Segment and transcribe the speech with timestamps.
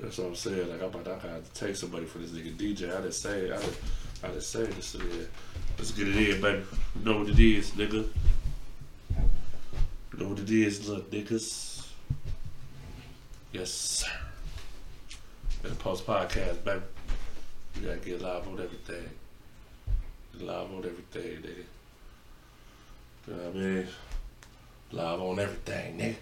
[0.00, 0.70] That's what I'm saying.
[0.70, 2.96] Like I'm about to, I to take somebody for this nigga DJ.
[2.96, 3.80] I just say, I just,
[4.22, 4.94] I just say this.
[4.94, 5.24] Yeah,
[5.76, 6.64] let's get it in, baby.
[6.98, 8.08] You know what it is, nigga.
[10.12, 11.88] You know what it is, look, niggas.
[13.52, 14.06] Yes, sir.
[15.62, 16.82] The post podcast, baby.
[17.74, 19.08] You gotta get live on everything.
[20.32, 21.64] Get live on everything, nigga.
[23.26, 23.88] You know what I mean?
[24.92, 26.16] Live on everything, nigga.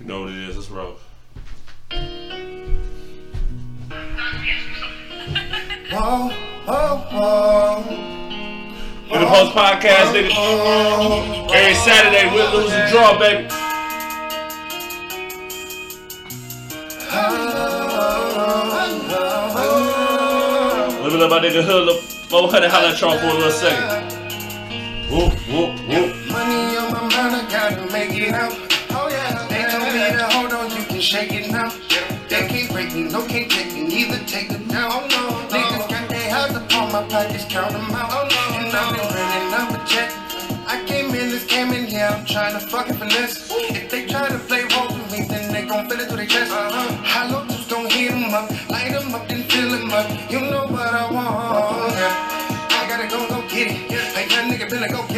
[0.00, 0.94] You know what it is, let's roll.
[5.90, 6.30] Whoa,
[6.66, 7.84] whoa, whoa.
[9.10, 11.50] In the post podcast, nigga.
[11.52, 13.48] Every Saturday, we'll lose and draw, baby.
[21.02, 24.12] Let me let my nigga Hood look 400 holla at y'all for a little second.
[25.10, 26.14] Whoop, whoop, whoop.
[26.30, 28.67] Money on my mind, I gotta make it out.
[31.14, 31.70] It now.
[32.28, 34.90] They can't break me, no can't take me, neither take it down.
[34.92, 38.10] Oh no, Niggas got their hands upon my pockets, count them out.
[38.12, 40.12] Oh no, and I've been running up a check.
[40.66, 43.50] I came in, this came in here, I'm trying to fucking finesse.
[43.50, 46.26] If they try to play roles with me, then they gon' feel it through their
[46.26, 46.52] chest.
[46.52, 46.94] Uh-huh.
[47.04, 50.06] Hollow tips gon' hit 'em up, light 'em up, then fill 'em up.
[50.30, 51.94] You know what I want.
[51.96, 52.38] Yeah.
[52.70, 53.90] I gotta go, go get it.
[54.14, 55.17] Like that nigga been go getter.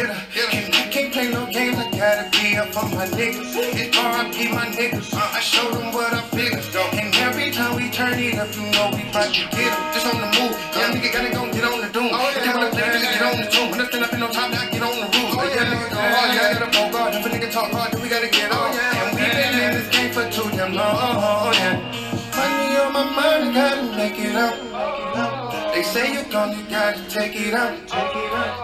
[2.33, 3.53] I up on my niggas.
[3.55, 4.51] It's R.I.P.
[4.51, 5.13] my niggas.
[5.13, 6.59] I show them what I figure.
[6.93, 9.93] And every time we turn it up, you know we about to get 'em.
[9.93, 10.53] Just on the move.
[10.75, 12.09] Young nigga gotta go get on the doom.
[12.11, 13.71] Oh, yeah, wanna play, nigga, get on the tune.
[13.71, 15.35] When I stand up in no top, I get on the roof.
[15.37, 17.15] Oh, yeah, nigga go hard, yeah, I gotta go guard.
[17.15, 18.79] If a nigga talk hard, then we gotta get oh, on.
[18.79, 22.10] And we been in this game for too damn long, yeah.
[26.01, 27.77] Say you're gone, you gotta take it out.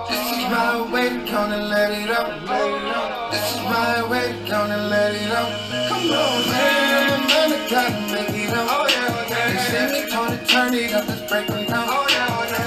[0.09, 3.31] This is my way to go and let it out.
[3.31, 5.51] This is my way to go and let it out.
[5.89, 8.67] Come on, man, I'm I gotta make it out.
[8.69, 11.87] Oh, oh, they say me turn it, turn it up, let's break them down.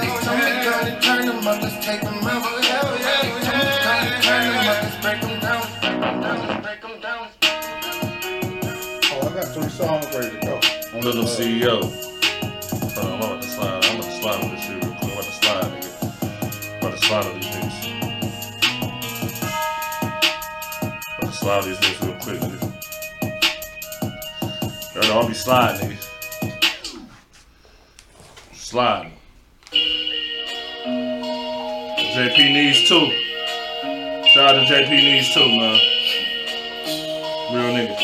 [0.01, 2.43] They told me go and turn them up, let's take them out.
[2.43, 5.63] They told me go and turn them up, let's break them down.
[6.61, 7.27] Break them down.
[9.11, 10.55] Oh, I got three songs ready to go.
[10.99, 12.10] Little CEO.
[17.11, 17.83] Slide with these niggas.
[21.19, 22.69] I'm to slide these niggas real quick, nigga.
[24.95, 26.03] Yo, no, I'll be sliding, nigga.
[28.53, 29.13] Sliding.
[32.13, 33.05] JP needs two.
[34.29, 35.79] Shout out to JP needs two, man.
[37.51, 37.95] Real nigga.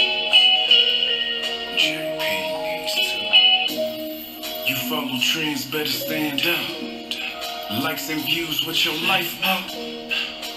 [1.78, 2.22] JP
[2.66, 3.16] needs to.
[4.68, 6.47] You follow trends, better stand.
[7.88, 9.72] Likes and views, what your life about?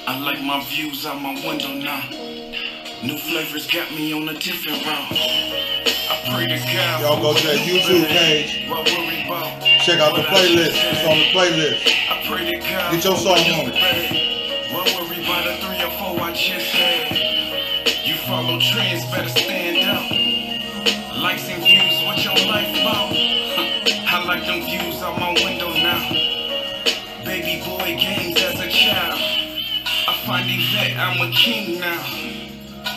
[0.08, 2.02] I like my views out my window now.
[3.06, 5.14] New flavors got me on a different route.
[5.14, 7.00] I pray to God.
[7.00, 8.68] Y'all go to that YouTube page.
[8.68, 9.62] What worry about?
[9.62, 10.74] Check out the playlist.
[10.74, 11.86] It's on the playlist.
[12.10, 12.94] I pray to God.
[12.94, 14.74] Get your song on it.
[14.74, 17.14] What worry about the three or four I just had?
[18.04, 20.10] You follow trends, better stand out.
[21.16, 23.14] Likes and views, what your life about?
[24.10, 25.69] I like them views out my window
[27.65, 29.19] Boy games as a child.
[30.09, 32.03] I find that I'm a king now.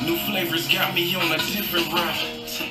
[0.05, 2.61] New flavors got me on a different route.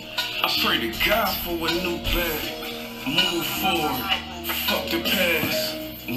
[0.43, 2.63] I pray to God for a new bag.
[3.07, 4.01] Move forward,
[4.67, 5.77] fuck the past.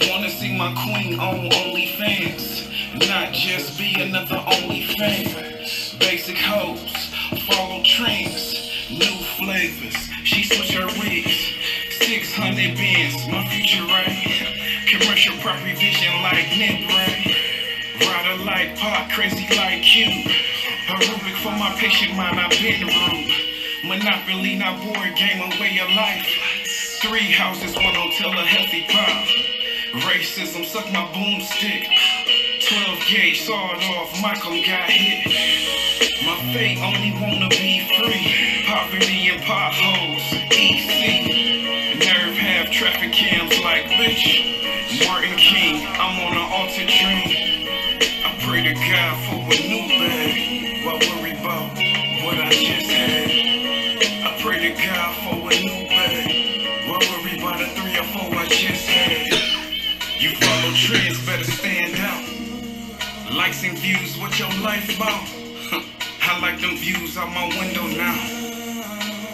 [0.10, 6.00] Wanna see my queen on OnlyFans, not just be another OnlyFans.
[6.00, 7.14] Basic hoes,
[7.48, 9.96] follow trends, new flavors.
[10.24, 11.54] She switch her wigs,
[12.00, 14.35] 600 bins, my future right.
[14.88, 16.86] Commercial property vision like Ray.
[18.00, 20.06] Rider like pot, crazy like you.
[20.86, 23.34] Aerobic for my patient mind, I've been rude.
[23.84, 26.30] Monopoly, not board game, a way of life.
[27.02, 29.26] Three houses, one hotel, a healthy pop.
[30.06, 31.90] Racism, suck my boomstick.
[32.70, 35.26] 12 gauge, sawed off, Michael got hit.
[36.26, 38.66] My fate only wanna be free.
[38.68, 40.22] Poverty and potholes,
[40.52, 42.00] EC.
[42.00, 42.35] Nerve
[42.76, 45.08] traffic cams like bitch.
[45.08, 47.32] Martin King, I'm on an altar dream.
[48.20, 50.84] I pray to God for a new bag.
[50.84, 51.72] Why worry about
[52.26, 53.32] what I just had?
[54.28, 56.28] I pray to God for a new bag.
[56.90, 59.24] Why worry about the three or four I just had?
[60.20, 63.34] You follow trends, better stand out.
[63.34, 65.24] Likes and views, what your life about?
[66.28, 68.20] I like them views out my window now.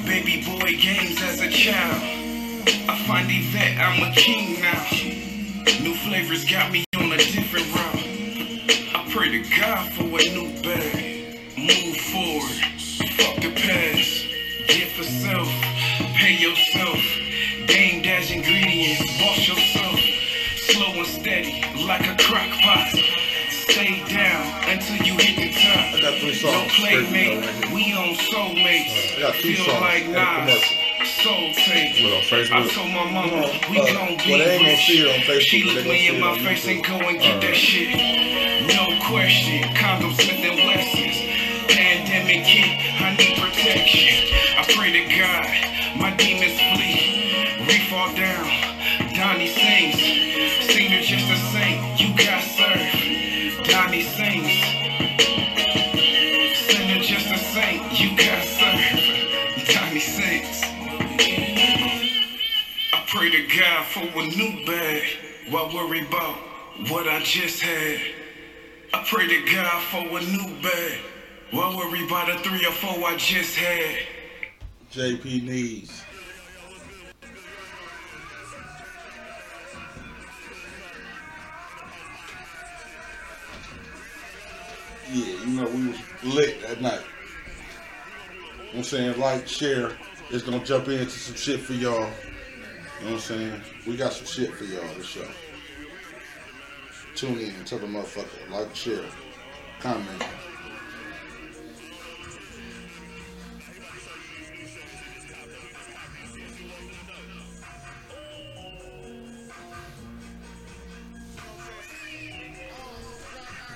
[0.06, 2.21] Baby boy games as a child.
[2.88, 4.86] I find that I'm a king now.
[5.82, 8.06] New flavors got me on a different route.
[8.94, 11.40] I pray to God for a new bag.
[11.58, 12.52] Move forward.
[13.18, 14.26] Fuck the past.
[14.68, 15.50] Get for self.
[16.18, 17.02] Pay yourself.
[17.68, 19.02] Game dash ingredients.
[19.20, 20.00] Boss yourself.
[20.70, 21.64] Slow and steady.
[21.84, 22.90] Like a crock pot.
[23.50, 25.96] Stay down until you hit the top.
[25.96, 26.72] I got three songs.
[26.72, 27.74] go playmate.
[27.74, 29.18] We on soulmates.
[29.18, 30.91] I got two Feel songs like Nas.
[31.20, 31.54] Commercial.
[31.54, 32.04] Soul tape.
[32.04, 32.74] What, on I Facebook?
[32.74, 34.86] told my mama No, we uh, gon' be well, they ain't gonna rich.
[34.88, 37.42] see it on Facebook, She but look me in my face and go and get
[37.42, 37.90] that shit.
[38.68, 39.64] No question.
[39.76, 41.18] Condom Smith and Wessons.
[41.72, 42.80] Pandemic hit.
[43.02, 44.36] I need protection.
[44.58, 45.72] I pray to God
[46.02, 47.66] my demons flee.
[47.68, 48.48] We fall down.
[49.14, 50.00] Donnie sings.
[50.72, 51.84] Senior just the same.
[51.98, 53.11] You got served.
[63.12, 65.04] Pray to God for a new bag.
[65.50, 66.34] Why worry about
[66.90, 68.00] what I just had?
[68.94, 71.00] I pray to God for a new bag.
[71.52, 73.98] Why worry about the three or four I just had?
[74.94, 76.04] JP Needs.
[85.12, 87.02] Yeah, you know, we was lit that night.
[88.58, 89.20] You know I'm saying?
[89.20, 89.92] Like, share.
[90.30, 92.10] It's gonna jump into some shit for y'all.
[93.02, 93.62] You know what I'm saying?
[93.88, 95.28] We got some shit for y'all this show.
[97.16, 98.48] Tune in tell the motherfucker.
[98.52, 99.04] Like, share,
[99.80, 100.24] comment.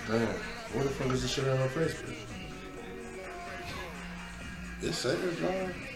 [0.07, 0.27] Damn.
[0.73, 2.15] What the fuck is this shit on Facebook?
[4.83, 5.94] It's Saturday, John.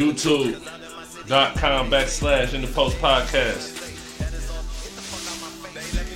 [0.00, 3.76] YouTube.com backslash in the post podcast.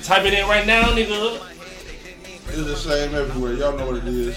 [0.03, 1.39] Type it in right now, nigga.
[2.47, 3.53] It's the same everywhere.
[3.53, 4.35] Y'all know what it is.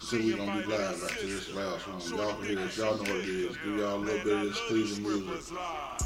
[0.00, 2.18] So we gonna be live after this last one.
[2.18, 2.76] Y'all can hear this.
[2.76, 3.56] Y'all know what it is.
[3.56, 6.05] Give y'all a little bit of this Cleveland music.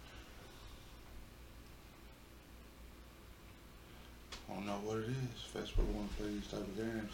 [4.51, 5.45] I don't know what it is.
[5.55, 7.11] Facebook wanna play these type of games.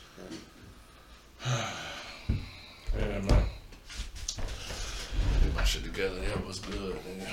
[2.98, 3.44] Yeah, man.
[5.44, 6.16] Get my shit together.
[6.24, 7.28] Yeah, what's good, nigga?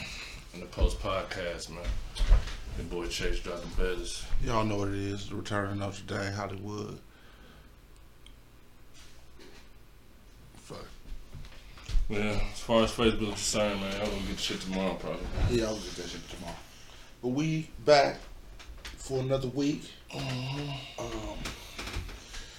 [0.52, 1.84] In the post podcast, man.
[2.76, 4.24] Your boy Chase dropped the betters.
[4.44, 5.28] Y'all know what it is.
[5.28, 6.98] The Return of Notre Dame, Hollywood.
[10.56, 10.86] Fuck.
[12.08, 15.20] Yeah, as far as Facebook is concerned, man, I'm gonna get shit tomorrow, probably.
[15.50, 16.56] Yeah, I'll get that shit tomorrow.
[17.22, 18.18] But we back
[19.04, 19.82] for another week.
[20.14, 20.22] Um,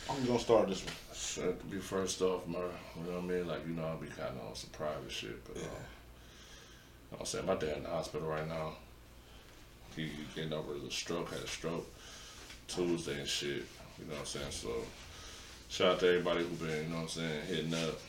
[0.07, 0.93] I'm gonna start this one.
[1.11, 2.61] Shit, to be first off, man.
[2.95, 3.47] You know what I mean?
[3.47, 7.47] Like, you know, I'll be kind of on some private shit, but uh, I'm saying
[7.47, 8.73] my dad in the hospital right now.
[9.95, 11.87] He getting over the stroke, had a stroke
[12.67, 13.65] Tuesday and shit.
[13.97, 14.51] You know what I'm saying?
[14.51, 14.69] So,
[15.69, 17.99] shout out to everybody who been, you know what I'm saying, hitting up,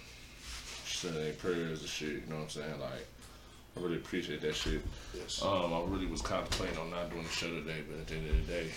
[0.85, 2.09] sending prayers and shit.
[2.09, 2.81] You know what I'm saying?
[2.81, 3.07] Like,
[3.77, 4.81] I really appreciate that shit.
[5.15, 5.43] Yes.
[5.43, 8.31] Um, I really was contemplating on not doing the show today, but at the end
[8.31, 8.71] of the day,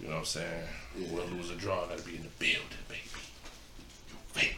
[0.00, 0.64] you know what I'm saying?
[0.98, 1.12] Yeah.
[1.12, 3.00] Win, lose, or draw, gotta be in the building, baby.
[4.08, 4.56] You me?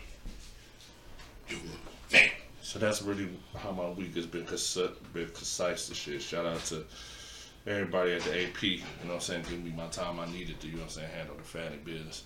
[1.49, 1.57] You
[2.13, 2.33] me?
[2.63, 6.23] So that's really how my week has been, conci- been concise and shit.
[6.23, 6.85] Shout out to
[7.67, 10.61] everybody at the AP, you know what I'm saying, giving me my time I needed
[10.61, 12.25] to, you know what I'm saying, handle the family business.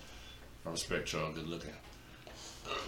[0.64, 1.72] I respect y'all, good looking.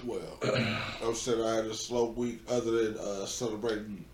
[0.04, 4.04] Well, I said I had a slow week other than uh, celebrating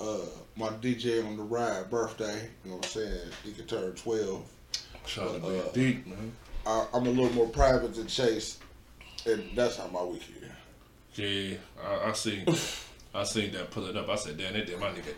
[0.00, 0.18] uh,
[0.56, 2.48] my DJ on the ride birthday.
[2.64, 3.30] You know what I'm saying?
[3.44, 4.42] He could turn 12.
[5.06, 6.32] Shout out to Uh, Deep, man.
[6.66, 8.58] I, I'm a little more private than Chase,
[9.26, 10.48] and that's how my week is.
[11.14, 12.44] Yeah, I, I seen,
[13.14, 14.08] I seen that pulling up.
[14.08, 15.14] I said, damn, they did my nigga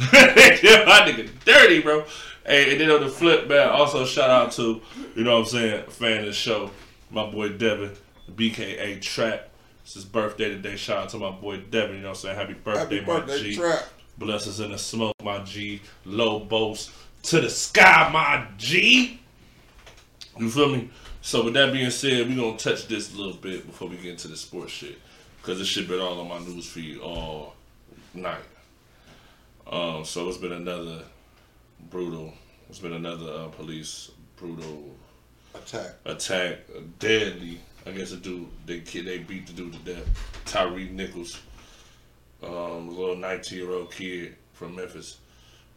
[0.00, 0.66] dirty.
[0.86, 2.04] my nigga dirty, bro.
[2.44, 4.82] Hey, and then on the flip, man, also shout out to,
[5.14, 6.70] you know what I'm saying, fan of the show,
[7.10, 7.92] my boy Devin,
[8.34, 9.48] BKA Trap.
[9.84, 10.76] It's his birthday today.
[10.76, 12.36] Shout out to my boy Devin, you know what I'm saying?
[12.36, 13.56] Happy birthday, Happy my birthday, G.
[13.56, 13.82] Trap.
[14.30, 15.82] us in the smoke, my G.
[16.06, 16.90] Low boast
[17.24, 19.20] to the sky, my G.
[20.38, 20.88] You feel me?
[21.20, 24.12] So with that being said, we're gonna touch this a little bit before we get
[24.12, 24.98] into the sports shit,
[25.42, 27.54] cause this shit been all on my news feed all
[28.14, 28.40] night.
[29.70, 31.02] Um, so it's been another
[31.90, 32.32] brutal.
[32.70, 34.96] It's been another uh, police brutal
[35.54, 35.90] Attack.
[36.06, 36.58] attack,
[36.98, 37.60] deadly.
[37.86, 40.42] I guess a dude they kid they beat the dude to death.
[40.46, 41.40] Tyre Nichols,
[42.42, 45.18] um, a little 19 year old kid from Memphis,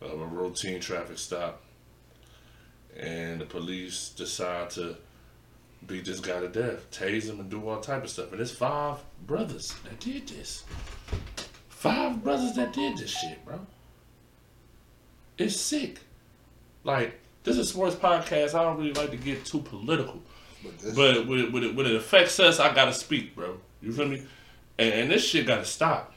[0.02, 1.62] uh, a routine traffic stop,
[2.98, 4.96] and the police decide to
[5.86, 8.32] beat this guy to death, tase him, and do all type of stuff.
[8.32, 10.64] And it's five brothers that did this.
[11.70, 13.60] Five brothers that did this shit, bro.
[15.38, 16.00] It's sick.
[16.84, 18.56] Like this is sports podcast.
[18.56, 20.22] I don't really like to get too political.
[20.64, 23.58] But this, But when it, when, it, when it affects us, I gotta speak, bro.
[23.82, 24.24] You feel me?
[24.78, 26.14] And, and this shit gotta stop.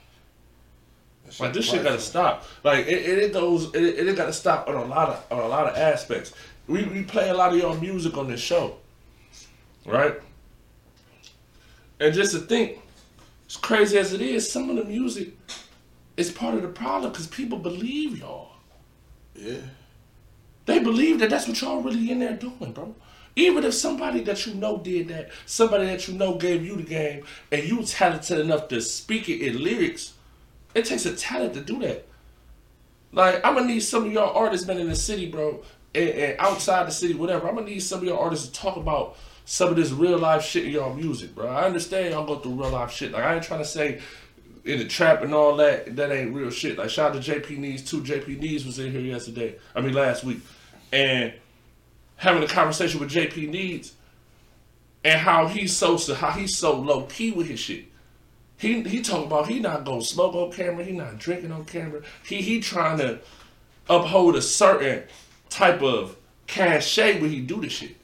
[1.27, 2.47] that Like this shit gotta stop.
[2.65, 3.75] Like it, it, it goes.
[3.75, 6.33] It, it, it gotta stop on a lot of on a lot of aspects.
[6.67, 8.77] We we play a lot of your music on this show,
[9.87, 10.15] right?
[11.99, 12.79] And just to think,
[13.49, 15.37] as crazy as it is, some of the music
[16.17, 18.53] is part of the problem because people believe y'all.
[19.35, 19.59] Yeah.
[20.67, 22.95] They believe that that's what y'all really in there doing, bro.
[23.37, 26.83] Even if somebody that you know did that, somebody that you know gave you the
[26.83, 30.15] game, and you talented enough to speak it in lyrics,
[30.75, 32.07] it takes a talent to do that.
[33.13, 35.63] Like I'm gonna need some of y'all artists, man, in the city, bro,
[35.95, 37.49] and, and outside the city, whatever.
[37.49, 40.45] I'm gonna need some of y'all artists to talk about some of this real life
[40.45, 41.49] shit in y'all music, bro.
[41.49, 43.13] I understand y'all go through real life shit.
[43.13, 44.01] Like I ain't trying to say
[44.65, 46.79] in the trap and all that, that ain't real shit.
[46.79, 48.03] Like shout out to JP Needs too.
[48.03, 49.57] JP Needs was in here yesterday.
[49.75, 50.39] I mean last week,
[50.93, 51.33] and
[52.21, 53.95] having a conversation with JP Needs
[55.03, 57.87] and how he's so how he's so low key with his shit.
[58.59, 60.85] He he talking about he not gonna smoke on camera.
[60.85, 62.03] He not drinking on camera.
[62.23, 63.21] He he trying to
[63.89, 65.05] uphold a certain
[65.49, 66.15] type of
[66.47, 67.97] cachet when he do this shit.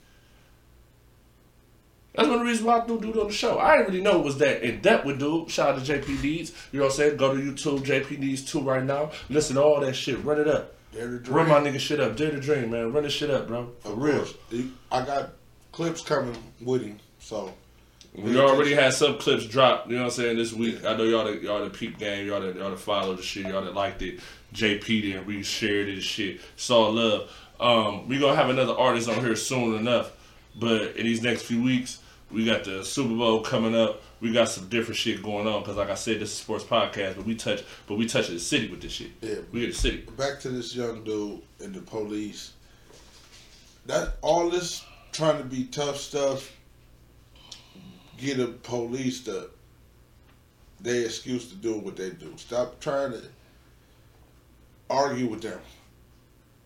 [2.15, 3.59] That's one of the reasons why I do dude on the show.
[3.59, 5.51] I didn't really know it was that in depth with dude.
[5.51, 6.53] Shout out to JP Needs.
[6.73, 7.17] You know what I'm saying?
[7.19, 9.11] Go to YouTube, JP Needs 2 right now.
[9.29, 10.25] Listen to all that shit.
[10.25, 10.76] Run it up.
[10.97, 12.17] Dare to Run my nigga shit up.
[12.17, 12.93] Dare to dream, man.
[12.93, 13.71] Run this shit up, bro.
[13.81, 14.17] For Of real.
[14.19, 14.35] course.
[14.91, 15.33] I got
[15.73, 17.53] clips coming with him, so
[18.15, 20.85] We already had some clips dropped, you know what I'm saying, this week.
[20.87, 23.47] I know y'all the y'all the peep game, y'all the y'all the follow the shit,
[23.47, 24.21] y'all that liked it.
[24.55, 26.41] JP then we shared it and shit.
[26.57, 27.31] Saw love.
[27.61, 30.13] Um, we gonna have another artist on here soon enough.
[30.59, 31.99] But in these next few weeks,
[32.31, 34.03] we got the Super Bowl coming up.
[34.21, 36.65] We got some different shit going on because, like I said, this is a sports
[36.65, 39.11] podcast, but we touch, but we touch the city with this shit.
[39.21, 39.37] Yeah.
[39.53, 40.05] we get the city.
[40.17, 42.53] back to this young dude and the police.
[43.87, 46.53] That all this trying to be tough stuff.
[48.19, 49.51] Get a police to
[50.81, 52.33] their excuse to do what they do.
[52.37, 53.23] Stop trying to
[54.91, 55.61] argue with them.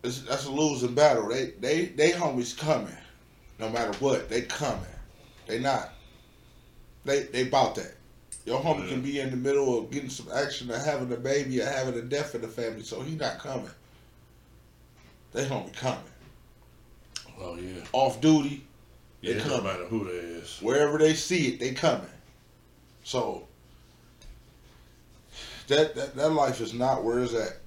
[0.03, 1.27] It's, that's a losing battle.
[1.29, 2.95] They they they homies coming,
[3.59, 4.29] no matter what.
[4.29, 4.85] They coming.
[5.51, 5.89] They not.
[7.03, 7.95] They they about that.
[8.45, 11.59] Your homie can be in the middle of getting some action or having a baby
[11.59, 13.69] or having a death in the family, so he not coming.
[15.33, 15.99] They homie coming.
[17.37, 18.63] Oh yeah, Off duty,
[19.19, 19.33] yeah.
[19.33, 20.57] They It don't matter who that is.
[20.61, 22.07] wherever they see it, they coming.
[23.03, 23.45] So
[25.67, 27.57] that that, that life is not where it's at.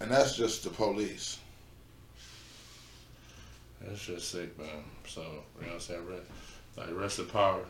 [0.00, 1.38] And that's just the police.
[3.80, 4.66] That's just sick, man.
[5.06, 6.00] So, you know what I'm saying?
[6.76, 7.60] Like, rest in power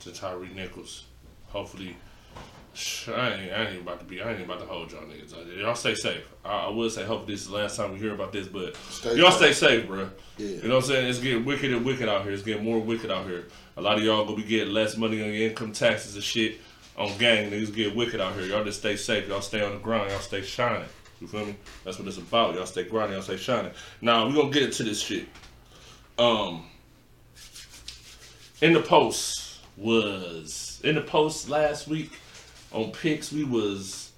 [0.00, 1.04] to Tyre Nichols.
[1.48, 1.96] Hopefully,
[3.08, 5.58] I ain't, I ain't about to be, I ain't about to hold y'all niggas.
[5.58, 6.22] Y'all stay safe.
[6.44, 8.76] I, I will say, hopefully, this is the last time we hear about this, but
[8.88, 9.56] Stay y'all safe.
[9.56, 10.08] stay safe, bro.
[10.38, 10.46] Yeah.
[10.46, 11.06] You know what I'm saying?
[11.08, 12.32] It's getting wicked and wicked out here.
[12.32, 13.46] It's getting more wicked out here.
[13.76, 16.58] A lot of y'all gonna be getting less money on your income taxes and shit
[16.96, 17.50] on gang.
[17.50, 18.44] Niggas get wicked out here.
[18.44, 19.26] Y'all just stay safe.
[19.28, 20.10] Y'all stay on the ground.
[20.10, 20.88] Y'all stay shining.
[21.20, 21.56] You feel me?
[21.84, 22.54] That's what it's about.
[22.54, 23.14] Y'all stay grinding.
[23.14, 23.72] Y'all stay shining.
[24.00, 25.26] Now we gonna get into this shit.
[26.18, 26.64] Um,
[28.60, 32.12] in the post was in the post last week
[32.72, 33.32] on picks.
[33.32, 34.10] We was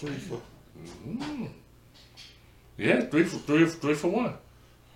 [0.00, 0.40] Three for
[0.78, 1.44] mm-hmm.
[2.78, 4.32] Yeah, three for three, three for one,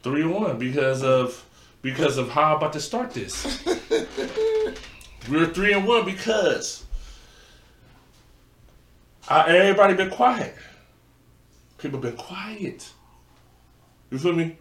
[0.02, 1.44] three and one because of
[1.82, 3.62] because of how I'm about to start this.
[5.30, 6.86] We're three and one because
[9.28, 10.54] I, everybody been quiet.
[11.76, 12.90] People been quiet.
[14.10, 14.56] You feel me?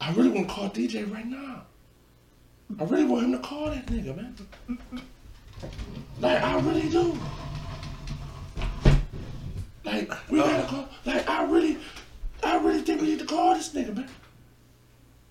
[0.00, 1.62] I really want to call DJ right now.
[2.78, 4.34] I really want him to call that nigga, man.
[6.20, 7.18] Like I really do.
[9.84, 10.66] Like we gotta uh-huh.
[10.66, 10.88] call.
[11.04, 11.78] Like I really,
[12.42, 14.08] I really think we need to call this nigga, man.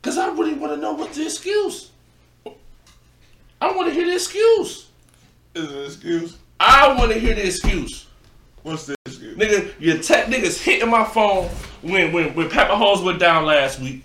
[0.01, 1.91] Cause I really want to know what's the excuse.
[3.59, 4.87] I want to hear the excuse.
[5.53, 6.37] is it an excuse?
[6.59, 8.07] I want to hear the excuse.
[8.63, 8.97] What's this?
[9.07, 11.49] Nigga, your tech niggas hitting my phone
[11.81, 14.03] when when when Pat Mahomes went down last week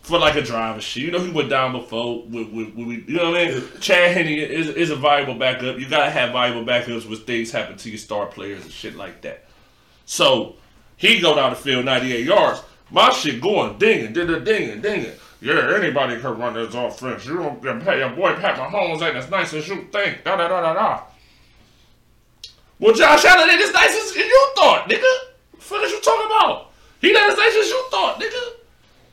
[0.00, 1.04] for like a driver shit.
[1.04, 2.22] You know he went down before.
[2.22, 3.62] With, with, with, you know what I mean?
[3.80, 5.78] Chad Henne is, is a valuable backup.
[5.78, 9.20] You gotta have valuable backups when things happen to your star players and shit like
[9.22, 9.44] that.
[10.06, 10.56] So
[10.96, 12.62] he go down the field 98 yards.
[12.90, 15.12] My shit going dinging, dinging, dinging, dinging.
[15.40, 17.24] Yeah, anybody can run this offense.
[17.24, 20.24] You don't get pay your boy Pat Mahomes ain't as nice as you think.
[20.24, 21.02] Da da da da da.
[22.78, 25.68] Well, Josh Allen ain't as nice as you thought, nigga.
[25.68, 26.70] What is you talking about?
[27.00, 28.59] He not as nice as you thought, nigga.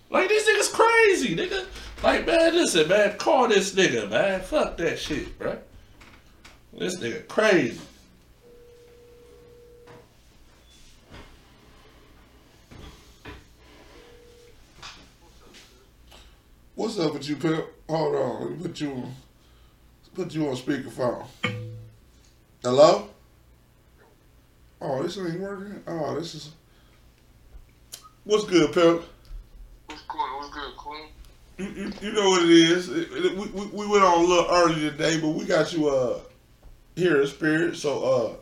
[0.09, 1.65] Like these niggas crazy, nigga.
[2.03, 4.41] Like man, listen, man, call this nigga, man.
[4.41, 5.57] Fuck that shit, bro.
[6.73, 7.79] This nigga crazy.
[16.75, 17.65] What's up with you, Pimp?
[17.89, 19.15] Hold on, let me put you on.
[20.13, 21.25] Put you on speakerphone.
[22.63, 23.09] Hello?
[24.81, 25.83] Oh, this ain't working.
[25.85, 26.51] Oh, this is.
[28.23, 29.03] What's good, Pimp?
[30.57, 30.77] What's good?
[30.77, 31.05] Queen?
[31.57, 32.89] You, you, you know what it is.
[32.89, 35.89] It- it- we, we, we went on a little early today, but we got you
[35.89, 36.19] uh
[36.95, 37.75] here in spirit.
[37.77, 38.35] So uh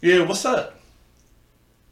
[0.00, 0.76] Yeah, what's up?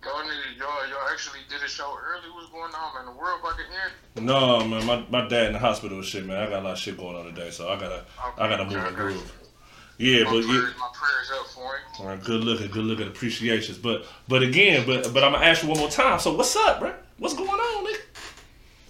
[0.05, 2.31] Y'all y'all, y'all actually did a show early.
[2.35, 3.15] What's going on, man?
[3.15, 4.27] The world about to end.
[4.27, 6.43] No, man, my, my dad in the hospital and shit, man.
[6.43, 8.05] I got a lot of shit going on today, so I gotta
[8.39, 9.33] I gotta move and groove.
[9.99, 10.47] Yeah, My but yeah.
[10.47, 11.83] prayers, my prayers up for him.
[12.01, 13.77] All right, good looking, good looking appreciations.
[13.79, 16.19] But but again, but but I'm gonna ask you one more time.
[16.21, 16.95] So what's up, bro?
[17.19, 17.99] What's going on, nigga?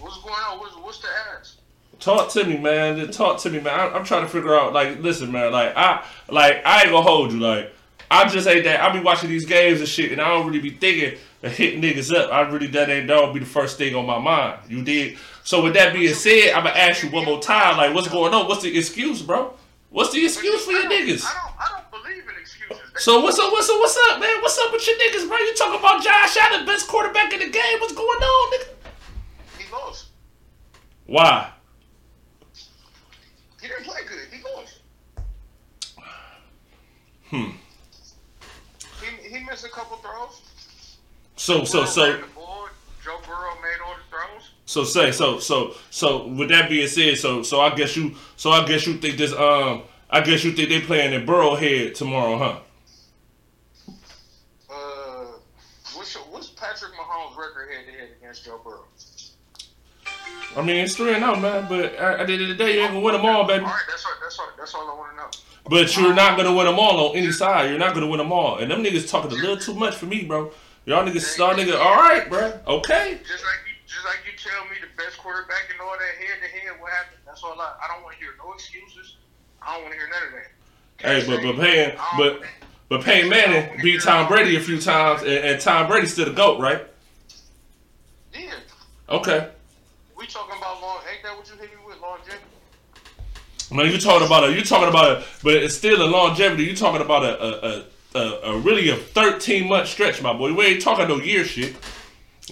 [0.01, 0.59] What's going on?
[0.59, 1.57] What's, what's the ads?
[1.99, 3.11] Talk to me, man.
[3.11, 3.79] Talk to me, man.
[3.79, 4.73] I, I'm trying to figure out.
[4.73, 5.53] Like, listen, man.
[5.53, 7.41] Like, I like I ain't gonna hold you.
[7.41, 7.75] Like,
[8.11, 8.81] I just ain't that.
[8.81, 11.83] I be watching these games and shit, and I don't really be thinking of hitting
[11.83, 12.33] niggas up.
[12.33, 14.61] I really that ain't that don't be the first thing on my mind.
[14.69, 15.19] You did.
[15.43, 17.77] So with that being said, I'm gonna ask you one more time.
[17.77, 18.47] Like, what's going on?
[18.47, 19.55] What's the excuse, bro?
[19.91, 21.25] What's the excuse for your niggas?
[21.25, 22.83] I don't, I don't believe in excuses.
[22.99, 23.51] So what's up?
[23.51, 23.79] What's up?
[23.79, 24.41] What's up, man?
[24.43, 25.39] What's up with your niggas, bro?
[25.39, 27.81] You talking about Josh Allen, the best quarterback in the game?
[27.81, 28.78] What's going on, nigga?
[29.79, 30.07] Lost.
[31.07, 31.51] Why?
[33.61, 34.19] He didn't play good.
[34.31, 34.81] He lost.
[37.31, 37.51] Hmm.
[39.01, 40.43] He, he missed a couple throws.
[41.37, 42.69] So so so ran the ball.
[43.05, 44.51] Joe Burrow made all the throws.
[44.67, 48.51] so say so so so with that being said, so so I guess you so
[48.51, 52.39] I guess you think this um I guess you think they playing in Burrowhead tomorrow,
[52.39, 52.59] huh?
[54.71, 55.27] Uh,
[55.95, 58.85] what's what's Patrick Mahomes' record head to head against Joe Burrow?
[60.57, 61.67] I mean it's three and out, man.
[61.69, 63.65] But at the end of the day, you ain't gonna win them all, baby.
[63.65, 64.13] All right, that's all.
[64.21, 64.49] That's all.
[64.59, 65.31] That's all I want to know.
[65.69, 67.71] But you're not gonna win them all on any side.
[67.71, 68.59] You're not gonna win them all.
[68.59, 70.51] And them niggas talking a little too much for me, bro.
[70.87, 72.59] Y'all niggas, y'all niggas, all right, bro.
[72.67, 73.19] Okay.
[73.29, 76.41] Just like you, just like you tell me the best quarterback and all that head
[76.43, 77.19] to head, what happened?
[77.27, 77.75] That's all I.
[77.85, 79.17] I don't want to hear no excuses.
[79.61, 80.49] I don't want to hear none of that.
[80.99, 82.43] Hey, but but Payne, but
[82.89, 86.33] but Payne Manning beat Tom Brady a few times, and, and Tom Brady's still the
[86.33, 86.87] goat, right?
[88.35, 88.55] Yeah,
[89.11, 89.51] Okay.
[90.19, 90.99] We talking about long.
[91.11, 92.43] Ain't that what you hit me with longevity?
[93.71, 96.65] No, you talking about a you talking about a, but it's still a longevity.
[96.65, 98.21] You talking about a a, a,
[98.53, 100.55] a, really a thirteen month stretch, my boy.
[100.55, 101.77] We ain't talking no year shit.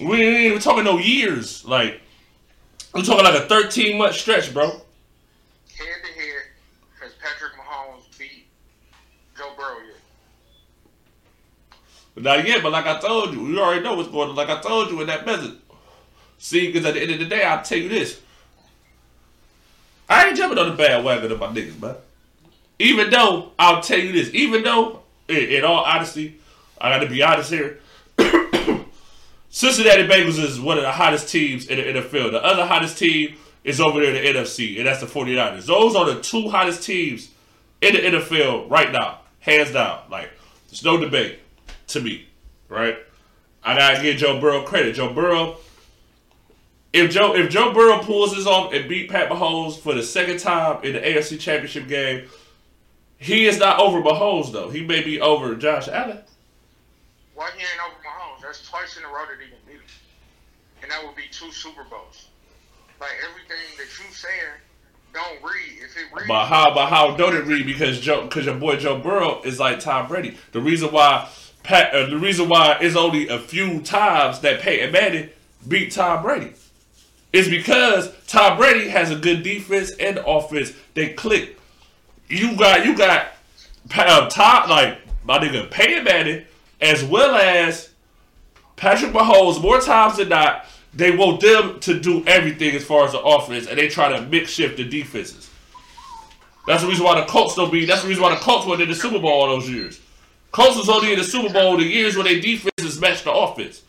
[0.00, 1.64] We ain't even talking no years.
[1.64, 2.02] Like
[2.94, 4.68] we talking like a thirteen month stretch, bro.
[4.68, 4.82] Head
[5.76, 5.82] to
[6.20, 6.42] head,
[7.00, 8.46] has Patrick Mahomes beat
[9.36, 9.96] Joe Burrow yet?
[12.22, 14.36] Not yet, but like I told you, you already know what's going on.
[14.36, 15.54] Like I told you in that message.
[16.38, 18.20] See, because at the end of the day, I'll tell you this.
[20.08, 21.96] I ain't jumping on the bandwagon of my niggas, man.
[22.78, 26.38] Even though, I'll tell you this, even though, in, in all honesty,
[26.80, 27.80] I got to be honest here,
[29.48, 32.30] Cincinnati Bengals is one of the hottest teams in the NFL.
[32.32, 35.66] The other hottest team is over there in the NFC, and that's the 49ers.
[35.66, 37.30] Those are the two hottest teams
[37.80, 40.02] in the NFL right now, hands down.
[40.10, 40.30] Like,
[40.68, 41.40] there's no debate
[41.88, 42.26] to me,
[42.68, 42.96] right?
[43.64, 44.94] I gotta give Joe Burrow credit.
[44.94, 45.56] Joe Burrow,
[46.96, 50.38] if Joe if Joe Burrow pulls this off and beat Pat Mahomes for the second
[50.38, 52.28] time in the AFC Championship game,
[53.18, 54.70] he is not over Mahomes though.
[54.70, 56.20] He may be over Josh Allen.
[57.34, 58.42] Why he ain't over Mahomes?
[58.42, 59.82] That's twice in a row that he can beat him,
[60.82, 62.28] and that would be two Super Bowls.
[62.98, 64.56] Like everything that you saying,
[65.12, 65.84] don't read.
[65.84, 67.66] If it reads, But how but how don't it read?
[67.66, 70.38] Because Joe because your boy Joe Burrow is like Tom Brady.
[70.52, 71.28] The reason why
[71.62, 75.28] Pat uh, the reason why it's only a few times that Peyton Manning
[75.68, 76.54] beat Tom Brady
[77.36, 80.72] is because Tom Brady has a good defense and offense.
[80.94, 81.58] They click.
[82.28, 83.28] You got you got
[83.94, 86.44] uh, Tom like my nigga Peyton Manning
[86.80, 87.90] as well as
[88.76, 90.64] Patrick Mahomes more times than not.
[90.94, 94.22] They want them to do everything as far as the offense, and they try to
[94.22, 95.50] mix shift the defenses.
[96.66, 97.84] That's the reason why the Colts don't be.
[97.84, 100.00] That's the reason why the Colts went in the Super Bowl all those years.
[100.52, 103.82] Colts was only in the Super Bowl the years when their defenses matched the offense.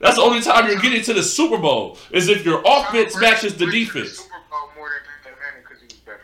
[0.00, 3.22] That's the only time you're getting to the Super Bowl is if your offense Tom
[3.22, 4.18] matches the defense.
[4.18, 6.20] Super Bowl more than Peyton Manning because he was better.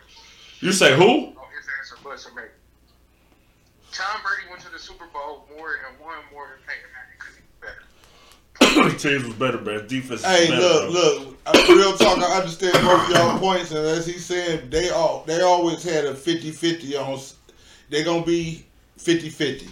[0.61, 1.03] You say who?
[1.37, 2.51] Oh, his answer was amazing.
[3.91, 7.35] Tom Brady went to the Super Bowl more and won more than Peyton Manning because
[7.35, 7.41] he
[8.79, 8.97] was better.
[8.97, 9.87] Teams was better, man.
[9.87, 10.23] Defense.
[10.23, 10.91] Hey, better, look,
[11.43, 11.53] bro.
[11.53, 11.67] look.
[11.69, 12.17] Real talk.
[12.19, 16.05] I understand both of y'all points, and as he said, they all they always had
[16.05, 17.13] a 50-50 on.
[17.13, 17.35] s-
[17.89, 18.65] They gonna be
[18.99, 19.67] 50-50.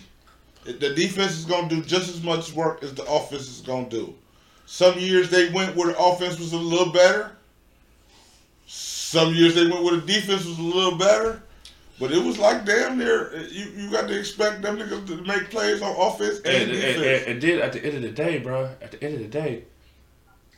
[0.66, 4.14] The defense is gonna do just as much work as the offense is gonna do.
[4.66, 7.32] Some years they went where the offense was a little better.
[8.68, 11.44] Some years they went where the defense was a little better.
[12.00, 15.50] But it was like damn near you, you got to expect them niggas to make
[15.52, 17.24] plays on offense and, And, and, defense.
[17.28, 19.28] and, and then at the end of the day, bro, at the end of the
[19.28, 19.64] day,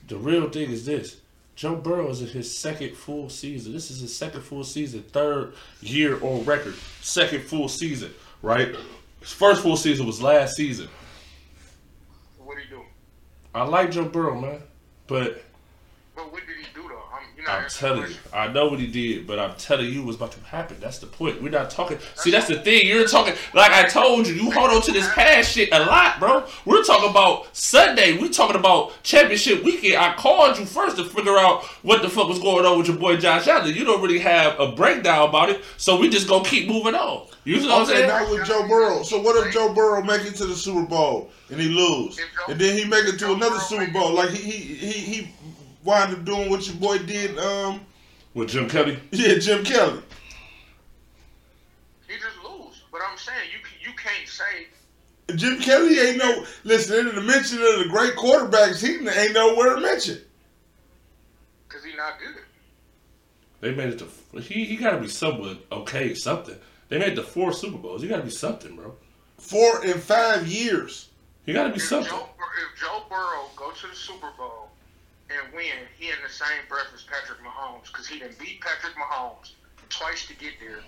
[0.08, 1.18] the real thing is this.
[1.56, 3.74] Joe Burrow is in his second full season.
[3.74, 6.76] This is his second full season, third year on record.
[7.02, 8.76] Second full season, right?
[9.26, 10.88] His first full season was last season.
[12.38, 12.84] What did he do?
[13.56, 14.62] I like Joe Burrow, man.
[15.08, 15.44] But
[16.16, 17.02] But what did he do though?
[17.12, 18.18] I'm, you're not I'm telling you.
[18.32, 20.78] I know what he did, but I'm telling you what's about to happen.
[20.80, 21.42] That's the point.
[21.42, 21.98] We're not talking.
[22.14, 22.86] See, that's the thing.
[22.86, 26.20] You're talking, like I told you, you hold on to this past shit a lot,
[26.20, 26.46] bro.
[26.66, 28.20] We're talking about Sunday.
[28.20, 29.96] We're talking about championship weekend.
[29.96, 32.98] I called you first to figure out what the fuck was going on with your
[32.98, 33.74] boy Josh Allen.
[33.74, 37.26] You don't really have a breakdown about it, so we just gonna keep moving on.
[37.46, 38.08] You know what I'm saying?
[38.08, 39.04] now with Joe Burrow.
[39.04, 42.60] So what if Joe Burrow make it to the Super Bowl and he lose, and
[42.60, 44.14] then he make it to another Super Bowl?
[44.14, 45.34] Like he he he he
[45.84, 47.38] wind up doing what your boy did.
[47.38, 47.82] Um,
[48.34, 49.00] With Jim Kelly.
[49.12, 50.02] yeah, Jim Kelly.
[52.08, 52.82] He just lose.
[52.92, 54.68] But I'm saying you can- you can't say
[55.36, 57.08] Jim Kelly ain't no listen.
[57.10, 60.22] In the mention of the great quarterbacks, he ain't nowhere mentioned.
[61.68, 62.42] because he not good.
[63.62, 64.40] They made it to.
[64.42, 66.56] He he got to be somewhat okay, something.
[66.90, 68.04] They made the four Super Bowls.
[68.04, 68.94] You got to be something, bro.
[69.38, 71.10] Four in five years.
[71.46, 72.12] You got to be If something.
[72.12, 74.70] Joe, if Joe Burrow go to the Super Bowl
[75.30, 78.94] and win, he in the same breath as Patrick Mahomes because he didn't beat Patrick
[78.96, 79.52] Mahomes
[79.90, 80.80] twice to get there.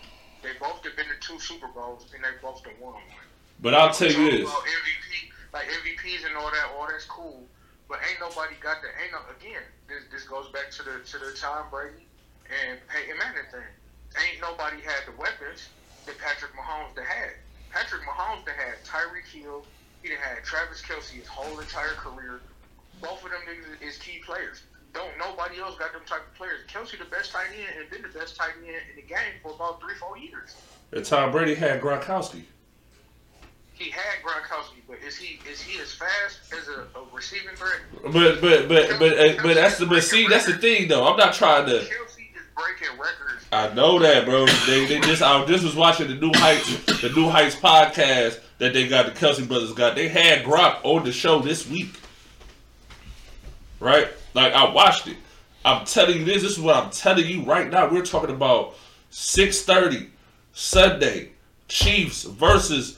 [0.44, 3.04] They both have been to two Super Bowls and they both have won one.
[3.62, 4.42] But I'll tell you this.
[4.50, 7.44] about MVP, like MVPs and all that, all that's cool.
[7.90, 9.64] But ain't nobody got the ain't no again.
[9.88, 12.06] This this goes back to the to the Tom Brady
[12.52, 13.72] and Peyton Manning thing.
[14.20, 15.70] Ain't nobody had the weapons
[16.08, 17.34] that Patrick Mahomes that had.
[17.70, 19.66] Patrick Mahomes that had Tyreek Hill.
[20.02, 22.40] He done had Travis Kelce his whole entire career.
[23.02, 24.64] Both of them niggas is key players.
[24.94, 26.62] Don't nobody else got them type of players.
[26.68, 29.54] Kelce the best tight end and been the best tight end in the game for
[29.54, 30.56] about three four years.
[30.92, 32.44] And Tom Brady had Gronkowski.
[33.74, 37.82] He had Gronkowski, but is he is he as fast as a, a receiving threat?
[38.06, 41.06] But but but but uh, but that's the but see that's the thing though.
[41.06, 41.80] I'm not trying to.
[41.80, 42.17] Kelce
[42.58, 43.46] breaking records.
[43.52, 44.46] I know that, bro.
[44.66, 48.74] They, they just I just was watching the New Heights the New Heights podcast that
[48.74, 49.96] they got the Kelce brothers got.
[49.96, 52.00] They had Gronk on the show this week,
[53.80, 54.08] right?
[54.34, 55.18] Like I watched it.
[55.64, 56.42] I'm telling you this.
[56.42, 57.90] This is what I'm telling you right now.
[57.90, 58.76] We're talking about
[59.12, 60.10] 6:30
[60.54, 61.32] Sunday
[61.68, 62.98] Chiefs versus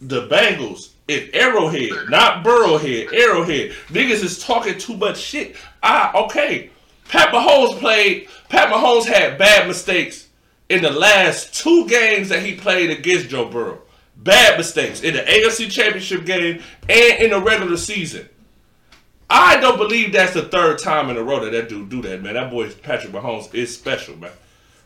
[0.00, 3.72] the Bengals in Arrowhead, not Burrowhead, Arrowhead.
[3.88, 5.56] Niggas is talking too much shit.
[5.82, 6.70] Ah, okay.
[7.12, 8.26] Pat Mahomes played.
[8.48, 10.28] Pat Mahomes had bad mistakes
[10.70, 13.82] in the last two games that he played against Joe Burrow.
[14.16, 18.30] Bad mistakes in the AFC Championship game and in the regular season.
[19.28, 22.22] I don't believe that's the third time in a row that that dude do that,
[22.22, 22.32] man.
[22.32, 24.32] That boy Patrick Mahomes is special, man.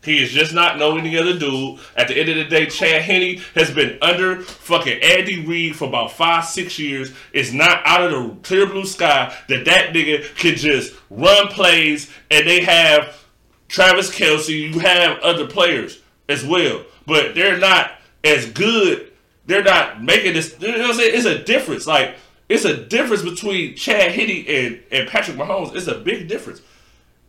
[0.07, 1.79] He is just not no any other dude.
[1.97, 5.89] At the end of the day, Chad Henne has been under fucking Andy Reid for
[5.89, 7.11] about five, six years.
[7.33, 12.09] It's not out of the clear blue sky that that nigga can just run plays
[12.31, 13.21] and they have
[13.67, 14.47] Travis Kelce.
[14.47, 17.91] You have other players as well, but they're not
[18.23, 19.11] as good.
[19.45, 20.55] They're not making this.
[20.57, 21.15] You know what I'm saying?
[21.15, 21.85] It's a difference.
[21.85, 22.15] Like
[22.47, 25.75] it's a difference between Chad Henne and, and Patrick Mahomes.
[25.75, 26.61] It's a big difference.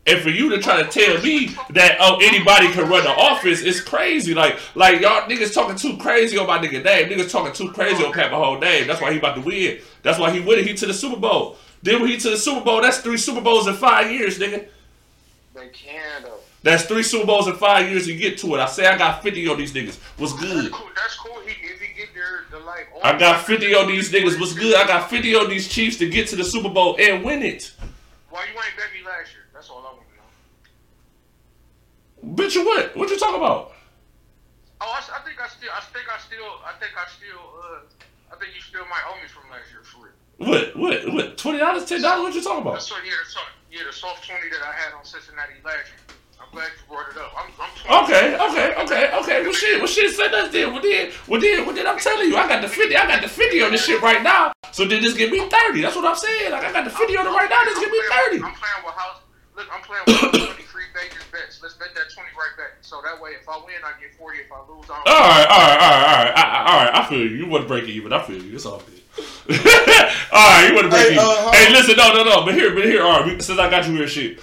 [0.08, 3.60] And for you to try to tell me that oh anybody can run the office
[3.60, 4.34] is crazy.
[4.34, 7.10] Like like y'all niggas talking too crazy on my nigga name.
[7.10, 8.86] Niggas talking too crazy on Pat Mahomes name.
[8.86, 9.80] That's why he about to win.
[10.02, 10.66] That's why he winning.
[10.66, 11.58] He to the Super Bowl.
[11.82, 14.66] Then when he to the Super Bowl, that's three Super Bowls in five years, nigga.
[15.54, 16.38] They can though.
[16.62, 18.08] That's three Super Bowls in five years.
[18.08, 18.60] You get to it.
[18.60, 19.98] I say I got fifty on these niggas.
[20.16, 20.64] What's good?
[20.64, 20.88] That's cool.
[20.96, 21.40] That's cool.
[21.42, 22.88] He if he get there, the like.
[23.04, 24.40] I got fifty on these niggas.
[24.40, 24.74] What's good?
[24.74, 27.72] I got fifty on these Chiefs to get to the Super Bowl and win it.
[28.30, 29.37] Why you ain't bet me last year?
[29.52, 30.16] That's all I want to
[32.28, 32.34] know.
[32.34, 32.96] Bitch, you what?
[32.96, 33.72] What you talking about?
[34.80, 37.82] Oh, I, I think I still, I think I still, I think I still, uh,
[38.32, 40.14] I think you still might owe me from last year for real.
[40.38, 40.76] What?
[40.78, 41.12] What?
[41.14, 41.38] What?
[41.38, 41.84] Twenty dollars?
[41.84, 42.22] Ten dollars?
[42.22, 42.74] What you talking about?
[42.78, 45.90] That's what, yeah, the soft, yeah, the soft twenty that I had on Cincinnati last
[45.90, 46.14] year.
[46.38, 47.34] I'm glad you brought it up.
[47.34, 49.42] I'm, I'm Okay, okay, okay, okay.
[49.42, 50.14] Well, shit, well, shit.
[50.14, 50.72] Say that then.
[50.72, 51.86] Well, then, well, then, well, then.
[51.86, 52.94] I'm telling you, I got the fifty.
[52.94, 54.52] I got the fifty on this shit right now.
[54.70, 55.82] So then, this give me thirty.
[55.82, 56.52] That's what I'm saying.
[56.52, 57.64] Like, I got the fifty on it right now.
[57.66, 58.36] This give me thirty.
[58.38, 59.26] I'm playing with house.
[59.58, 61.58] Look, I'm playing with 20 free Vegas bets.
[61.60, 62.78] Let's bet that 20 right back.
[62.80, 64.38] So that way, if I win, I get 40.
[64.38, 65.08] If I lose, I don't.
[65.08, 66.94] All right, all right, all right, all right, I, I- all right.
[66.94, 67.36] I feel you.
[67.42, 68.12] You want to break it even.
[68.12, 68.54] I feel you.
[68.54, 69.02] It's all good.
[70.32, 71.18] all right, you want to break Hey, even.
[71.18, 72.44] uh, hey, listen, no, no, no.
[72.44, 73.42] But here, but here, all right.
[73.42, 74.38] Since I got you here, shit.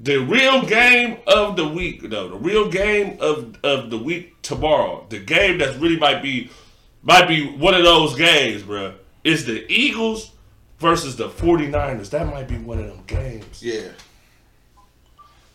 [0.00, 5.06] The real game of the week, though, the real game of of the week tomorrow,
[5.08, 6.50] the game that's really might be
[7.02, 10.32] might be one of those games, bruh, is the Eagles
[10.80, 12.10] versus the 49ers.
[12.10, 13.62] That might be one of them games.
[13.62, 13.88] Yeah,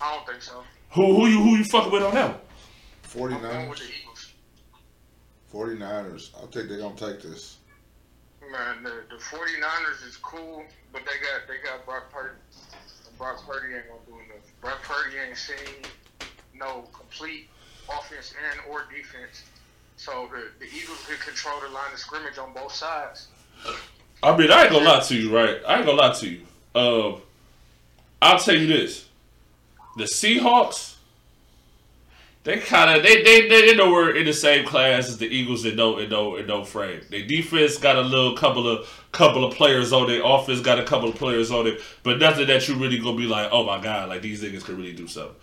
[0.02, 0.64] I don't think so.
[0.92, 3.34] Who who you who you fucking with on that one?
[3.34, 4.34] I'm going 49ers, with the Eagles.
[5.54, 6.30] 49ers.
[6.38, 7.58] I think they're gonna take this.
[8.52, 12.36] Man, the, the 49ers is cool, but they got they got Brock Purdy.
[13.08, 14.46] And Brock Purdy ain't gonna do enough.
[14.62, 15.84] Brock Purdy ain't seen
[16.56, 17.50] no complete
[17.90, 19.44] offense and or defense.
[19.98, 23.28] So the, the Eagles can control the line of scrimmage on both sides.
[24.24, 25.58] I mean, I ain't gonna lie to you, right?
[25.68, 26.46] I ain't gonna lie to you.
[26.74, 27.22] Um,
[28.22, 29.09] I'll tell you this:
[30.00, 30.96] the Seahawks,
[32.44, 35.66] they kind of they they they know we're in the same class as the Eagles
[35.66, 37.02] in no in no in no frame.
[37.10, 40.22] Their defense got a little couple of couple of players on it.
[40.24, 43.28] Offense got a couple of players on it, but nothing that you really gonna be
[43.28, 45.36] like, oh my god, like these niggas could really do something.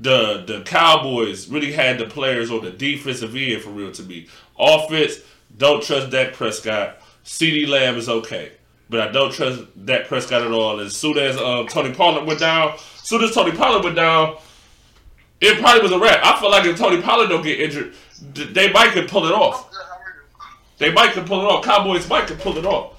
[0.00, 4.26] The the Cowboys really had the players on the defensive end for real to me.
[4.58, 5.20] Offense,
[5.56, 6.98] don't trust Dak Prescott.
[7.24, 8.52] CeeDee Lamb is okay,
[8.90, 10.80] but I don't trust Dak Prescott at all.
[10.80, 12.76] As soon as um, Tony Pollard went down,
[13.08, 14.36] soon as Tony Pollard went down,
[15.40, 16.20] it probably was a wrap.
[16.22, 17.94] I feel like if Tony Pollard don't get injured,
[18.34, 19.70] they might could pull it off.
[20.76, 21.64] They might could pull it off.
[21.64, 22.94] Cowboys might could pull it off.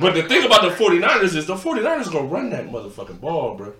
[0.00, 3.72] But the thing about the 49ers is the 49ers gonna run that motherfucking ball, bro.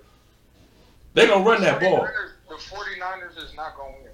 [1.14, 2.08] They gonna run that ball.
[2.48, 4.12] The 49ers is not going to win.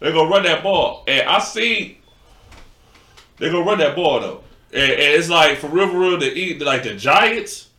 [0.00, 1.98] They're gonna run that ball, and I see
[3.38, 4.44] they're gonna run that ball though.
[4.72, 7.69] And, and it's like for real, for real, the like the Giants.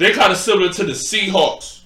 [0.00, 1.82] They're kind of similar to the Seahawks.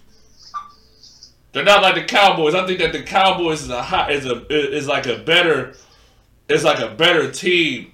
[1.50, 2.54] They're not like the Cowboys.
[2.54, 5.74] I think that the Cowboys is a hot, is a is like a better,
[6.48, 7.90] is like a better team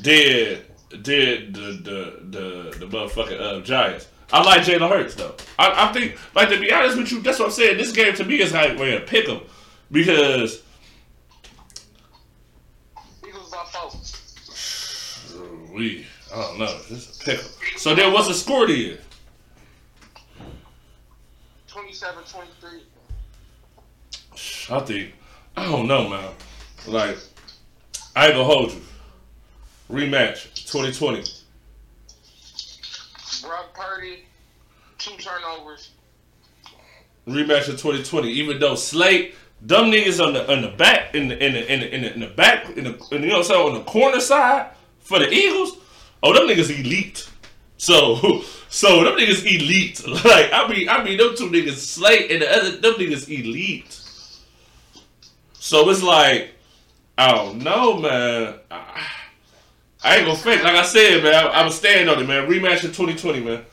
[0.00, 1.50] than than the
[1.82, 4.06] the the the motherfucking uh, Giants.
[4.32, 5.34] I like Jalen Hurts though.
[5.58, 7.78] I, I think, like to be honest with you, that's what I'm saying.
[7.78, 9.40] This game to me is like we're gonna pick them
[9.90, 10.62] because
[15.72, 16.78] we I don't know.
[16.88, 17.40] This is a.
[17.76, 18.98] So then, what's the score then?
[21.72, 22.70] 27 23.
[24.70, 25.14] I think
[25.56, 26.30] I don't know, man.
[26.86, 27.16] Like
[28.14, 28.80] I ain't gonna hold you.
[29.90, 31.24] Rematch 2020.
[33.42, 34.24] Brock Purdy,
[34.98, 35.90] two turnovers.
[37.26, 38.28] rematch of 2020.
[38.28, 39.32] Even though Slay,
[39.64, 42.14] dumb niggas on the on the back in the in the in the in the,
[42.14, 44.70] in the back in the in, you know what I'm saying on the corner side
[45.00, 45.78] for the Eagles.
[46.22, 47.28] Oh, them niggas elite.
[47.78, 50.02] So so them niggas elite.
[50.24, 54.00] Like I mean I mean them two niggas Slay and the other them niggas elite.
[55.52, 56.54] So it's like
[57.18, 58.54] I don't know, man.
[58.70, 59.06] I,
[60.02, 60.64] I ain't gonna fake.
[60.64, 62.48] Like I said, man, I, I'm staying on it, man.
[62.48, 63.64] Rematch in 2020, man.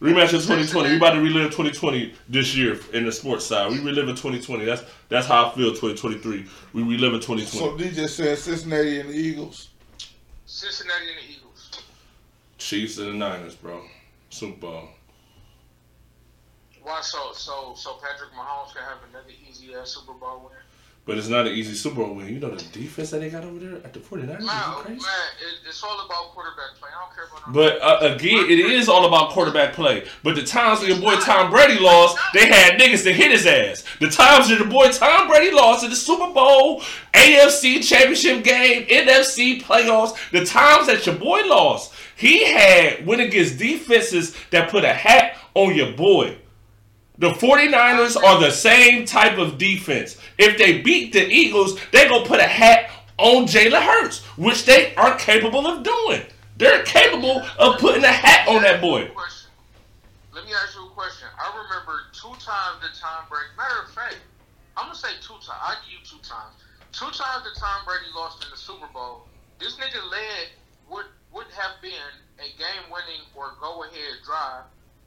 [0.00, 0.90] Rematch in 2020.
[0.90, 3.70] We about to relive 2020 this year in the sports side.
[3.70, 4.66] We reliving 2020.
[4.66, 5.70] That's that's how I feel.
[5.70, 6.44] 2023.
[6.74, 7.46] We reliving 2020.
[7.46, 9.70] So DJ said Cincinnati and the Eagles.
[10.44, 11.70] Cincinnati and the Eagles.
[12.58, 13.80] Chiefs and the Niners, bro.
[14.34, 14.88] Super Bowl.
[16.82, 20.58] Why so so so Patrick Mahomes can have another easy ass Super Bowl win?
[21.06, 22.28] But it's not an easy Super Bowl win.
[22.28, 24.26] You know the defense that they got over there at the 49ers?
[24.26, 24.96] Man, Is man, crazy?
[24.96, 26.88] it, it's all about quarterback play.
[26.94, 30.06] I don't care about But uh, again, it is all about quarterback play.
[30.22, 33.46] But the times when your boy Tom Brady lost, they had niggas to hit his
[33.46, 33.84] ass.
[34.00, 36.80] The times that the boy Tom Brady lost in the Super Bowl,
[37.12, 43.58] AFC Championship game, NFC playoffs, the times that your boy lost, he had went against
[43.58, 46.36] defenses that put a hat on your boy.
[47.18, 50.18] The 49ers are the same type of defense.
[50.36, 54.64] If they beat the Eagles, they going to put a hat on Jalen Hurts, which
[54.64, 56.22] they aren't capable of doing.
[56.56, 59.10] They're capable of putting a hat on that boy.
[60.34, 61.28] Let me ask you a question.
[61.38, 63.54] I remember two times the Tom Brady.
[63.56, 64.18] Matter of fact,
[64.76, 65.62] I'm gonna say two times.
[65.62, 66.54] I give you two times.
[66.90, 69.26] Two times the Tom Brady lost in the Super Bowl.
[69.58, 70.50] This nigga led
[70.88, 74.64] what would have been a game-winning or go-ahead drive,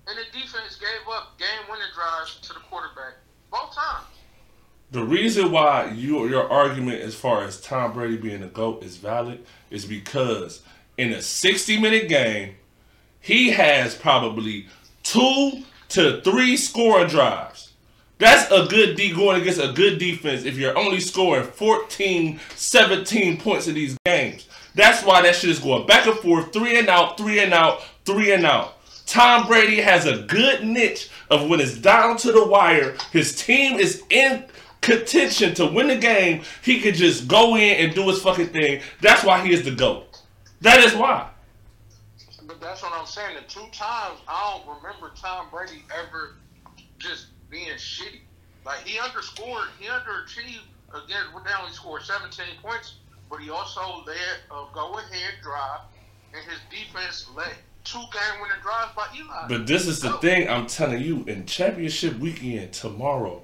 [0.07, 3.13] and the defense gave up game-winning drives to the quarterback
[3.51, 4.07] both times.
[4.91, 8.97] The reason why you, your argument as far as Tom Brady being a GOAT is
[8.97, 10.61] valid is because
[10.97, 12.55] in a 60 minute game,
[13.19, 14.67] he has probably
[15.03, 17.73] two to three scoring drives.
[18.17, 23.37] That's a good D going against a good defense if you're only scoring 14, 17
[23.39, 24.47] points in these games.
[24.77, 27.83] That's why that shit is going back and forth, three and out, three and out,
[28.05, 28.75] three and out.
[29.07, 33.79] Tom Brady has a good niche of when it's down to the wire, his team
[33.79, 34.45] is in
[34.81, 38.81] contention to win the game, he could just go in and do his fucking thing.
[39.01, 40.21] That's why he is the GOAT.
[40.61, 41.27] That is why.
[42.45, 43.35] But that's what I'm saying.
[43.35, 46.35] The two times I don't remember Tom Brady ever
[46.99, 48.19] just being shitty.
[48.63, 50.61] Like he underscored, he underachieved
[50.93, 51.25] again.
[51.33, 52.95] Well, now he scored 17 points,
[53.29, 54.17] but he also led
[54.51, 55.81] a uh, go-ahead drive,
[56.33, 59.47] and his defense led two game-winning drives by Eli.
[59.47, 60.17] But this is the oh.
[60.17, 63.43] thing I'm telling you in championship weekend tomorrow,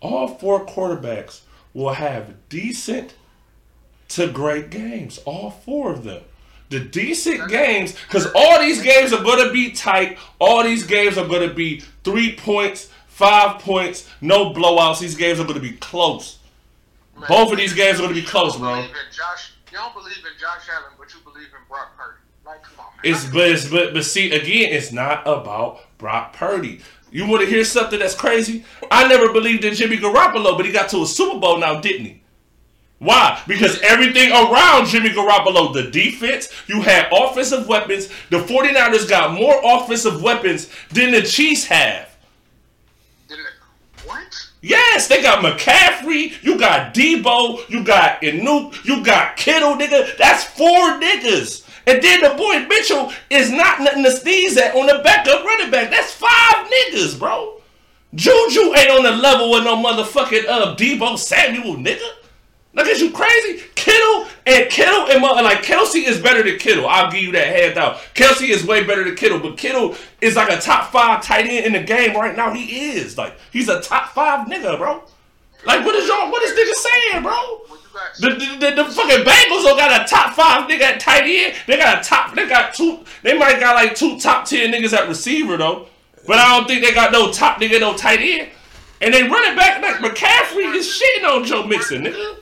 [0.00, 1.40] all four quarterbacks
[1.74, 3.14] will have decent
[4.08, 5.18] to great games.
[5.24, 6.22] All four of them.
[6.68, 10.18] The decent games, because all these games are going to be tight.
[10.38, 15.00] All these games are going to be three points, five points, no blowouts.
[15.00, 16.38] These games are going to be close.
[17.28, 18.82] Both of these games are gonna be close, bro.
[19.10, 22.18] Josh, you don't believe in Josh Allen, but you believe in Brock Purdy.
[22.44, 23.14] Like, come on, man.
[23.14, 26.80] It's but it's but but see again, it's not about Brock Purdy.
[27.10, 28.64] You want to hear something that's crazy?
[28.90, 32.06] I never believed in Jimmy Garoppolo, but he got to a Super Bowl now, didn't
[32.06, 32.22] he?
[32.98, 33.42] Why?
[33.48, 38.08] Because everything around Jimmy Garoppolo, the defense, you had offensive weapons.
[38.30, 42.11] The 49ers got more offensive weapons than the Chiefs have.
[44.64, 50.16] Yes, they got McCaffrey, you got Deebo, you got Aiyuk, you got Kittle, nigga.
[50.16, 51.68] That's four niggas.
[51.84, 55.72] And then the boy Mitchell is not nothing to sneeze at on the backup running
[55.72, 55.90] back.
[55.90, 57.60] That's five niggas, bro.
[58.14, 62.08] Juju ain't on the level with no motherfucking uh Deebo Samuel, nigga.
[62.74, 63.64] Look at you crazy.
[63.74, 66.86] Kittle and Kittle and mother, like Kelce is better than Kittle.
[66.86, 67.96] I'll give you that hands down.
[68.14, 71.66] Kelce is way better than Kittle, but Kittle is like a top five tight end
[71.66, 72.52] in the game right now.
[72.52, 75.02] He is like he's a top five nigga, bro.
[75.66, 76.30] Like what is y'all?
[76.30, 77.60] What is nigga saying, bro?
[78.20, 81.54] The, the, the, the fucking Bengals don't got a top five nigga at tight end.
[81.66, 82.34] They got a top.
[82.34, 83.00] They got two.
[83.22, 85.88] They might got like two top ten niggas at receiver though.
[86.26, 88.48] But I don't think they got no top nigga no tight end.
[89.02, 92.36] And they running back like McCaffrey is shitting on Joe Mixon, nigga.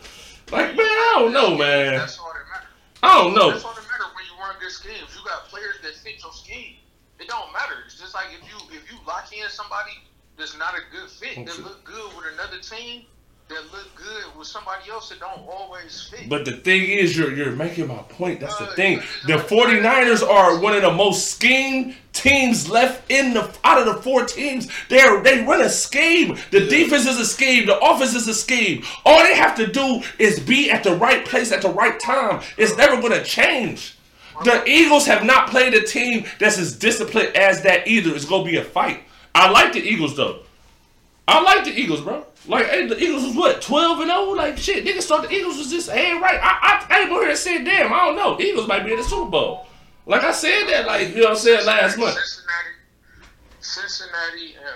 [0.50, 1.94] Like man, I don't know, man.
[1.94, 2.68] That's all that matters.
[3.02, 3.50] I don't know.
[3.50, 5.14] That's all that matters when you run good schemes.
[5.14, 6.74] You got players that fit your scheme.
[7.20, 7.74] It don't matter.
[7.86, 9.92] It's just like if you if you lock in somebody
[10.36, 13.06] that's not a good fit, that look good with another team,
[13.50, 16.28] that look good with somebody else that don't always fit.
[16.28, 18.40] But the thing is, you're you're making my point.
[18.40, 19.02] That's the uh, thing.
[19.26, 24.02] The 49ers are one of the most schemed teams left in the out of the
[24.02, 24.68] four teams.
[24.88, 26.38] They're they run a scheme.
[26.50, 27.66] The defense is a scheme.
[27.66, 28.84] The offense is a scheme.
[29.04, 32.42] All they have to do is be at the right place at the right time.
[32.56, 33.96] It's never gonna change.
[34.44, 38.14] The Eagles have not played a team that's as disciplined as that either.
[38.14, 39.02] It's gonna be a fight.
[39.34, 40.40] I like the Eagles though.
[41.28, 42.24] I like the Eagles, bro.
[42.46, 44.22] Like, hey, the Eagles was what, 12 and 0?
[44.30, 46.40] Like, shit, niggas thought the Eagles was just, hey, right.
[46.42, 48.40] I, I, I ain't go here and say, damn, I don't know.
[48.40, 49.66] Eagles might be in the Super Bowl.
[50.06, 52.16] Like I said that, like, you know what I'm saying, last month.
[52.18, 52.74] Cincinnati,
[53.60, 54.66] Cincinnati, and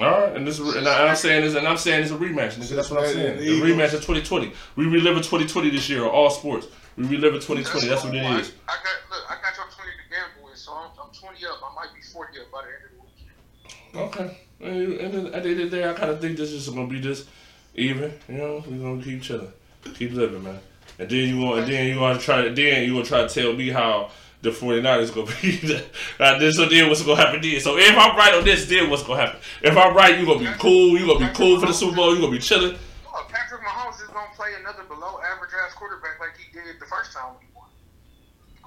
[0.00, 2.16] uh, All right, and this, and I, I'm saying this, and I'm saying it's a
[2.16, 2.76] rematch, nigga.
[2.76, 3.38] That's what I'm saying.
[3.38, 4.52] The rematch of 2020.
[4.76, 6.66] We relive 2020 this year, all sports.
[6.96, 7.86] We relive 2020.
[7.86, 8.52] That's what it I, is.
[8.68, 9.24] I got look.
[9.30, 11.60] I got your twenty to gamble with, so I'm, I'm twenty up.
[11.64, 14.28] I might be forty up by the end of the weekend.
[14.28, 14.38] Okay.
[14.62, 17.00] And at the end of the day, I kind of think this is gonna be
[17.00, 17.28] just
[17.74, 18.12] even.
[18.28, 19.52] You know, we're gonna keep chilling,
[19.94, 20.60] keep living, man.
[20.98, 23.52] And then you want, then you want to try, then you gonna try to tell
[23.54, 24.10] me how
[24.42, 25.82] the 49ers gonna be.
[26.18, 27.60] Uh, this so then what's gonna happen then?
[27.60, 29.40] So if I'm right on this, then what's gonna happen?
[29.62, 30.98] If I'm right, you gonna be cool.
[30.98, 32.14] You gonna be cool for the Super Bowl.
[32.14, 32.76] You gonna be chilling.
[33.08, 36.86] Oh, Patrick Mahomes is gonna play another below average ass quarterback like he did the
[36.86, 37.66] first time we won.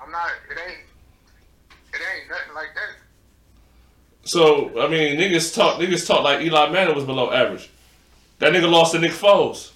[0.02, 0.30] I'm not.
[0.52, 0.80] It ain't.
[1.94, 3.05] It ain't nothing like that.
[4.26, 7.70] So I mean, niggas talk, niggas talk like Eli Manning was below average.
[8.40, 9.72] That nigga lost to Nick Foles.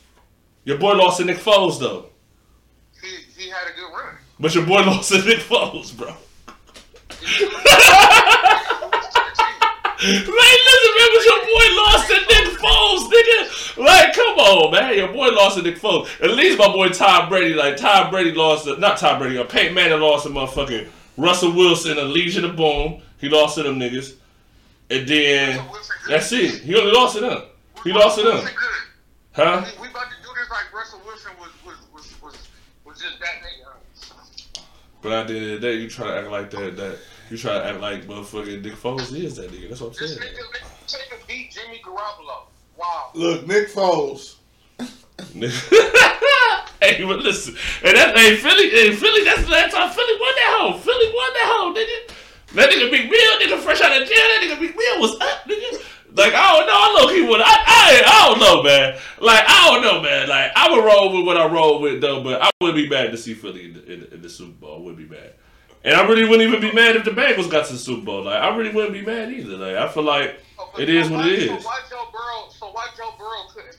[0.66, 2.08] Your boy lost to Nick Foles though.
[3.02, 3.08] He
[3.44, 4.16] he had a good run.
[4.40, 6.14] But your boy lost to Nick Foles, bro.
[7.22, 10.26] He was- he was to the team.
[10.36, 13.78] Man, listen, man, but your boy lost to Nick Foles, nigga.
[13.86, 14.98] Like, come on, man.
[14.98, 16.10] Your boy lost to Nick Foles.
[16.21, 19.44] At least my boy Tom Brady, like, Tom Brady lost to, not Tom Brady, uh,
[19.46, 23.02] Peyton Manning lost to motherfucking Russell Wilson and Legion of Boom.
[23.19, 24.15] He lost to them niggas.
[24.92, 26.13] And then, Russell Wilson good.
[26.13, 26.62] that's it.
[26.62, 27.56] He only lost it up.
[27.83, 28.44] He lost it up.
[29.33, 29.65] Huh?
[29.77, 32.48] We, we about to do this like Russell Wilson was was was was,
[32.85, 34.63] was just that nigga.
[35.02, 36.98] But at the end of the day, you try to act like that, that,
[37.29, 39.69] you try to act like motherfucking Nick Foles is that nigga.
[39.69, 40.33] That's what I'm This saying.
[40.33, 42.48] nigga take a beat Jimmy Garoppolo.
[42.77, 43.12] Wow.
[43.13, 44.35] Look, Nick Foles.
[46.79, 50.33] hey, but listen, and that hey Philly, hey Philly, that's the last time Philly won
[50.35, 50.77] that hoe.
[50.79, 52.15] Philly won that hoe, nigga.
[52.56, 54.17] That nigga Big Bill, nigga fresh out of jail.
[54.17, 55.81] That nigga Big Bill was up, nigga.
[56.15, 57.39] Like I don't know, I low key would.
[57.41, 58.97] I, I I don't know, man.
[59.21, 60.27] Like I don't know, man.
[60.27, 63.12] Like I would roll with what I roll with though, but I wouldn't be mad
[63.12, 64.77] to see Philly in the, in, the- in the Super Bowl.
[64.77, 65.33] I wouldn't be mad,
[65.83, 68.23] and I really wouldn't even be mad if the Bengals got to the Super Bowl.
[68.23, 69.56] Like I really wouldn't be mad either.
[69.56, 71.63] Like I feel like Oh, it is so what why- it So is.
[71.65, 72.50] why Joe Burrow?
[72.58, 73.79] So why Joe Burrow couldn't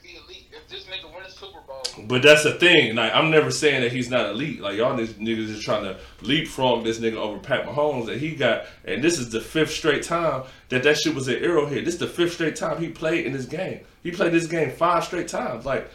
[0.71, 1.83] win a Super Bowl?
[2.07, 2.95] But that's the thing.
[2.95, 4.61] Like I'm never saying that he's not elite.
[4.61, 8.35] Like y'all niggas niggas is trying to leapfrog this nigga over Pat Mahomes that he
[8.35, 8.65] got.
[8.85, 11.85] And this is the fifth straight time that that shit was an Arrowhead.
[11.85, 13.81] This is the fifth straight time he played in this game.
[14.03, 15.65] He played this game five straight times.
[15.65, 15.89] Like.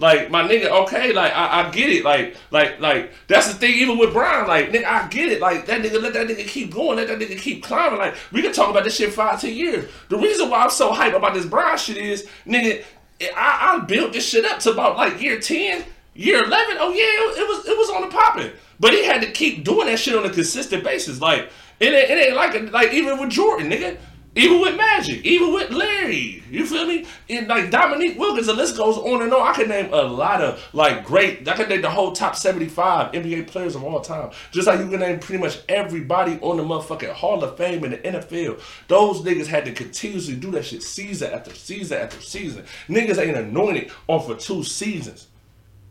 [0.00, 3.74] Like my nigga, okay, like I, I get it, like, like, like that's the thing.
[3.78, 5.40] Even with Brian, like, nigga, I get it.
[5.40, 7.98] Like that nigga, let that nigga keep going, let that nigga keep climbing.
[7.98, 9.90] Like we can talk about this shit five, ten years.
[10.08, 12.84] The reason why I'm so hype about this Brian shit is, nigga,
[13.20, 16.76] I, I built this shit up to about like year ten, year eleven.
[16.78, 19.64] Oh yeah, it, it was it was on the popping, but he had to keep
[19.64, 21.20] doing that shit on a consistent basis.
[21.20, 21.50] Like
[21.80, 23.96] it ain't, it ain't like like even with Jordan, nigga.
[24.34, 27.06] Even with Magic, even with Larry, you feel me?
[27.28, 29.46] And like Dominique Wilkins, the list goes on and on.
[29.46, 31.48] I can name a lot of like great.
[31.48, 34.30] I can name the whole top seventy-five NBA players of all time.
[34.52, 37.90] Just like you can name pretty much everybody on the motherfucking Hall of Fame in
[37.92, 38.60] the NFL.
[38.86, 42.64] Those niggas had to continuously do that shit season after season after season.
[42.88, 45.26] Niggas ain't anointed on for two seasons.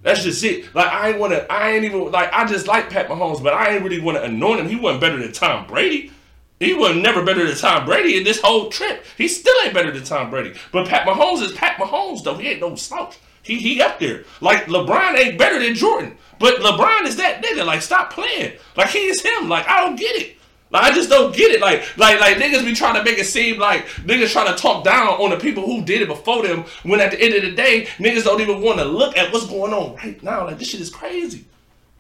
[0.04, 0.74] That's just it.
[0.74, 3.74] Like I ain't wanna, I ain't even like I just like Pat Mahomes, but I
[3.74, 4.70] ain't really wanna anoint him.
[4.70, 6.12] He wasn't better than Tom Brady.
[6.60, 9.06] He was never better than Tom Brady in this whole trip.
[9.16, 10.58] He still ain't better than Tom Brady.
[10.72, 12.36] But Pat Mahomes is Pat Mahomes though.
[12.36, 13.18] He ain't no slouch.
[13.44, 14.24] He he up there.
[14.42, 16.18] Like LeBron ain't better than Jordan.
[16.40, 17.66] But LeBron is that nigga.
[17.66, 18.58] Like stop playing.
[18.76, 19.50] Like he is him.
[19.50, 20.38] Like I don't get it.
[20.72, 21.62] Like I just don't get it.
[21.62, 24.84] Like like like niggas be trying to make it seem like niggas trying to talk
[24.84, 26.66] down on the people who did it before them.
[26.84, 29.48] When at the end of the day, niggas don't even want to look at what's
[29.48, 30.46] going on right now.
[30.46, 31.46] Like this shit is crazy.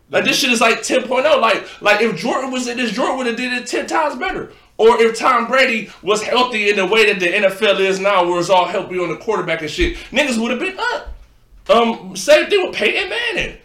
[0.10, 1.41] Like this shit is like 10.0.
[1.41, 4.51] Like like if Jordan was in this, Jordan would have did it ten times better.
[4.78, 8.39] Or if Tom Brady was healthy in the way that the NFL is now, where
[8.39, 11.16] it's all healthy on the quarterback and shit, niggas would have been up.
[11.70, 13.58] Um, same thing with Peyton Manning.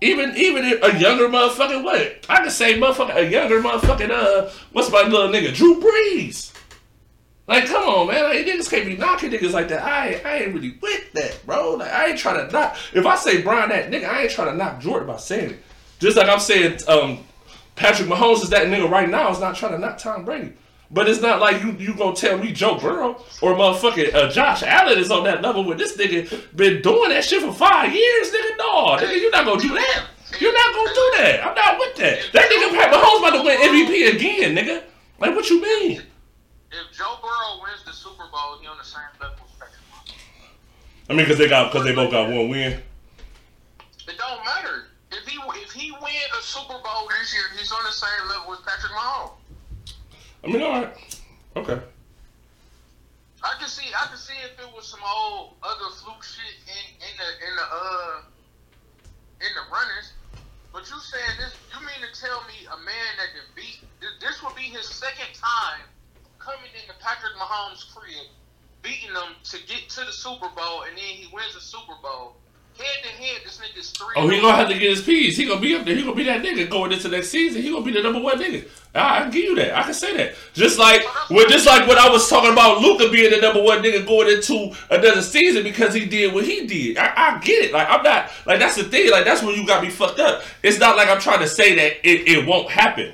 [0.00, 2.24] Even even a younger motherfucking what?
[2.28, 5.54] I could say motherfucker a younger motherfucking uh what's my little nigga?
[5.54, 6.54] Drew Brees.
[7.46, 8.22] Like, come on, man.
[8.22, 9.82] Like, niggas can't be knocking niggas like that.
[9.82, 11.74] I I ain't really with that, bro.
[11.74, 12.76] Like, I ain't trying to knock.
[12.94, 15.62] If I say Brian that nigga, I ain't trying to knock Jordan by saying it.
[16.00, 17.20] Just like I'm saying, um,
[17.76, 19.30] Patrick Mahomes is that nigga right now.
[19.30, 20.54] Is not trying to knock Tom Brady.
[20.90, 24.64] But it's not like you you gonna tell me Joe Burrow or motherfucking uh, Josh
[24.64, 28.30] Allen is on that level with this nigga been doing that shit for five years,
[28.30, 28.56] nigga.
[28.58, 30.06] No, nigga, you're not gonna do that.
[30.40, 31.46] You're not gonna do that.
[31.46, 32.18] I'm not with that.
[32.32, 34.82] That nigga Pat Mahomes about to win MVP again, nigga.
[35.20, 36.02] Like, what you mean?
[36.72, 40.14] If Joe Burrow wins the Super Bowl, he on the same level as Patrick Mahomes.
[41.08, 42.72] I mean, cause they got cause they both got one win.
[42.72, 44.89] It don't matter.
[46.10, 48.54] If he if he win a Super Bowl this year, he's on the same level
[48.54, 49.30] as Patrick Mahomes.
[50.42, 50.96] I mean, all right,
[51.56, 51.78] okay.
[53.42, 56.84] I can see I can see if it was some old other fluke shit in
[56.98, 58.22] in the in the uh
[59.40, 60.12] in the runners.
[60.72, 61.54] But you saying this?
[61.74, 64.86] You mean to tell me a man that can beat this, this will be his
[64.86, 65.86] second time
[66.38, 68.26] coming into Patrick Mahomes' crib,
[68.82, 72.36] beating them to get to the Super Bowl, and then he wins the Super Bowl.
[72.80, 74.14] Head to head, this nigga's three.
[74.16, 75.36] Oh, he gonna have to get his piece.
[75.36, 75.94] He gonna be up there.
[75.94, 77.60] He gonna be that nigga going into next season.
[77.60, 78.66] He gonna be the number one nigga.
[78.94, 79.76] I, I can give you that.
[79.76, 80.34] I can say that.
[80.54, 83.82] Just like with just like what I was talking about, Luka being the number one
[83.82, 86.96] nigga going into another season because he did what he did.
[86.96, 87.72] I, I get it.
[87.72, 89.10] Like I'm not like that's the thing.
[89.10, 90.42] Like that's when you got me fucked up.
[90.62, 93.12] It's not like I'm trying to say that it, it won't happen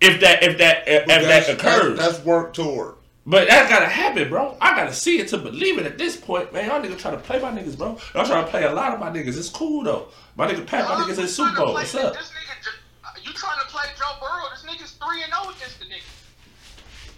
[0.00, 1.98] if that if that if, if That's, that occurs.
[1.98, 2.94] that's, that's work toward.
[3.26, 4.56] But that gotta happen, bro.
[4.60, 6.68] I gotta see it to believe it at this point, man.
[6.68, 7.98] Y'all niggas try to play my niggas, bro.
[8.14, 9.36] Y'all trying to play a lot of my niggas.
[9.36, 10.08] It's cool though.
[10.36, 11.74] My nigga Pat, my niggas in Super Bowl.
[11.74, 12.14] What's up?
[12.14, 12.68] This nigga,
[13.04, 14.44] uh, you trying to play Joe Burrow?
[14.50, 16.02] This nigga's three and zero against the nigga.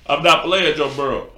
[0.07, 1.31] I'm not playing Joe Burrow.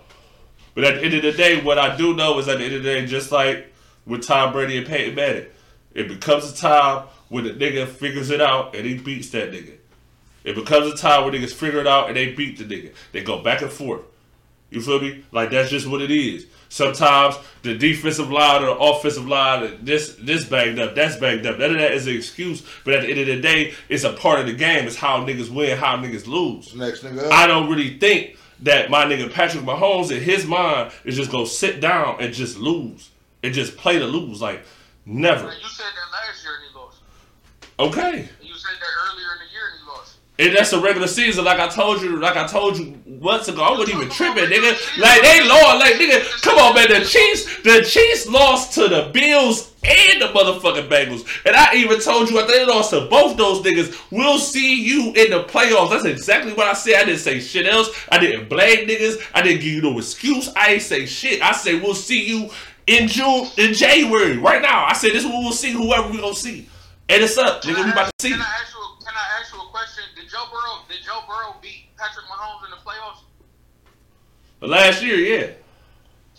[0.74, 2.74] But at the end of the day, what I do know is at the end
[2.74, 3.72] of the day, just like
[4.06, 5.46] with Tom Brady and Peyton Manning,
[5.92, 9.74] it becomes a time when the nigga figures it out and he beats that nigga.
[10.42, 12.92] It becomes a time where niggas figure it out and they beat the nigga.
[13.12, 14.02] They go back and forth.
[14.74, 15.24] You feel me?
[15.32, 16.46] Like that's just what it is.
[16.68, 21.58] Sometimes the defensive line or the offensive line, this this banged up, that's banged up.
[21.58, 22.66] None of that is an excuse.
[22.84, 24.86] But at the end of the day, it's a part of the game.
[24.86, 26.74] It's how niggas win, how niggas lose.
[26.74, 27.32] Next nigga up.
[27.32, 31.46] I don't really think that my nigga Patrick Mahomes in his mind is just gonna
[31.46, 33.10] sit down and just lose
[33.44, 34.42] and just play to lose.
[34.42, 34.64] Like
[35.06, 35.44] never.
[35.44, 36.98] You said that last year and he lost.
[37.78, 38.18] Okay.
[38.18, 39.53] And you said that earlier in the year
[40.36, 43.62] and that's a regular season, like I told you, like I told you months ago.
[43.62, 44.98] I wasn't even tripping, nigga.
[44.98, 46.42] Like they lost, like nigga.
[46.42, 46.88] Come on, man.
[46.88, 51.24] The Chiefs, the Chiefs lost to the Bills and the motherfucking Bengals.
[51.46, 55.12] And I even told you after they lost to both those niggas, we'll see you
[55.14, 55.90] in the playoffs.
[55.90, 56.94] That's exactly what I said.
[56.96, 57.90] I didn't say shit else.
[58.10, 59.24] I didn't blame niggas.
[59.34, 60.52] I didn't give you no excuse.
[60.56, 61.42] I ain't say shit.
[61.42, 62.50] I say we'll see you
[62.86, 64.36] in June, in January.
[64.38, 65.70] Right now, I said this is what we'll see.
[65.70, 66.68] Whoever we gonna see,
[67.08, 67.84] and it's up, nigga.
[67.84, 68.34] We about to see.
[69.84, 70.04] Question?
[70.16, 70.80] Did Joe Burrow?
[70.88, 73.20] Did Joe Burrow beat Patrick Mahomes in the playoffs?
[74.60, 75.52] Last year, yeah.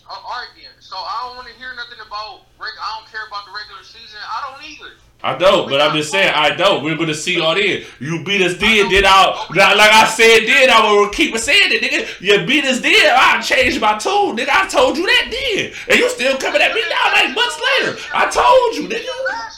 [0.08, 0.72] Oh, all right then.
[0.80, 2.42] So I don't want to hear nothing about.
[2.58, 4.18] I don't care about the regular season.
[4.18, 4.98] I don't either.
[5.22, 6.84] I don't, but I'm just saying I don't.
[6.84, 7.84] We're gonna see all in.
[8.00, 11.72] You beat us then, did I like like I said then, I will keep saying
[11.72, 12.20] it, nigga.
[12.20, 14.50] You beat us then, I changed my tune, nigga.
[14.50, 15.72] I told you that then.
[15.88, 17.98] And you still coming at me now like months later.
[18.12, 19.55] I told you, nigga.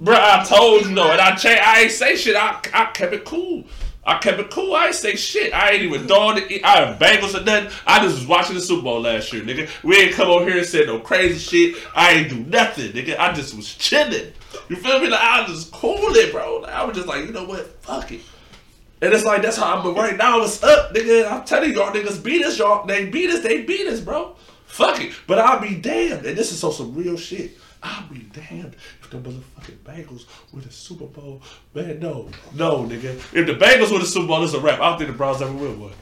[0.00, 2.36] Bruh, I told you though, and I I ain't say shit.
[2.36, 3.64] I, I kept it cool.
[4.04, 4.74] I kept it cool.
[4.74, 5.52] I ain't say shit.
[5.52, 6.64] I ain't even dawned it.
[6.64, 7.72] I have Bengals or nothing.
[7.86, 9.68] I just was watching the Super Bowl last year, nigga.
[9.82, 11.82] We ain't come over here and said no crazy shit.
[11.94, 13.18] I ain't do nothing, nigga.
[13.18, 14.32] I just was chilling.
[14.68, 15.08] You feel me?
[15.08, 16.58] Like I was just cooling, bro.
[16.58, 17.66] Like, I was just like, you know what?
[17.82, 18.20] Fuck it.
[19.02, 20.42] And it's like that's how I'm but right now.
[20.42, 21.30] It's up, nigga.
[21.30, 22.86] I'm telling y'all niggas beat us, y'all.
[22.86, 24.36] They beat us, they beat us, bro.
[24.66, 25.14] Fuck it.
[25.26, 26.26] But I'll be damned.
[26.26, 27.58] And this is so some real shit.
[27.82, 28.76] I'll be damned
[29.10, 31.42] the motherfucking Bengals win the Super Bowl.
[31.74, 32.28] Man, no.
[32.54, 33.14] No, nigga.
[33.34, 34.80] If the Bengals win the Super Bowl, it's a wrap.
[34.80, 35.92] I don't think the Browns ever will one.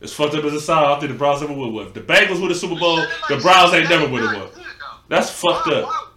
[0.00, 1.86] As fucked up as it sounds, I don't think the Browns ever will one.
[1.86, 2.96] If the Bengals win the Super Bowl,
[3.28, 4.48] the Browns ain't never win one.
[5.08, 6.14] That's fucked up.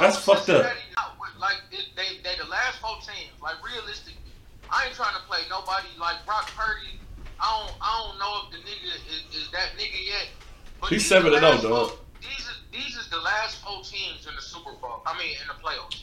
[0.00, 0.72] That's fucked up.
[1.38, 3.30] Like they, they, the last four teams.
[3.42, 4.14] Like realistic,
[4.70, 6.98] I ain't trying to play nobody like Brock Purdy.
[7.38, 10.28] I don't I don't know if the nigga is, is that nigga yet.
[10.80, 11.98] But He's 7 the and 0, dog.
[12.74, 15.02] These is the last four teams in the Super Bowl.
[15.06, 16.02] I mean in the playoffs.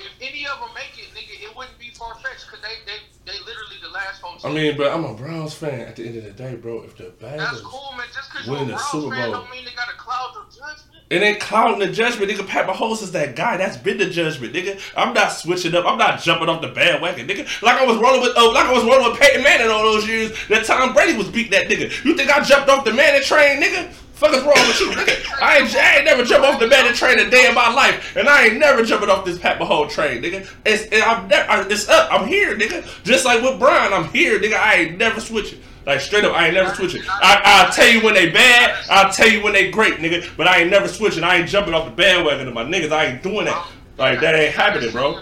[0.00, 2.98] If any of them make it, nigga, it wouldn't be far fetched because they, they
[3.24, 4.44] they literally the last four teams.
[4.44, 6.82] I mean, but I'm a Browns fan at the end of the day, bro.
[6.82, 8.06] If the bad That's cool, man.
[8.12, 9.42] Just because you're a the Browns Super fan Bowl.
[9.42, 10.98] don't mean they got a cloud of judgment.
[11.10, 12.48] It ain't clouding the judgment, nigga.
[12.48, 13.56] Pat Mahomes is that guy.
[13.58, 14.80] That's been the judgment, nigga.
[14.96, 15.84] I'm not switching up.
[15.86, 17.62] I'm not jumping off the bandwagon, nigga.
[17.62, 20.08] Like I was rolling with, oh, like I was rolling with Peyton Manning all those
[20.08, 22.04] years that Tom Brady was beating that nigga.
[22.04, 23.92] You think I jumped off the Manning train, nigga?
[24.22, 25.42] Fuck is wrong with you, nigga?
[25.42, 28.14] I ain't, I ain't never jump off the Manning train a day in my life,
[28.16, 30.48] and I ain't never jumping off this Pat Mahomes train, nigga.
[30.64, 32.08] It's, I'm never, it's up.
[32.12, 32.86] I'm here, nigga.
[33.02, 34.54] Just like with Brian, I'm here, nigga.
[34.54, 35.60] I ain't never switching.
[35.86, 37.02] Like straight up, I ain't never switching.
[37.08, 38.84] I, I'll tell you when they bad.
[38.88, 40.30] I'll tell you when they great, nigga.
[40.36, 41.24] But I ain't never switching.
[41.24, 42.92] I ain't jumping off the bandwagon of my niggas.
[42.92, 43.66] I ain't doing that.
[43.98, 45.20] Like that ain't happening, bro.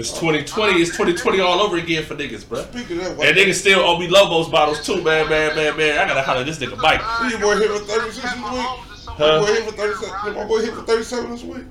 [0.00, 0.80] It's 2020.
[0.80, 2.62] It's 2020 all over again for niggas, bro.
[2.62, 5.98] Speaking of that, And niggas still owe me Lobos bottles too, man, man, man, man.
[5.98, 7.00] I gotta holler this nigga Mike.
[7.00, 8.42] Who your boy hit for 36 this week?
[8.42, 9.40] Huh?
[9.40, 10.34] my boy hit for 37.
[10.34, 11.64] My boy hit for 37 this week.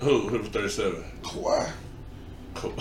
[0.00, 0.28] Who?
[0.28, 1.04] Who was 37?
[1.34, 1.72] Why?
[2.54, 2.74] Cool.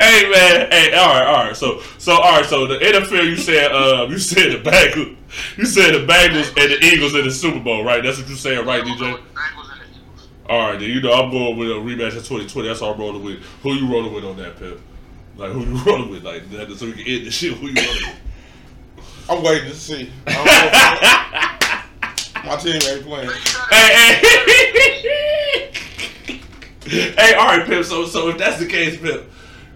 [0.00, 1.56] hey man, hey, all right, all right.
[1.56, 2.46] So, so all right.
[2.46, 5.16] So the NFL, you said, uh, you said the Bengals,
[5.56, 8.02] you said the Bengals and the Eagles in the Super Bowl, right?
[8.02, 8.98] That's what you're saying, right, DJ?
[8.98, 10.28] Bengals and the Eagles.
[10.48, 12.68] All right, then you know I'm going with a rematch of 2020.
[12.68, 13.42] That's all I'm rolling with.
[13.62, 14.80] Who you rolling with on that, Pip?
[15.36, 16.24] Like who you rolling with?
[16.24, 17.52] Like that, so we can end the shit.
[17.54, 18.16] Who you rolling with?
[19.28, 20.10] I'm waiting to see.
[22.44, 23.30] My team ain't playing.
[23.70, 25.70] hey, hey.
[27.18, 27.84] hey, all right, Pip.
[27.84, 29.30] So, so if that's the case, Pip,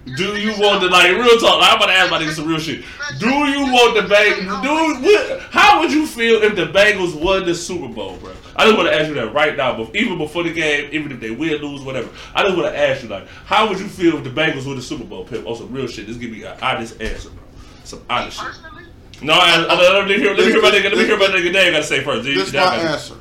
[0.04, 1.60] do you want to like real talk?
[1.60, 2.84] Like, I'm about to ask about niggas some real shit.
[3.18, 4.62] Do you want the Bengals?
[4.62, 8.32] Do what, how would you feel if the Bengals won the Super Bowl, bro?
[8.56, 11.12] I just want to ask you that right now, but even before the game, even
[11.12, 12.10] if they win, lose, whatever.
[12.34, 14.76] I just want to ask you like, how would you feel if the Bengals won
[14.76, 15.46] the Super Bowl, Pip?
[15.46, 16.06] On some real shit.
[16.06, 17.42] Just give me an honest answer, bro.
[17.84, 18.82] Some honest shit.
[19.22, 20.34] No, I, I, let me hear.
[20.34, 20.84] Let me hear about nigga.
[20.84, 21.52] Let me hear about nigga.
[21.52, 22.24] They gotta say first.
[22.24, 23.14] This is Now I my answer.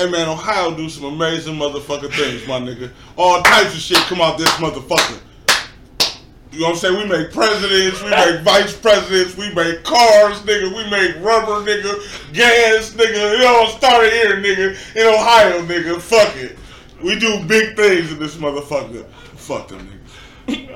[0.00, 2.92] Hey man, Ohio do some amazing motherfucking things, my nigga.
[3.16, 5.18] All types of shit come out this motherfucker.
[6.52, 6.98] You know what I'm saying?
[6.98, 12.32] We make presidents, we make vice presidents, we make cars, nigga, we make rubber, nigga,
[12.32, 13.40] gas, nigga.
[13.40, 16.00] It all started here, nigga, in Ohio, nigga.
[16.00, 16.56] Fuck it.
[17.02, 19.04] We do big things in this motherfucker.
[19.34, 20.00] Fuck them
[20.46, 20.68] niggas.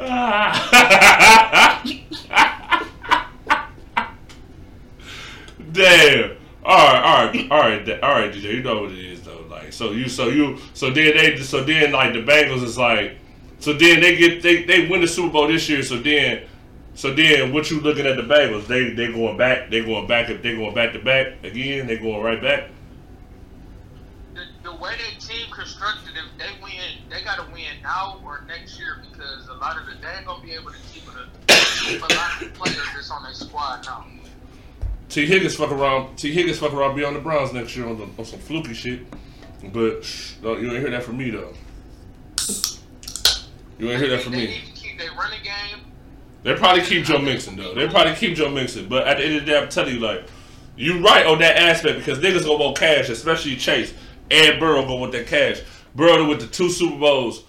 [5.72, 6.41] Damn.
[6.64, 8.54] All right, all right, all right, all right, DJ.
[8.54, 9.44] You know what it is though.
[9.50, 13.16] Like, so you, so you, so then they, so then like the Bengals is like,
[13.58, 15.82] so then they get they they win the Super Bowl this year.
[15.82, 16.44] So then,
[16.94, 18.68] so then what you looking at the Bengals?
[18.68, 19.70] They they going back.
[19.70, 20.28] They going back.
[20.28, 21.88] They going back to back again.
[21.88, 22.70] They going right back.
[24.62, 29.02] the, way their team constructed, if they win, they gotta win now or next year
[29.10, 31.28] because a lot of the they ain't gonna be able to keep a,
[31.84, 34.06] keep a lot of players that's on their squad now.
[35.12, 36.16] Tee Higgins fuck around.
[36.16, 36.96] Tee Higgins fuck around.
[36.96, 39.00] Be on the Browns next year on, the, on some fluky shit.
[39.70, 41.52] But shh, no, you ain't hear that from me though.
[43.78, 44.46] You ain't hear that from me.
[44.46, 45.84] need to keep their running game.
[46.44, 47.74] They probably keep Joe Mixon though.
[47.74, 48.88] They probably keep Joe Mixon.
[48.88, 50.24] But at the end of the day, I'm telling you, like,
[50.76, 53.92] you right on that aspect because niggas gonna want cash, especially Chase
[54.30, 55.60] and Burrow gonna want that cash.
[55.94, 57.44] Burrow with the two Super Bowls.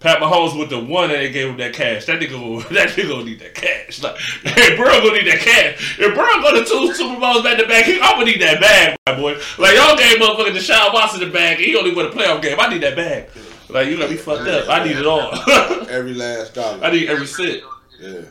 [0.00, 2.04] Pat Mahomes with the one and they gave him that cash.
[2.06, 4.00] That nigga, gonna- that nigga gonna need that cash.
[4.02, 5.98] Like, hey, Burrow gonna need that cash.
[5.98, 8.60] If Burrow go to two Super Bowls back to back, he, I'm gonna need that
[8.60, 9.32] bag, my boy.
[9.58, 12.56] Like y'all gave motherfucking Deshaun Watson the bag, and he only won a playoff game.
[12.60, 13.28] I need that bag.
[13.68, 14.68] Like you got me fucked up.
[14.68, 15.32] I need it all.
[15.90, 16.82] Every last dollar.
[16.84, 17.62] I need every cent.
[18.00, 18.22] Yeah.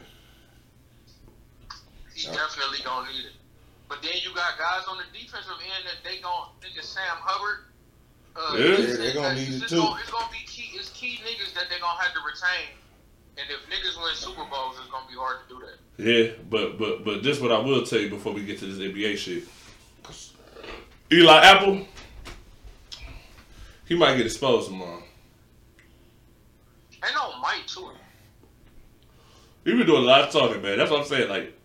[2.15, 3.33] He definitely gonna need it.
[3.89, 7.65] But then you got guys on the defensive end that they gon' nigga Sam Hubbard.
[8.37, 8.65] Uh, Yeah.
[8.65, 9.77] Yeah, they gonna need it just too.
[9.77, 10.69] Gonna, it's gonna be key.
[10.77, 12.69] It's key niggas that they're gonna have to retain.
[13.39, 15.77] And if niggas win Super Bowls, it's gonna be hard to do that.
[16.03, 18.77] Yeah, but but but this what I will tell you before we get to this
[18.77, 19.43] NBA shit.
[21.11, 21.87] Eli Apple,
[23.85, 25.01] he might get exposed tomorrow.
[27.03, 27.95] Ain't no might to it.
[29.63, 30.77] He been doing a lot of talking, man.
[30.77, 31.29] That's what I'm saying.
[31.29, 31.57] Like,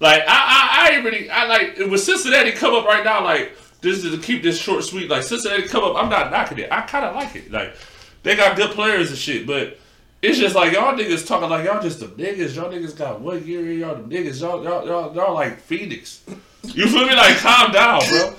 [0.00, 3.24] like I I, I ain't really I like with Cincinnati come up right now.
[3.24, 5.10] Like this is to keep this short sweet.
[5.10, 6.72] Like Cincinnati come up, I'm not knocking it.
[6.72, 7.50] I kind of like it.
[7.50, 7.74] Like
[8.22, 9.78] they got good players and shit, but.
[10.22, 12.54] It's just like y'all niggas talking like y'all just the niggas.
[12.54, 14.40] Y'all niggas got one year in y'all the niggas.
[14.40, 16.22] Y'all y'all y'all, y'all like Phoenix.
[16.62, 17.16] You feel me?
[17.16, 18.32] Like calm down, bro.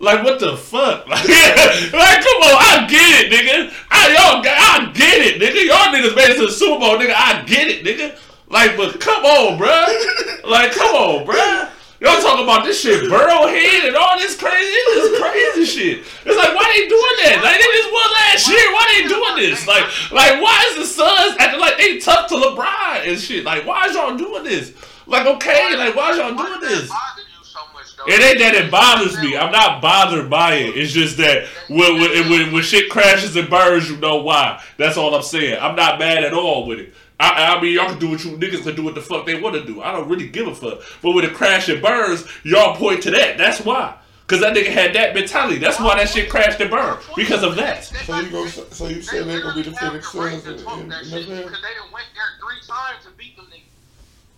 [0.00, 1.06] Like what the fuck?
[1.08, 3.72] Like, like come on, I get it, nigga.
[3.90, 5.66] I y'all, I get it, nigga.
[5.66, 7.14] Y'all niggas made it to the Super Bowl, nigga.
[7.14, 8.18] I get it, nigga.
[8.48, 10.44] Like, but come on, bruh.
[10.44, 11.69] Like, come on, bruh.
[12.00, 15.98] Y'all talking about this shit, Burrowhead and all this crazy, this crazy shit.
[16.24, 17.44] It's like, why they doing that?
[17.44, 18.72] Like, they just won last year.
[18.72, 19.66] Why they doing this?
[19.66, 23.44] Like, like, why is the Suns acting like they tough to LeBron and shit?
[23.44, 24.72] Like, why is y'all doing this?
[25.06, 26.88] Like, okay, like, why is y'all doing this?
[26.88, 28.04] that bother you so much, though?
[28.06, 29.36] It ain't that it bothers me.
[29.36, 30.78] I'm not bothered by it.
[30.78, 34.64] It's just that when when, when, when shit crashes and burns, you know why.
[34.78, 35.58] That's all I'm saying.
[35.60, 36.94] I'm not mad at all with it.
[37.20, 39.38] I, I mean, y'all can do what you niggas can do what the fuck they
[39.38, 39.82] want to do.
[39.82, 40.80] I don't really give a fuck.
[41.02, 43.36] But when it crash and burns, y'all point to that.
[43.36, 43.96] That's why.
[44.26, 45.58] Cause that nigga had that mentality.
[45.58, 47.00] That's why that shit crashed and burned.
[47.16, 47.84] Because of that.
[47.84, 48.46] So you go.
[48.46, 52.62] So you said they gonna be the Phoenix Suns Because they done went there three
[52.62, 53.66] times and beat them niggas.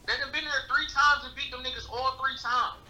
[0.07, 2.81] They done been there three times and beat them niggas all three times.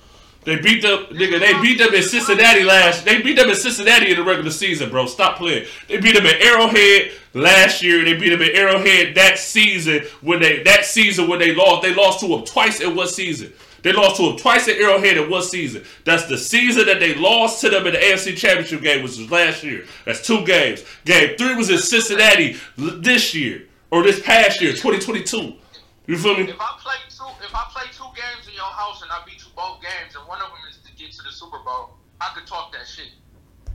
[0.44, 1.38] They beat them, nigga.
[1.38, 3.04] They beat them in Cincinnati last.
[3.04, 5.06] They beat them in Cincinnati in the regular season, bro.
[5.06, 5.66] Stop playing.
[5.86, 8.04] They beat them at Arrowhead last year.
[8.04, 11.82] They beat them at Arrowhead that season when they that season when they lost.
[11.82, 13.52] They lost to them twice in one season.
[13.82, 15.84] They lost to them twice at Arrowhead in one season.
[16.04, 19.30] That's the season that they lost to them in the AFC Championship game, which was
[19.30, 19.86] last year.
[20.06, 20.84] That's two games.
[21.04, 25.54] Game three was in Cincinnati this year or this past year, 2022.
[26.06, 26.50] You feel me?
[26.50, 29.41] If I play two, if I play two games in your house and I beat
[29.62, 32.50] both games, and one of them is to get to the Super Bowl, I could
[32.50, 33.14] talk that shit.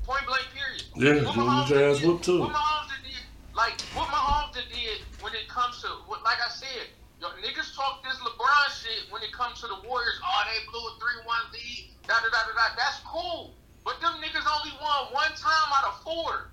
[0.03, 0.83] Point blank, period.
[0.99, 2.39] Yeah, What you Mahomes get your ass whooped too.
[2.43, 3.23] What Mahomes did,
[3.55, 6.91] like what Mahomes did when it comes to, what, like I said,
[7.23, 10.19] yo, niggas talk this LeBron shit when it comes to the Warriors.
[10.19, 11.95] Oh, they blew a three-one lead.
[12.03, 12.75] Da da da da da.
[12.75, 13.55] That's cool,
[13.87, 16.51] but them niggas only won one time out of four.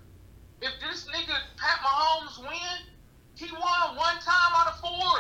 [0.63, 2.79] If this nigga Pat Mahomes win,
[3.35, 5.19] he won one time out of four.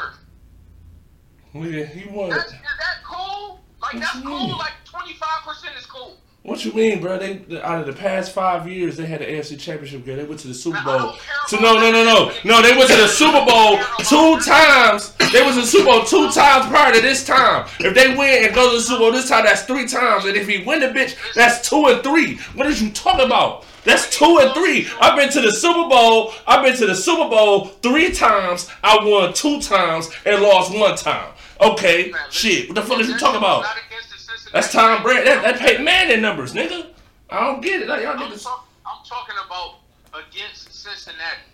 [1.67, 2.31] Yeah, he won.
[2.31, 3.64] That's, is that cool?
[3.93, 4.57] Like that's cool.
[4.59, 6.17] Like twenty five percent is cool.
[6.43, 7.19] What you mean, bro?
[7.19, 10.19] They out of the past five years, they had the AFC Championship game.
[10.19, 10.99] They went to the Super Bowl.
[10.99, 12.63] don't So no, no, no, no, no.
[12.63, 15.15] They went to the Super Bowl two times.
[15.33, 17.67] They was in the Super Bowl two times prior to this time.
[17.81, 20.27] If they win and go to the Super Bowl this time, that's three times.
[20.27, 22.37] And if he win the bitch, that's two and three.
[22.55, 23.65] What is you talking about?
[23.85, 24.87] That's two and three.
[25.01, 26.33] I've been to the Super Bowl.
[26.47, 28.69] I've been to the Super Bowl three times.
[28.83, 31.33] I won two times and lost one time.
[31.61, 32.69] Okay, Man, shit.
[32.69, 33.63] What the fuck is you talking about?
[33.63, 35.25] not against the Cincinnati That's Tom Brady.
[35.25, 35.59] That, that.
[35.59, 36.87] Peyton Manning numbers, nigga.
[37.31, 37.89] I don't get it.
[37.89, 38.43] Like, y'all I'm, niggas.
[38.43, 39.81] talk, I'm talking about
[40.13, 41.47] against Cincinnati.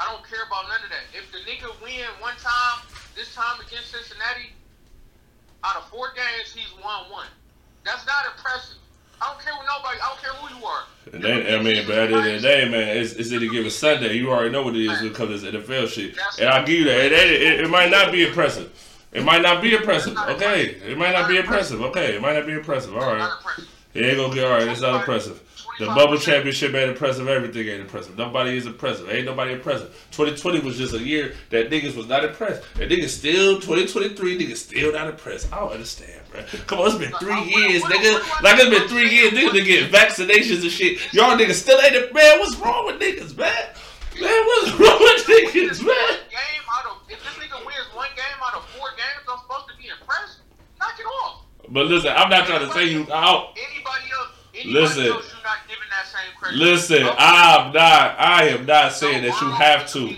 [0.00, 1.04] I don't care about none of that.
[1.12, 2.84] If the nigga win one time,
[3.14, 4.52] this time against Cincinnati,
[5.62, 7.28] out of four games, he's won one.
[7.84, 8.78] That's not impressive.
[9.22, 10.00] I don't care what nobody.
[10.00, 10.84] I don't care who you are.
[11.12, 13.48] And they, I mean, but at the end of the day, man, it's, it's any
[13.48, 14.14] given Sunday.
[14.14, 16.18] You already know what it is when it comes to NFL shit.
[16.40, 17.06] And I'll give you that.
[17.06, 18.72] It, it, it, it might not be impressive.
[19.14, 20.16] It might not be impressive.
[20.16, 20.64] Okay.
[20.86, 21.80] It might not be impressive.
[21.80, 22.16] Okay.
[22.16, 22.94] It might not be impressive.
[22.96, 23.32] All right.
[23.94, 24.68] It ain't gonna get all right.
[24.68, 25.40] It's not impressive.
[25.78, 27.26] The bubble championship ain't impressive.
[27.26, 28.16] Everything ain't impressive.
[28.16, 29.10] Nobody is impressive.
[29.10, 29.88] Ain't nobody impressive.
[30.12, 32.62] 2020 was just a year that niggas was not impressed.
[32.80, 35.52] And niggas still 2023 niggas still not impressed.
[35.52, 36.42] I don't understand, bro.
[36.66, 38.42] Come on, it's been three years, nigga.
[38.42, 41.12] Like it's been three years, niggas to get vaccinations and shit.
[41.12, 42.38] Y'all niggas still ain't impressed, man.
[42.38, 43.54] What's wrong with niggas, man?
[44.20, 46.18] Man, what's wrong with niggas, man?
[51.68, 53.56] But listen, I'm not trying to say you out.
[53.56, 54.28] Anybody else?
[54.54, 55.06] Anybody Listen.
[55.06, 56.58] else, you're not giving that same credit.
[56.58, 57.16] Listen, Okay.
[57.18, 58.18] I'm not.
[58.20, 59.98] I am not saying that you have to.
[60.00, 60.14] Lamar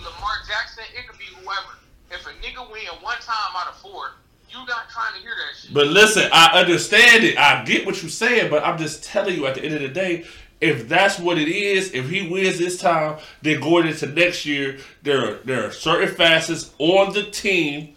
[0.46, 1.78] Jackson, it could be whoever.
[2.10, 4.12] If a nigga win one time out of four,
[4.50, 5.72] you not trying to hear that shit.
[5.74, 7.38] But listen, I understand it.
[7.38, 9.88] I get what you're saying, but I'm just telling you at the end of the
[9.88, 10.26] day,
[10.60, 14.78] if that's what it is, if he wins this time, then going into next year,
[15.02, 17.95] there are there are certain facets on the team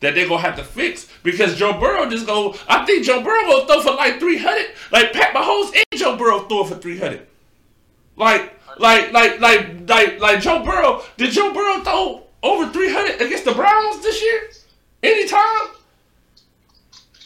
[0.00, 2.54] that they're gonna have to fix because Joe Burrow just go.
[2.68, 4.66] I think Joe Burrow gonna throw for like 300.
[4.90, 7.26] Like Pat Mahomes and Joe Burrow throw for 300.
[8.16, 11.02] Like like like like like like Joe Burrow.
[11.16, 14.50] Did Joe Burrow throw over 300 against the Browns this year?
[15.02, 15.76] Anytime?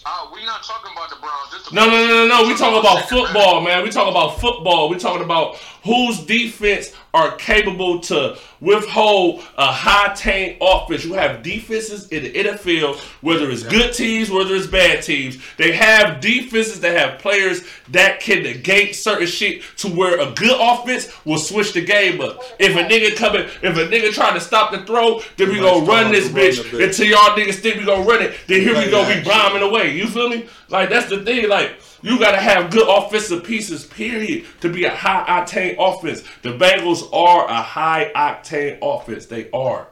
[0.06, 1.68] Uh, we not talking about the Browns.
[1.68, 2.48] The No, no, no, no, no.
[2.48, 3.82] We talking about football, man.
[3.82, 4.90] We talking about football.
[4.90, 11.04] We talking about whose defense are capable to withhold a high-taint offense.
[11.04, 15.38] You have defenses in the NFL, whether it's good teams, whether it's bad teams.
[15.58, 20.58] They have defenses that have players that can negate certain shit to where a good
[20.58, 22.40] offense will switch the game up.
[22.58, 25.84] If a nigga coming, if a nigga trying to stop the throw, then we gonna
[25.84, 28.34] run this bitch until y'all niggas think we gonna run it.
[28.48, 29.94] Then here we go, we bombing away.
[29.94, 30.48] You feel me?
[30.68, 31.48] Like that's the thing.
[31.48, 36.22] Like you gotta have good offensive pieces, period, to be a high octane offense.
[36.42, 39.24] The Bengals are a high octane offense.
[39.24, 39.88] They are.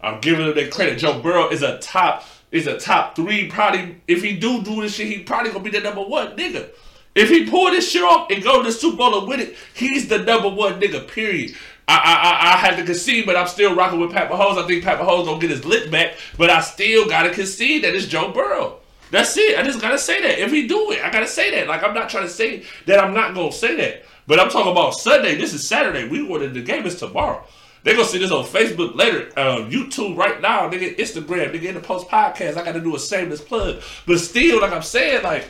[0.00, 0.98] I'm giving them their credit.
[0.98, 3.48] Joe Burrow is a top is a top three.
[3.48, 6.68] Probably if he do do this shit, he probably gonna be the number one nigga.
[7.14, 9.56] If he pull this shit off and go to the Super Bowl and win it,
[9.72, 11.06] he's the number one nigga.
[11.06, 11.54] Period.
[11.86, 14.58] I I I, I had to concede, but I'm still rocking with Pat Mahomes.
[14.62, 17.94] I think Pat Mahomes gonna get his lick back, but I still gotta concede that
[17.94, 18.80] it's Joe Burrow.
[19.10, 19.58] That's it.
[19.58, 20.42] I just gotta say that.
[20.42, 21.68] If he do it, I gotta say that.
[21.68, 24.04] Like I'm not trying to say that I'm not gonna say that.
[24.26, 25.36] But I'm talking about Sunday.
[25.36, 26.08] This is Saturday.
[26.08, 27.44] We ordered the game is tomorrow.
[27.84, 31.74] They gonna see this on Facebook later, uh, YouTube right now, nigga, Instagram, nigga, in
[31.74, 32.56] the post podcast.
[32.56, 33.80] I gotta do a shameless plug.
[34.06, 35.48] But still, like I'm saying, like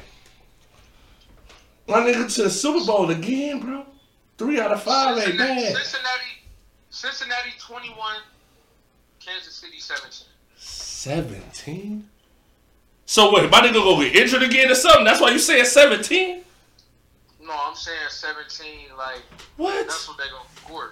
[1.89, 3.87] my nigga to the Super Bowl again, bro.
[4.37, 5.77] Three out of five ain't Cincinnati, bad.
[5.77, 6.25] Cincinnati,
[6.91, 8.17] Cincinnati 21,
[9.19, 10.27] Kansas City 17.
[10.57, 12.09] Seventeen.
[13.07, 13.49] So what?
[13.51, 15.05] My nigga gonna get injured again or something?
[15.05, 16.43] That's why you saying seventeen?
[17.41, 18.89] No, I'm saying 17.
[18.99, 19.23] Like
[19.57, 19.87] What?
[19.87, 20.91] that's what they gonna score.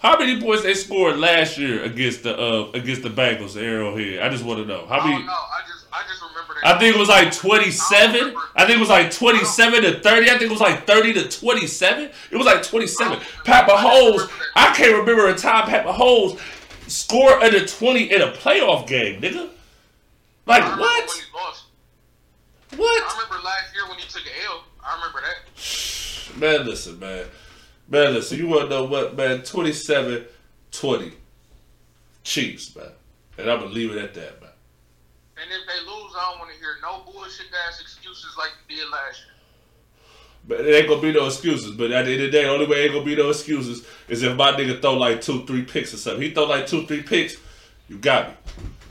[0.00, 4.20] How many points they scored last year against the uh against the Bengals, Arrowhead?
[4.20, 5.18] I just want to know how I many.
[5.18, 5.32] don't know.
[5.32, 6.74] I just I just remember that.
[6.74, 8.34] I think it was like 27.
[8.56, 10.26] I think it was like 27 to 30.
[10.26, 12.10] I think it was like 30 to 27.
[12.32, 13.20] It was like 27.
[13.44, 16.40] Pat Mahomes, I can't remember a time Pat Mahomes
[16.90, 19.50] scored under 20 in a playoff game, nigga.
[20.48, 21.06] Like, what?
[21.34, 21.66] lost.
[22.72, 24.64] I remember last year when he took an L.
[24.82, 26.36] I remember that.
[26.38, 27.26] Man, listen, man.
[27.88, 29.42] Man, listen, you want to know what, man?
[29.42, 30.24] 27
[30.70, 31.12] 20.
[32.22, 32.86] Chiefs, man.
[33.36, 34.50] And I'm going to leave it at that, man.
[35.40, 38.76] And if they lose, I don't want to hear no bullshit ass excuses like you
[38.76, 39.34] did last year.
[40.46, 41.72] But it ain't gonna be no excuses.
[41.72, 43.86] But at the end of the day, the only way ain't gonna be no excuses
[44.08, 46.22] is if my nigga throw like two, three picks or something.
[46.22, 47.36] He throw like two, three picks,
[47.88, 48.34] you got me.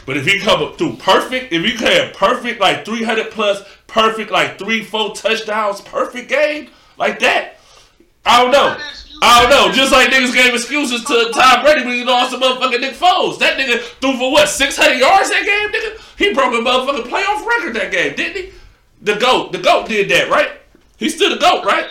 [0.08, 3.62] But if he come up through perfect, if you can have perfect like 300 plus,
[3.88, 7.60] perfect like three, four touchdowns, perfect game like that,
[8.26, 8.78] I don't know.
[9.22, 9.74] I don't know.
[9.76, 13.38] Just like niggas gave excuses to Tom Brady when he lost to motherfucking Nick Foles.
[13.40, 16.18] That nigga threw for what, 600 yards that game, nigga?
[16.18, 18.54] He broke a motherfucking playoff record that game, didn't he?
[19.02, 19.52] The GOAT.
[19.52, 20.52] The GOAT did that, right?
[20.96, 21.86] He's still the GOAT, right?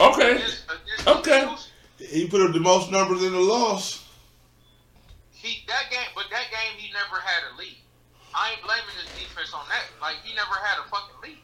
[0.00, 0.36] Okay.
[0.36, 0.64] Against-
[1.04, 1.54] against Okay.
[1.98, 4.01] He put up the most numbers in the loss.
[5.42, 7.76] He that game, but that game he never had a lead.
[8.32, 9.90] I ain't blaming his defense on that.
[10.00, 11.38] Like he never had a fucking lead.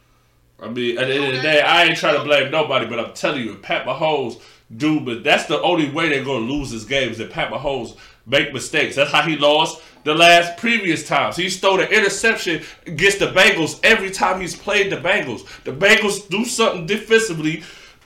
[0.60, 2.98] I mean, at the end of the day, I ain't trying to blame nobody, but
[2.98, 4.40] I'm telling you, Pat Mahomes
[4.76, 7.50] do, but that's the only way they're going to lose this game is if Pat
[7.50, 7.96] Mahomes
[8.26, 8.96] make mistakes.
[8.96, 11.36] That's how he lost the last previous times.
[11.36, 15.46] He stole an interception against the Bengals every time he's played the Bengals.
[15.64, 17.62] The Bengals do something defensively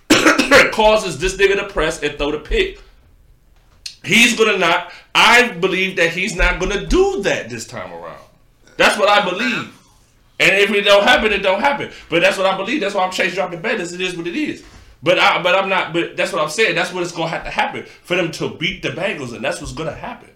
[0.73, 2.81] causes this nigga to press and throw the pick.
[4.05, 4.93] He's gonna not.
[5.15, 8.25] I believe that he's not gonna do that this time around.
[8.77, 9.79] That's what I believe.
[10.41, 11.91] And if it don't happen, it don't happen.
[12.09, 12.81] But that's what I believe.
[12.81, 13.93] That's why I'm chase dropping banners.
[13.93, 14.65] It is what it is.
[15.03, 15.93] But I, but I'm not.
[15.93, 16.75] But that's what I'm saying.
[16.75, 19.61] That's what it's gonna have to happen for them to beat the Bengals, and that's
[19.61, 20.31] what's gonna happen.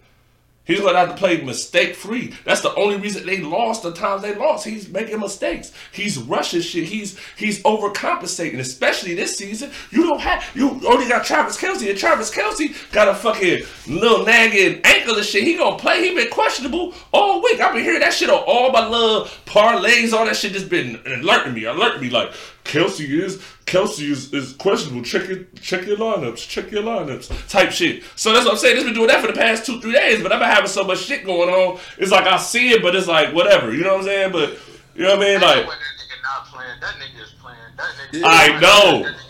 [0.67, 2.35] He's gonna have to play mistake free.
[2.45, 4.67] That's the only reason they lost the times they lost.
[4.67, 5.73] He's making mistakes.
[5.93, 6.85] He's rushing shit.
[6.85, 9.71] He's he's overcompensating, especially this season.
[9.91, 14.25] You don't have you only got Travis Kelce, and Travis Kelce got a fucking little
[14.25, 15.45] nagging ankle and shit.
[15.45, 16.03] He gonna play.
[16.03, 17.61] He been questionable all week.
[17.61, 20.13] I've been hearing that shit on all my little parlays.
[20.13, 22.33] All that shit just been alerting me, alerting me like
[22.67, 25.03] Kelce is Kelce is, is questionable.
[25.03, 26.49] Check your check your lineups.
[26.49, 27.49] Check your lineups.
[27.49, 28.03] Type shit.
[28.17, 28.77] So that's what I'm saying.
[28.77, 30.23] It's been doing that for the past two three days.
[30.23, 31.79] But I've been having so much shit going on.
[31.99, 33.73] It's like I see it, but it's like whatever.
[33.73, 34.33] You know what I'm saying?
[34.33, 34.59] But
[34.95, 35.41] You know what I mean?
[35.41, 36.81] Like, way that nigga not playing.
[36.81, 37.59] That nigga is playing.
[37.77, 38.23] That nigga.
[38.25, 39.26] I know.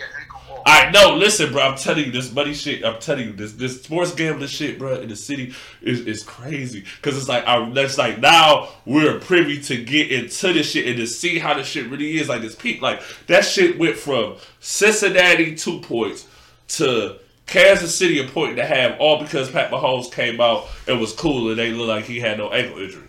[0.68, 1.14] I know.
[1.14, 1.62] Listen, bro.
[1.62, 2.84] I'm telling you this money shit.
[2.84, 5.00] I'm telling you this this sports gambling shit, bro.
[5.00, 9.60] In the city is is crazy because it's like I that's like now we're privy
[9.62, 12.28] to get into this shit and to see how this shit really is.
[12.28, 16.26] Like this peak, like that shit went from Cincinnati two points
[16.68, 20.98] to Kansas City a point and a half, all because Pat Mahomes came out and
[20.98, 23.06] was cool and they looked like he had no ankle injury.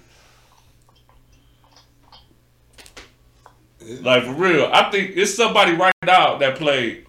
[4.02, 7.07] Like for real, I think it's somebody right now that played.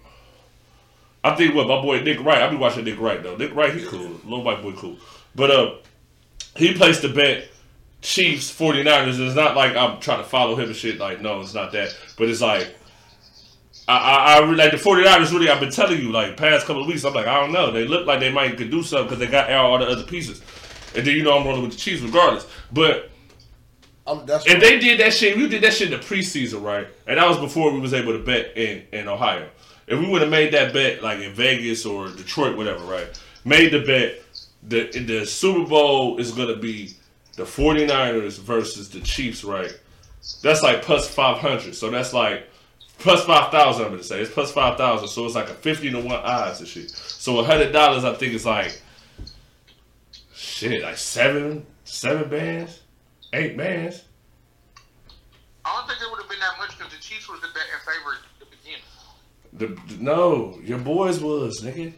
[1.23, 2.41] I think what my boy Nick Wright.
[2.41, 3.35] I be watching Nick Wright though.
[3.35, 4.19] Nick Wright, he cool.
[4.23, 4.97] Little white boy, cool.
[5.35, 5.75] But uh,
[6.55, 7.49] he placed the bet
[8.01, 9.19] Chiefs 49ers.
[9.19, 10.97] It's not like I'm trying to follow him and shit.
[10.97, 11.95] Like no, it's not that.
[12.17, 12.75] But it's like
[13.87, 15.31] I, I, I like the 49ers.
[15.31, 17.03] Really, I've been telling you like past couple of weeks.
[17.03, 17.71] I'm like I don't know.
[17.71, 20.41] They look like they might could do something because they got all the other pieces.
[20.95, 22.47] And then you know I'm rolling with the Chiefs regardless.
[22.71, 23.11] But
[24.07, 25.35] I'm, that's and they did that shit.
[25.35, 26.87] We did that shit in the preseason, right?
[27.07, 29.49] And that was before we was able to bet in in Ohio.
[29.89, 33.07] If we would have made that bet like in Vegas or Detroit, whatever, right?
[33.43, 34.21] Made the bet
[34.63, 36.93] the the Super Bowl is gonna be
[37.35, 39.77] the 49ers versus the Chiefs, right?
[40.43, 41.75] That's like plus five hundred.
[41.75, 42.47] So that's like
[42.99, 43.85] plus five thousand.
[43.85, 45.07] I'm gonna say it's plus five thousand.
[45.07, 46.91] So it's like a fifty to one odds and shit.
[46.91, 48.79] So hundred dollars, I think, is like
[50.33, 52.81] shit, like seven seven bands,
[53.33, 54.03] eight bands.
[55.65, 57.53] I don't think it would have been that much because the Chiefs was the at
[57.53, 58.28] the beginning.
[59.59, 61.93] The, no, your boys was, nigga.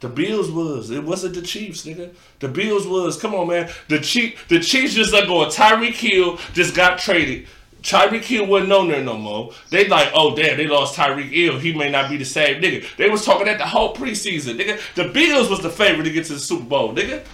[0.00, 0.90] The Bills was.
[0.90, 2.12] It wasn't the Chiefs, nigga.
[2.40, 3.18] The Bills was.
[3.18, 3.70] Come on, man.
[3.88, 6.38] The Chief, the Chiefs just let go of Tyreek Hill.
[6.52, 7.46] Just got traded.
[7.82, 9.52] Tyreek Hill wasn't on there no more.
[9.70, 11.58] They like, oh damn, they lost Tyreek Hill.
[11.58, 12.84] He may not be the same nigga.
[12.96, 14.80] They was talking that the whole preseason, nigga.
[14.94, 17.24] The Bills was the favorite to get to the Super Bowl, nigga.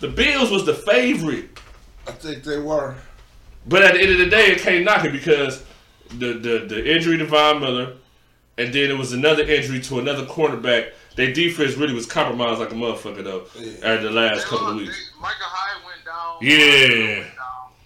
[0.00, 1.50] The Bills was the favorite.
[2.06, 2.94] I think they were.
[3.68, 5.64] But at the end of the day, it can't knock it because
[6.10, 7.94] the the, the injury to Von Miller,
[8.58, 10.92] and then it was another injury to another cornerback.
[11.16, 13.94] Their defense really was compromised like a motherfucker though Yeah.
[13.94, 15.10] at the last They couple of weeks.
[15.14, 16.36] they- Micah Hyde went down.
[16.40, 17.18] Yeah.
[17.18, 17.42] Went down.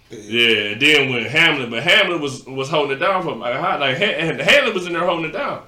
[0.09, 3.39] Yeah, and then when Hamlin, but Hamlin was was holding it down for him.
[3.39, 5.65] Like, how- like and Hamlin was in there holding it down.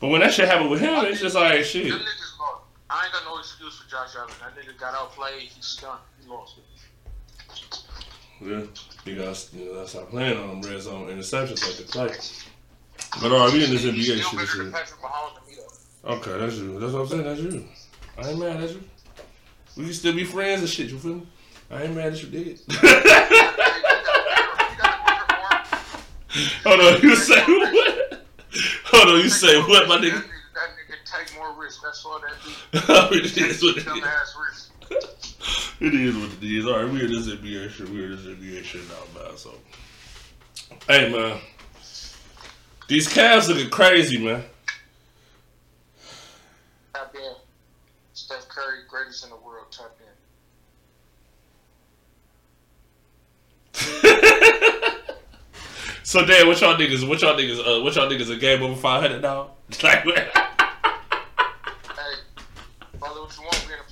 [0.00, 1.88] But when that shit happened with him, it's just like shit.
[1.88, 2.62] Them niggas lost.
[2.90, 4.30] I ain't got no excuse for Josh Allen.
[4.40, 5.42] That nigga got outplayed.
[5.42, 5.98] He's stunned.
[6.22, 6.64] He lost it.
[8.40, 8.62] Yeah,
[9.04, 12.08] you guys, you know, that's how playing on them red zone interceptions like the play.
[13.20, 14.24] But right, we in this NBA shit.
[14.24, 14.58] still and better shit.
[14.58, 15.56] than Patrick Mahomes to me
[16.04, 16.10] though.
[16.14, 16.80] Okay, that's you.
[16.80, 17.24] That's what I'm saying.
[17.24, 17.64] That's you.
[18.18, 18.82] I ain't mad at you.
[19.76, 20.90] We can still be friends and shit.
[20.90, 21.26] You feel me?
[21.70, 22.60] I ain't mad at you, dig it.
[22.68, 23.88] Hey, he got a bigger-
[24.70, 25.64] he got a bigger arm.
[26.64, 28.24] Hold on, you say what?
[28.86, 30.22] Hold on, you say what, my nigga?
[30.22, 31.80] that nigga take more risk.
[31.82, 33.14] That's all that do.
[33.16, 34.68] it is what it is.
[35.80, 36.66] It is what it is.
[36.66, 37.88] All right, we in this NBA shit.
[37.88, 39.36] We in this NBA shit now, man.
[39.36, 39.54] So,
[40.88, 41.38] hey, man,
[42.92, 44.44] these Cavs looking crazy, man.
[46.94, 47.32] Tap in.
[48.12, 49.72] Steph Curry, greatest in the world.
[49.72, 49.96] Tap
[53.74, 54.12] in.
[56.04, 57.08] So, Dan, what y'all niggas?
[57.08, 57.58] What y'all niggas?
[57.60, 58.30] Uh, what y'all niggas?
[58.30, 59.52] A game over five hundred now?
[59.82, 60.18] Like, what?
[60.18, 60.28] Hey,
[62.98, 63.66] brother, what you want?
[63.68, 63.84] We in the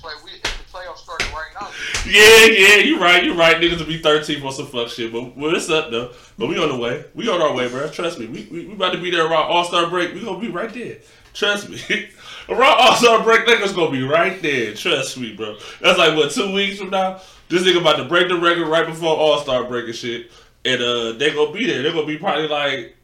[0.69, 0.80] play.
[0.91, 1.69] Right now.
[2.05, 3.55] Yeah, yeah, you right, you right.
[3.55, 6.11] Niggas will be 13 for some fuck shit, but well, it's up though.
[6.37, 7.05] But we on the way.
[7.15, 7.89] We on our way, bro.
[7.89, 8.27] Trust me.
[8.27, 10.13] We we, we about to be there around All Star break.
[10.13, 10.97] We gonna be right there.
[11.33, 11.79] Trust me.
[12.49, 14.73] around All Star break, niggas gonna be right there.
[14.73, 15.57] Trust me, bro.
[15.79, 17.21] That's like what two weeks from now.
[17.47, 20.31] This nigga about to break the record right before All Star break and shit,
[20.65, 21.83] and uh, they gonna be there.
[21.83, 22.97] They gonna be probably like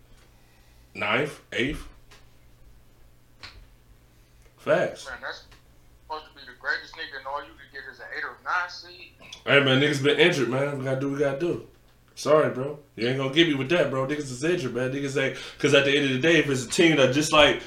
[0.93, 1.87] ninth, eighth.
[4.57, 5.07] Facts.
[5.07, 5.43] Man, that's
[6.03, 7.56] supposed to be the greatest nigga, and all you
[9.45, 10.77] Hey man, niggas been injured, man.
[10.77, 11.67] We gotta do what we gotta do.
[12.15, 12.79] Sorry, bro.
[12.95, 14.07] You ain't gonna get me with that, bro.
[14.07, 14.91] Niggas is injured, man.
[14.91, 17.33] Niggas ain't because at the end of the day, if it's a team that just
[17.33, 17.61] like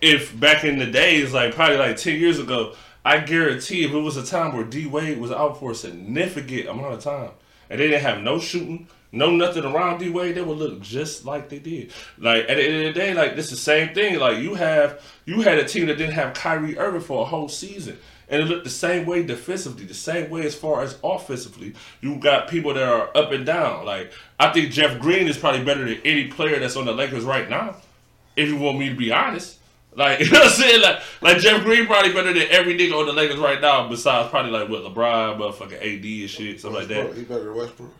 [0.00, 2.74] if back in the days, like probably like ten years ago,
[3.04, 6.68] I guarantee if it was a time where D Wade was out for a significant
[6.68, 7.30] amount of time
[7.70, 11.24] and they didn't have no shooting, no nothing around D Wade, they would look just
[11.24, 11.92] like they did.
[12.18, 14.18] Like at the end of the day, like this is the same thing.
[14.18, 17.48] Like you have you had a team that didn't have Kyrie Irving for a whole
[17.48, 17.98] season.
[18.28, 21.74] And it looked the same way defensively, the same way as far as offensively.
[22.00, 23.84] You got people that are up and down.
[23.84, 27.24] Like I think Jeff Green is probably better than any player that's on the Lakers
[27.24, 27.76] right now.
[28.34, 29.58] If you want me to be honest.
[29.94, 30.82] Like you know what I'm saying?
[30.82, 34.28] Like like Jeff Green probably better than every nigga on the Lakers right now, besides
[34.28, 37.14] probably like what LeBron, motherfucking AD and shit, something like that.
[37.14, 37.94] He better than Westbrook.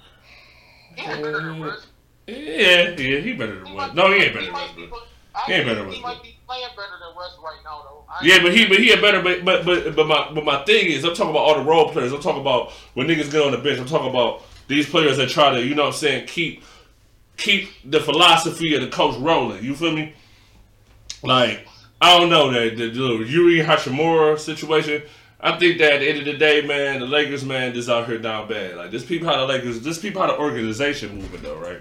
[0.96, 1.86] He better than Russ.
[2.26, 3.94] Yeah, yeah, he better than West.
[3.94, 5.08] No, he ain't better than might Westbrook.
[5.46, 8.04] He ain't better think than He might be playing better than Russ right now, though.
[8.08, 10.64] I Yeah, but he but he a better but but but but my but my
[10.64, 12.12] thing is I'm talking about all the role players.
[12.12, 13.78] I'm talking about when niggas get on the bench.
[13.78, 16.62] I'm talking about these players that try to, you know what I'm saying, keep
[17.36, 19.64] keep the philosophy of the coach rolling.
[19.64, 20.14] You feel me?
[21.22, 21.66] Like
[22.00, 25.02] I don't know that the, the Rui Hachimura situation.
[25.38, 28.06] I think that at the end of the day, man, the Lakers, man, just out
[28.06, 28.76] here down bad.
[28.76, 31.80] Like this people how the Lakers, this people how the organization moving though, right?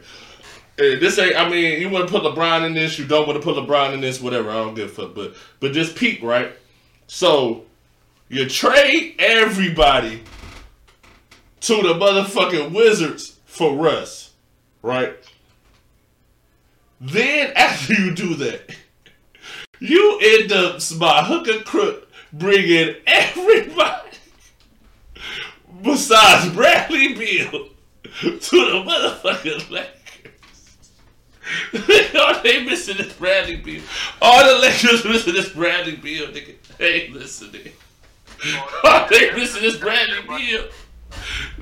[0.78, 1.36] This ain't.
[1.36, 3.93] I mean, you want to put LeBron in this, you don't want to put LeBron
[3.93, 4.49] in this, whatever.
[4.49, 5.15] I don't give a fuck.
[5.15, 6.51] But but this peak, right?
[7.07, 7.65] So
[8.28, 10.23] you trade everybody
[11.61, 14.34] to the motherfucking Wizards for Russ,
[14.82, 15.15] right?
[16.99, 18.76] Then after you do that,
[19.80, 24.09] you end up by hook and crook bringing everybody
[25.82, 27.49] besides Bradley Beal
[28.03, 29.88] to the motherfucking.
[32.19, 33.83] All they missing is Bradley Beal.
[34.21, 36.55] All the Lakers missing is Bradley Beal, nigga.
[36.77, 37.71] Hey, listen, nigga.
[38.83, 40.65] All they missing is Bradley Beal.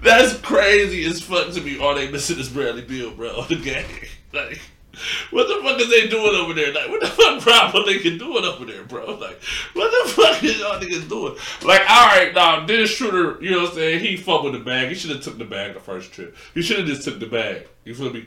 [0.01, 1.79] That's crazy as fuck to me.
[1.79, 3.85] All they missing is Bradley Beal, bro, the game.
[4.33, 4.59] Like,
[5.29, 6.73] what the fuck is they doing over there?
[6.73, 9.15] Like, what the fuck problem they can doing over there, bro?
[9.15, 9.39] Like,
[9.73, 11.35] what the fuck is y'all niggas doing?
[11.63, 13.99] Like, all right, now this shooter, you know what I'm saying?
[13.99, 14.89] He fumbled the bag.
[14.89, 16.35] He should have took the bag the first trip.
[16.55, 17.67] He should have just took the bag.
[17.85, 18.25] You feel me?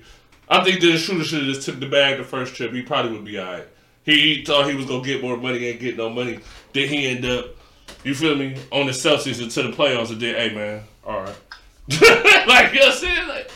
[0.49, 2.73] I think this shooter should have just took the bag the first trip.
[2.73, 3.67] He probably would be alright.
[4.05, 6.39] He thought he was gonna get more money, ain't get no money.
[6.73, 7.47] Then he end up,
[8.05, 11.37] you feel me, on the Celtics into the playoffs and then, hey man, all right.
[12.47, 13.29] like you know what I'm saying?
[13.29, 13.51] Like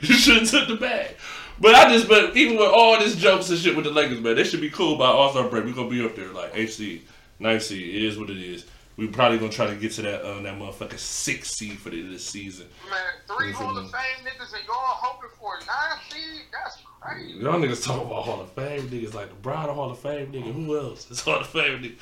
[0.00, 1.16] you should have took the bag.
[1.60, 4.34] But I just but even with all this jokes and shit with the Lakers, man,
[4.34, 5.64] they should be cool by All Star break.
[5.64, 7.02] We gonna be up there like HC,
[7.38, 7.94] ninth seed.
[7.94, 8.66] It is what it is.
[8.96, 12.02] We probably gonna try to get to that um, that motherfucking six seed for the,
[12.02, 12.66] this season.
[12.90, 16.42] Man, three Hall of Fame niggas and y'all hoping for a nine seed?
[16.52, 17.38] That's crazy.
[17.38, 20.52] Y'all niggas talking about Hall of Fame niggas like the Bride Hall of Fame nigga.
[20.52, 21.10] Who else?
[21.10, 21.96] It's Hall of Fame nigga.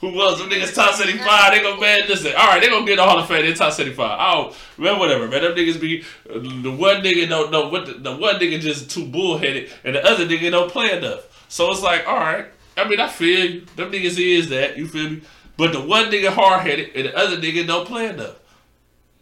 [0.00, 0.38] Who else?
[0.38, 1.52] Them niggas top 75.
[1.52, 2.32] They gonna man, listen.
[2.36, 3.44] All right, they gonna get the Hall of Fame.
[3.44, 4.18] They top 75.
[4.20, 5.42] Oh, man, whatever, man.
[5.42, 9.06] Them niggas be the one nigga don't know what the, the one nigga just too
[9.06, 11.44] bullheaded, and the other nigga don't play enough.
[11.48, 12.46] So it's like, all right.
[12.76, 13.66] I mean, I feel you.
[13.74, 14.76] Them niggas is that.
[14.76, 15.22] You feel me?
[15.56, 18.36] But the one nigga hard headed, and the other nigga don't play enough.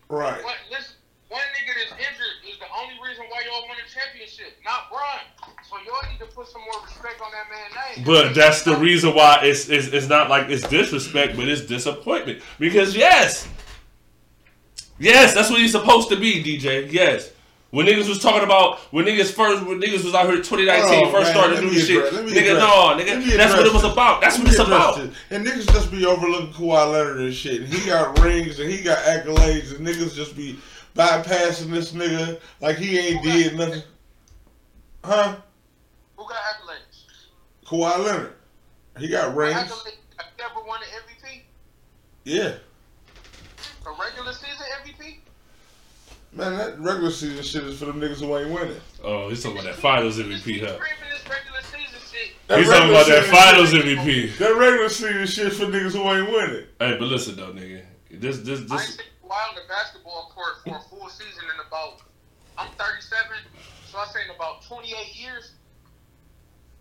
[0.09, 0.41] Right.
[0.43, 0.97] But listen,
[1.28, 5.26] one nigga that's injured is the only reason why y'all won a championship, not Brian.
[5.68, 8.07] So y'all need to put some more respect on that man's name.
[8.07, 12.43] But that's the reason why it's, it's it's not like it's disrespect, but it's disappointment.
[12.59, 13.49] Because yes,
[14.99, 16.93] yes, that's what he's supposed to be, DJ.
[16.93, 17.30] Yes.
[17.75, 21.11] When niggas was talking about when niggas first when niggas was out here 2019 Oh,
[21.11, 23.72] first man, started let doing me shit, address- nigga, no, let nigga, that's what it
[23.72, 24.20] was about.
[24.20, 24.99] That's what it's about.
[25.01, 25.11] it.
[25.31, 27.62] And niggas just be overlooking Kawhi Leonard and shit.
[27.62, 30.57] And he got rings and he got accolades and niggas just be
[30.95, 33.83] bypassing this nigga like he ain't did nothing.
[35.03, 35.35] Huh?
[36.16, 37.05] Who got accolades?
[37.66, 38.35] Kawhi Leonard.
[39.01, 39.57] He got rings.
[39.59, 39.97] Accolades.
[40.18, 41.41] Have you ever won an MVP?
[42.22, 42.55] Yeah.
[43.85, 45.16] A regular season MVP?
[46.35, 48.80] Man, that regular season shit is for them niggas who ain't winning.
[49.03, 50.74] Oh, he's talking about that Finals MVP, huh?
[50.74, 52.32] Screaming this regular season shit.
[52.49, 54.39] That He's talking about that Finals shit- MVP.
[54.39, 56.66] That regular season shit for niggas who ain't winning.
[56.80, 58.97] Hey, but listen though, nigga, this this I ain't this.
[58.99, 62.03] seen Kawhi on the basketball court for a full season in about,
[62.59, 63.39] I'm 37,
[63.87, 65.55] so I say in about 28 years.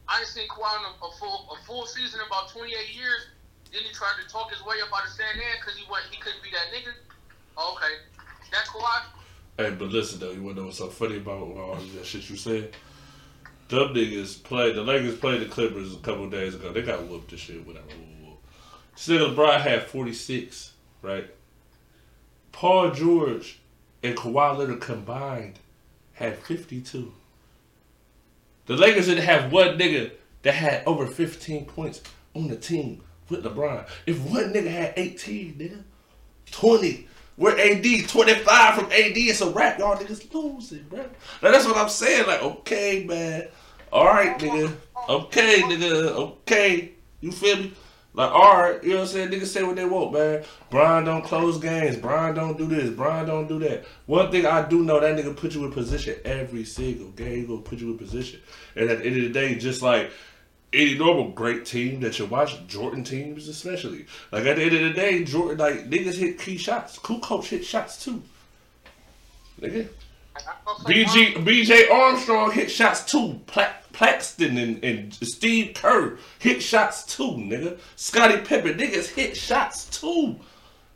[0.09, 3.29] I ain't seen Kawhi on a, a full a full season in about 28 years.
[3.71, 6.05] Then he tried to talk his way up out of San Diego because he went
[6.09, 6.89] he couldn't be that nigga.
[7.55, 8.01] Oh, okay,
[8.49, 9.13] that Kawhi.
[9.57, 12.35] Hey, but listen though, you wanna know what's so funny about all that shit you
[12.35, 12.75] said?
[13.69, 16.71] Them niggas played the Lakers played the Clippers a couple days ago.
[16.71, 17.85] They got whooped and shit, whatever.
[18.23, 18.39] whoop.
[18.95, 21.29] Still, LeBron had forty six, right?
[22.51, 23.59] Paul George
[24.01, 25.59] and Kawhi Leonard combined
[26.13, 27.13] had fifty two.
[28.65, 32.01] The Lakers didn't have one nigga that had over fifteen points
[32.35, 33.87] on the team with LeBron.
[34.05, 35.83] If one nigga had eighteen, nigga,
[36.51, 37.07] twenty.
[37.37, 38.91] We're AD, 25 from AD.
[39.17, 39.79] It's a wrap.
[39.79, 40.99] Y'all niggas losing, bro.
[41.41, 42.27] Now, that's what I'm saying.
[42.27, 43.47] Like, okay, man.
[43.91, 44.75] All right, nigga.
[45.09, 46.09] Okay, nigga.
[46.09, 46.91] Okay.
[47.21, 47.73] You feel me?
[48.13, 48.83] Like, all right.
[48.83, 49.29] You know what I'm saying?
[49.29, 50.43] Niggas say what they want, man.
[50.69, 51.97] Brian don't close games.
[51.97, 52.91] Brian don't do this.
[52.91, 53.85] Brian don't do that.
[54.05, 57.41] One thing I do know, that nigga put you in position every single game.
[57.41, 58.41] He gonna put you in position.
[58.75, 60.11] And at the end of the day, just like
[60.73, 64.05] any normal great team that you watch, Jordan teams especially.
[64.31, 66.97] Like at the end of the day, Jordan like niggas hit key shots.
[66.97, 68.21] Kukoc hit shots too.
[69.61, 69.87] Nigga.
[70.85, 73.39] BG BJ Armstrong hit shots too.
[73.45, 77.79] Pla- Plaxton and, and Steve Kerr hit shots too, nigga.
[77.95, 80.35] Scottie Pippen, niggas hit shots too.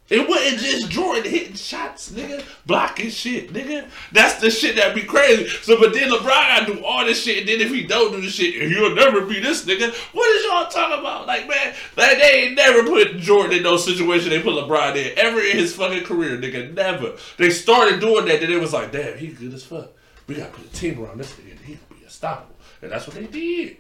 [0.10, 2.42] It wasn't just Jordan hitting shots, nigga.
[2.66, 3.90] Blocking shit, nigga.
[4.14, 5.48] That's the shit that be crazy.
[5.64, 8.22] So, but then LeBron gotta do all this shit, and then if he don't do
[8.22, 9.94] the shit, he'll never be this nigga.
[10.14, 11.28] What is y'all talking about?
[11.28, 15.18] Like, man, like they ain't never put Jordan in those situations they put LeBron in
[15.18, 16.74] ever in his fucking career, nigga.
[16.74, 17.18] Never.
[17.38, 19.90] They started doing that, then it was like, damn, he good as fuck.
[20.28, 21.60] We gotta put a team around this nigga.
[21.60, 22.56] He could be unstoppable.
[22.82, 23.78] And that's what they did.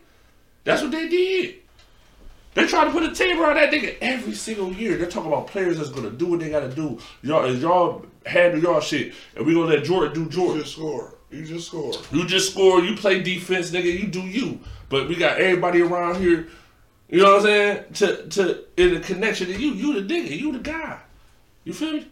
[0.66, 1.56] That's what they did.
[2.58, 4.98] They try to put a team around that nigga every single year.
[4.98, 6.98] They're talking about players that's gonna do what they gotta do.
[7.22, 10.62] Y'all, is y'all handle y'all shit, and we gonna let Jordan do You Jordan.
[10.62, 11.14] just score.
[11.30, 11.94] You just score.
[12.12, 14.00] You just score, you play defense, nigga.
[14.00, 14.60] You do you.
[14.90, 16.48] But we got everybody around here.
[17.10, 17.84] You know what I'm saying?
[17.94, 19.74] To to in the connection to you.
[19.74, 20.36] You the nigga.
[20.36, 21.00] You the guy.
[21.64, 22.08] You feel me?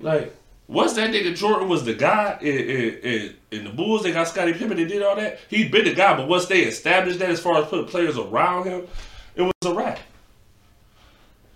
[0.00, 0.34] Like
[0.68, 4.26] once that nigga Jordan was the guy in, in, in, in the Bulls, they got
[4.26, 4.78] Scottie Pippen.
[4.78, 5.38] They did all that.
[5.48, 8.64] He been the guy, but once they established that, as far as putting players around
[8.64, 8.86] him,
[9.34, 9.98] it was a wrap.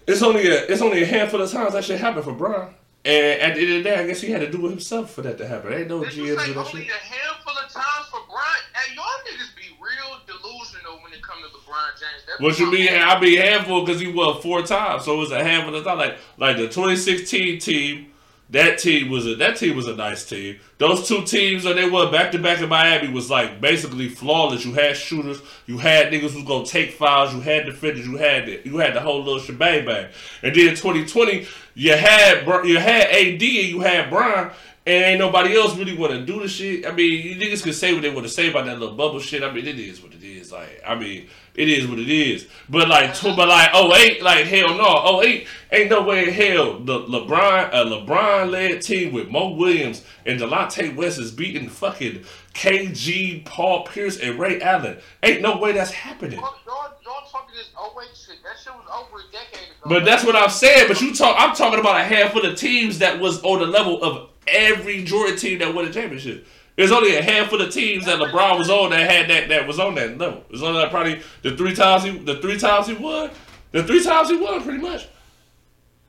[0.06, 2.74] It's only a it's only a handful of times that shit happened for Bron.
[3.06, 5.10] And at the end of the day, I guess he had to do it himself
[5.12, 5.72] for that to happen.
[5.74, 6.90] Ain't no Did you GMs say do that only shit.
[6.90, 8.42] a handful of times for Bron?
[8.74, 12.40] Hey, y'all niggas be real delusional when it comes to LeBron James.
[12.40, 12.88] What you mean?
[12.88, 15.98] I be handful because he won four times, so it was a handful of times.
[15.98, 18.06] Like like the 2016 team,
[18.50, 20.60] that team was a that team was a nice team.
[20.78, 24.64] Those two teams that they won back to back in Miami was like basically flawless.
[24.64, 28.46] You had shooters, you had niggas who's gonna take fouls, you had defenders, you had
[28.46, 30.08] the, you had the whole little shebang bang.
[30.42, 34.50] And then 2020, you had you had AD and you had Brian.
[34.86, 36.86] And ain't nobody else really want to do the shit.
[36.86, 39.18] I mean, you niggas can say what they want to say about that little bubble
[39.18, 39.42] shit.
[39.42, 40.52] I mean, it is what it is.
[40.52, 42.46] Like, I mean, it is what it is.
[42.68, 46.28] But like, tw- but like, oh eight, like hell no, oh eight, ain't no way
[46.28, 51.30] in hell the LeBron, a LeBron led team with Mo Williams and Delonte West is
[51.30, 52.24] beating fucking
[52.54, 54.98] KG, Paul Pierce, and Ray Allen.
[55.22, 56.38] Ain't no way that's happening.
[56.38, 58.36] Y'all, y'all, talking this 08 shit.
[58.42, 59.88] That shit was over a decade ago.
[59.88, 60.88] But that's what I'm saying.
[60.88, 63.66] But you talk, I'm talking about a handful of the teams that was on the
[63.66, 66.46] level of every Jordan team that won a championship.
[66.76, 69.78] There's only a handful of teams that LeBron was on that had that that was
[69.78, 70.44] on that level.
[70.50, 73.30] It's only like probably the three times he the three times he won,
[73.70, 75.08] the three times he won pretty much.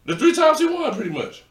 [0.05, 1.43] The three times he won pretty much.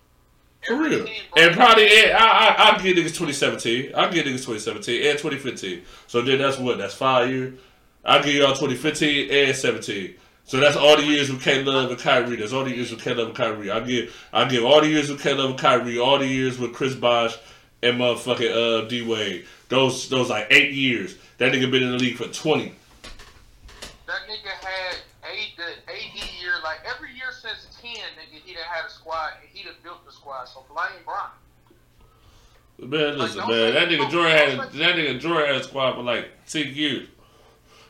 [0.66, 1.06] For real.
[1.36, 3.94] And probably and I I I get niggas 2017.
[3.94, 5.82] I get niggas 2017 and 2015.
[6.06, 6.78] So then that's what?
[6.78, 7.58] That's five years.
[8.04, 10.14] I'll give y'all 2015 and 17.
[10.46, 12.36] So that's all the years with K Love and Kyrie.
[12.36, 13.70] That's all the years with K Love and Kyrie.
[13.70, 16.58] I give I give all the years with K Love and Kyrie, all the years
[16.58, 17.36] with Chris Bosh
[17.82, 19.46] and motherfucking uh D Wade.
[19.68, 21.16] Those those like eight years.
[21.38, 22.72] That nigga been in the league for 20.
[24.06, 24.96] That nigga had
[25.32, 29.32] eight, the AD year, like every year since 10, nigga, he done had a squad
[29.40, 30.44] and he done built the squad.
[30.44, 31.30] So blame Bron.
[32.78, 33.74] Man, listen, Like, man.
[33.74, 37.08] That nigga Jordan had a, that nigga Jordan had a squad for like ten years.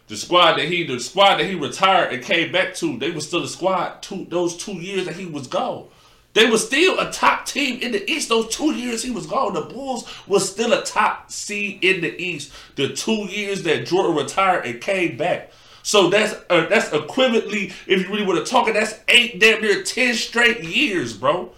[0.07, 3.21] The squad that he the squad that he retired and came back to, they were
[3.21, 5.89] still a squad two those two years that he was gone.
[6.35, 8.29] They were still a top team in the East.
[8.29, 12.21] Those two years he was gone, the Bulls was still a top seed in the
[12.21, 12.53] East.
[12.75, 15.53] The two years that Jordan retired and came back.
[15.85, 19.63] So that's uh, that's equivalently, if you really want to talk it, that's eight damn
[19.63, 21.53] near ten straight years, bro.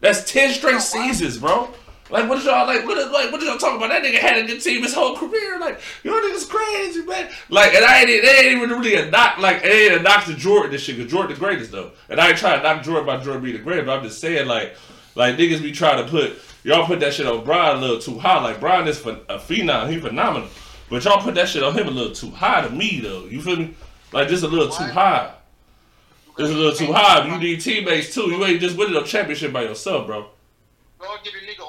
[0.00, 1.68] That's ten straight seasons, bro.
[2.12, 2.84] Like what is y'all like?
[2.84, 3.32] What is like?
[3.32, 3.88] What is y'all talking about?
[3.88, 5.58] That nigga had a good team his whole career.
[5.58, 7.30] Like y'all niggas crazy, man.
[7.48, 9.38] Like and I ain't they ain't even really a knock.
[9.38, 10.98] Like it ain't a knock to Jordan this shit.
[10.98, 11.92] Cause Jordan the greatest though.
[12.10, 13.86] And I ain't trying to knock Jordan by Jordan being the greatest.
[13.86, 14.76] But I'm just saying like
[15.14, 18.18] like niggas be trying to put y'all put that shit on Brian a little too
[18.18, 18.42] high.
[18.42, 19.90] Like Brian is phen- a phenom.
[19.90, 20.50] He phenomenal.
[20.90, 23.24] But y'all put that shit on him a little too high to me though.
[23.24, 23.74] You feel me?
[24.12, 25.32] Like just a little too high.
[26.38, 27.26] It's a little too high.
[27.26, 28.30] You need teammates too.
[28.30, 30.26] You ain't just winning a championship by yourself, bro.
[31.02, 31.66] Go give a nigga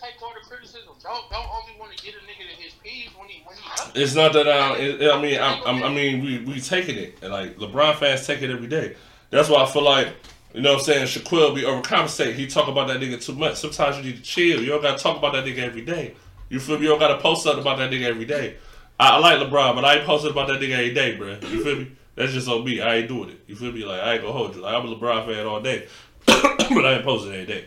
[0.00, 0.94] take all the criticism.
[1.02, 3.62] Don't don't only want to get a nigga to his peas when he when he
[3.70, 3.92] up.
[3.94, 4.76] It's not that I.
[4.76, 8.26] It, I mean, I'm, I'm, I mean, we we taking it, and like LeBron fans
[8.26, 8.96] take it every day.
[9.30, 10.08] That's why I feel like,
[10.54, 12.34] you know, what I'm saying Shaquille be overcompensate.
[12.34, 13.56] He talk about that nigga too much.
[13.56, 14.60] Sometimes you need to chill.
[14.60, 16.14] You don't gotta talk about that nigga every day.
[16.48, 16.84] You feel me?
[16.84, 18.56] You don't gotta post something about that nigga every day.
[18.98, 21.38] I, I like LeBron, but I ain't posting about that nigga every day, bro.
[21.50, 21.92] You feel me?
[22.14, 22.80] That's just on me.
[22.80, 23.40] I ain't doing it.
[23.46, 23.84] You feel me?
[23.84, 24.62] Like I ain't gonna hold you.
[24.62, 25.86] Like I'm a LeBron fan all day,
[26.26, 27.66] but I ain't posting every day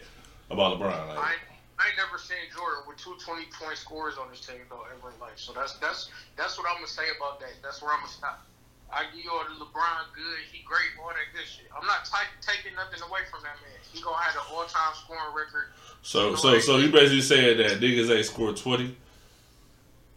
[0.49, 1.15] about LeBron.
[1.15, 1.39] Like,
[1.80, 5.15] I ain't, never seen Jordan with two 20 point scores on his team though ever
[5.15, 5.39] in life.
[5.39, 7.56] So that's that's that's what I'm gonna say about that.
[7.64, 8.43] That's where I'm gonna stop.
[8.91, 11.69] I give you all the LeBron good, he great, all that good shit.
[11.77, 13.77] I'm not t- taking nothing away from that man.
[13.93, 15.72] He gonna have the all time scoring record.
[16.01, 18.97] So so so you basically saying that niggas ain't scored twenty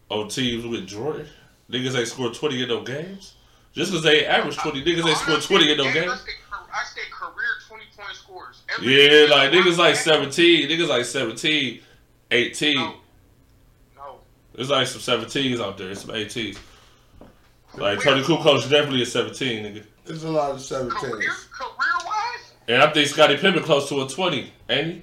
[0.08, 1.26] on teams with Jordan?
[1.70, 3.34] Niggas ain't scored twenty in no games?
[3.72, 6.24] Just because they average twenty, niggas ain't scored twenty in no games,
[6.72, 6.88] I games?
[6.94, 8.62] said, car- I said career 20 point scores.
[8.76, 11.80] Every Yeah, year, like niggas like seventeen, niggas like 17,
[12.30, 12.74] 18.
[12.76, 12.94] No.
[13.96, 14.16] No.
[14.54, 16.58] There's like some seventeens out there, some eighteens.
[17.76, 19.84] Like Toni Kukoc definitely a seventeen, nigga.
[20.04, 20.90] There's a lot of 17s.
[20.90, 21.26] career
[22.04, 25.02] wise, And I think Scottie Pippen close to a twenty, ain't he?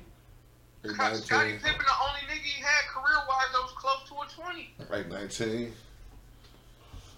[0.83, 4.45] Like Scottie Pippen, the only nigga he had career wise that was close to a
[4.45, 4.73] 20.
[4.89, 5.71] Like 19.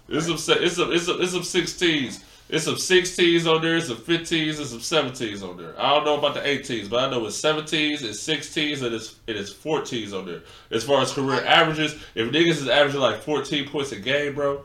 [0.08, 2.24] It's some it's some it's some, it's some sixteens.
[2.52, 5.74] It's some 16s on there, it's some 15s, and some 17s on there.
[5.80, 9.16] I don't know about the 18s, but I know it's 17s, it's 16s, and it's
[9.26, 10.42] it is 14s on there.
[10.70, 14.62] As far as career averages, if niggas is averaging like 14 points a game, bro,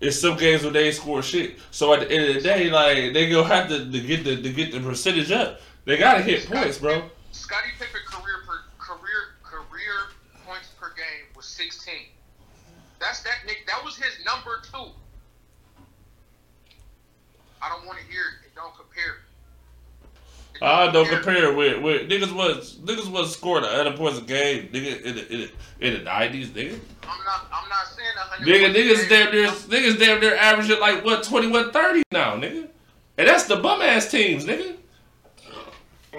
[0.00, 1.58] it's some games where they score shit.
[1.70, 4.40] So at the end of the day, like they gonna have to, to get the
[4.40, 5.60] to get the percentage up.
[5.84, 7.10] They gotta hit points, bro.
[7.30, 10.14] Scottie Pippen career per career career
[10.46, 11.92] points per game was 16.
[13.00, 13.66] That's that Nick.
[13.66, 14.92] That was his number two.
[17.66, 18.46] I don't want to hear it.
[18.46, 19.16] It don't compare.
[20.54, 24.68] It I don't compare with with niggas was niggas was scoring hundred points a game,
[24.68, 26.78] nigga in the in the, in the nineties, nigga.
[27.02, 27.46] I'm not.
[27.52, 28.48] I'm not saying a hundred.
[28.48, 29.08] Nigga, niggas game.
[29.08, 32.68] damn near niggas damn near averaging like what 21 30 now, nigga.
[33.18, 34.76] And that's the bum ass teams, nigga.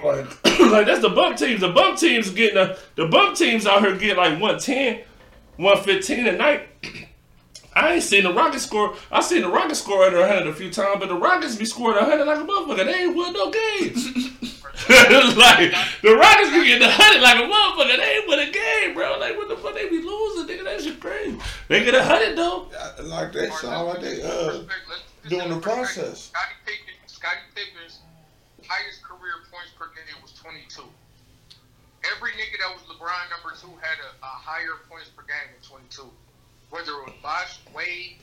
[0.04, 1.62] Like, like that's the bum teams.
[1.62, 5.04] The bum teams getting a, the bum teams out here get like 110,
[5.58, 6.68] 115 a night.
[7.78, 8.96] I ain't seen the Rockets score.
[9.12, 11.98] I seen the Rockets score under 100 a few times, but the Rockets be scoring
[11.98, 12.86] 100 like a motherfucker.
[12.86, 14.06] They ain't won no games.
[14.90, 17.98] like the Rockets be getting 100 like a motherfucker.
[17.98, 19.18] They ain't win a game, bro.
[19.20, 20.64] Like what the fuck they be losing, nigga?
[20.66, 21.38] That shit crazy.
[21.68, 22.68] They get 100 though.
[22.74, 24.64] I- Like they sound like they uh
[25.30, 26.32] doing the process.
[26.34, 28.00] Scottie Pippen, Scottie Pippen's
[28.68, 30.84] highest career points per game was 22.
[32.16, 35.62] Every nigga that was LeBron number two had a, a higher points per game than
[35.68, 36.08] 22.
[36.70, 38.18] Whether it was Bosh, Wade,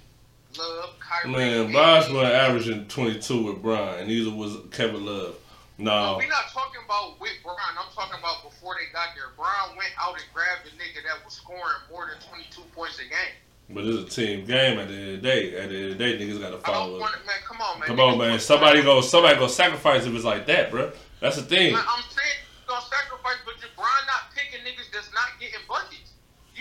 [0.59, 1.33] Love, Kyrie.
[1.33, 1.73] Man.
[1.73, 4.01] Bosh was averaging 22 with Brian.
[4.01, 5.37] and Neither was Kevin Love.
[5.79, 6.17] No.
[6.19, 7.59] We're not talking about with Brian.
[7.79, 9.35] I'm talking about before they got there.
[9.37, 13.09] Brian went out and grabbed a nigga that was scoring more than 22 points a
[13.11, 13.35] game.
[13.71, 15.57] But it's a team game at the end of the day.
[15.57, 17.41] At the end of the day, niggas gotta I don't follow it, man.
[17.49, 17.89] Come on, man.
[17.89, 18.39] Come on, man.
[18.39, 20.93] Somebody go somebody go sacrifice if it's like that, bro.
[21.21, 21.73] That's the thing.
[21.73, 26.13] Man, I'm saying gonna sacrifice, but Brian not picking niggas that's not getting buckets.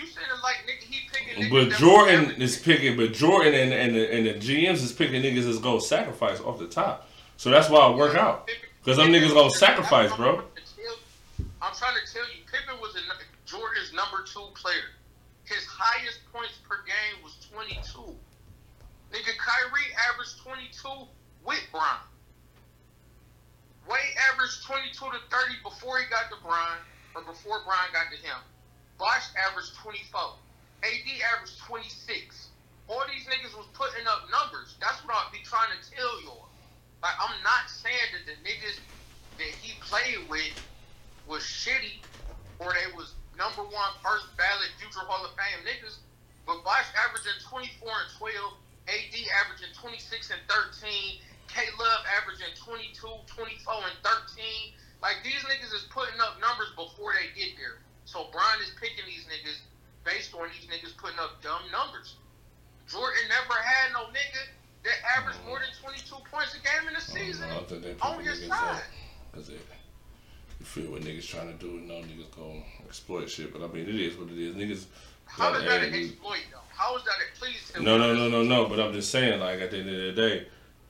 [0.04, 1.50] You saying it like nigga, he picking.
[1.50, 5.46] But Jordan is picking but Jordan and, and the and the GMs is picking niggas
[5.46, 7.08] that's gonna sacrifice off the top.
[7.38, 8.50] So that's why it work out.
[8.84, 10.42] Cause them niggas gonna sacrifice, bro.
[11.62, 13.00] I'm trying to tell you, Pippen was a,
[13.48, 14.92] Jordan's number two player.
[15.44, 17.80] His highest points per game was 22.
[19.08, 21.08] Nigga, Kyrie averaged 22
[21.44, 22.04] with Bron.
[23.88, 26.76] Wade averaged 22 to 30 before he got to Bron,
[27.16, 28.36] or before Bron got to him.
[28.98, 30.20] Bosh averaged 24.
[30.84, 32.52] AD averaged 26.
[32.88, 34.76] All these niggas was putting up numbers.
[34.80, 36.52] That's what I'll be trying to tell y'all.
[37.02, 38.78] Like, I'm not saying that the niggas
[39.38, 40.54] that he played with
[41.26, 42.04] was shitty
[42.60, 45.98] or they was number one first ballot future Hall of Fame niggas.
[46.46, 48.54] But Bosh averaging 24 and 12,
[48.88, 49.14] AD
[49.44, 52.94] averaging 26 and 13, K Love averaging 22,
[53.26, 54.72] 24 and 13.
[55.02, 57.83] Like these niggas is putting up numbers before they get there.
[58.04, 59.60] So Brian is picking these niggas
[60.04, 62.16] based on these niggas putting up dumb numbers.
[62.88, 64.42] Jordan never had no nigga
[64.84, 67.68] that averaged more than 22 points a game in a season I don't
[68.02, 68.76] on picking your niggas up.
[68.76, 68.82] side.
[69.32, 73.52] Cause they, you feel what niggas trying to do and no niggas gonna exploit shit.
[73.52, 74.54] But I mean it is what it is.
[74.54, 74.84] Niggas
[75.24, 76.58] How gotta that an exploit though?
[76.68, 78.68] How is that a please No, no, no, no, no.
[78.68, 80.46] But I'm just saying, like at the end of the day,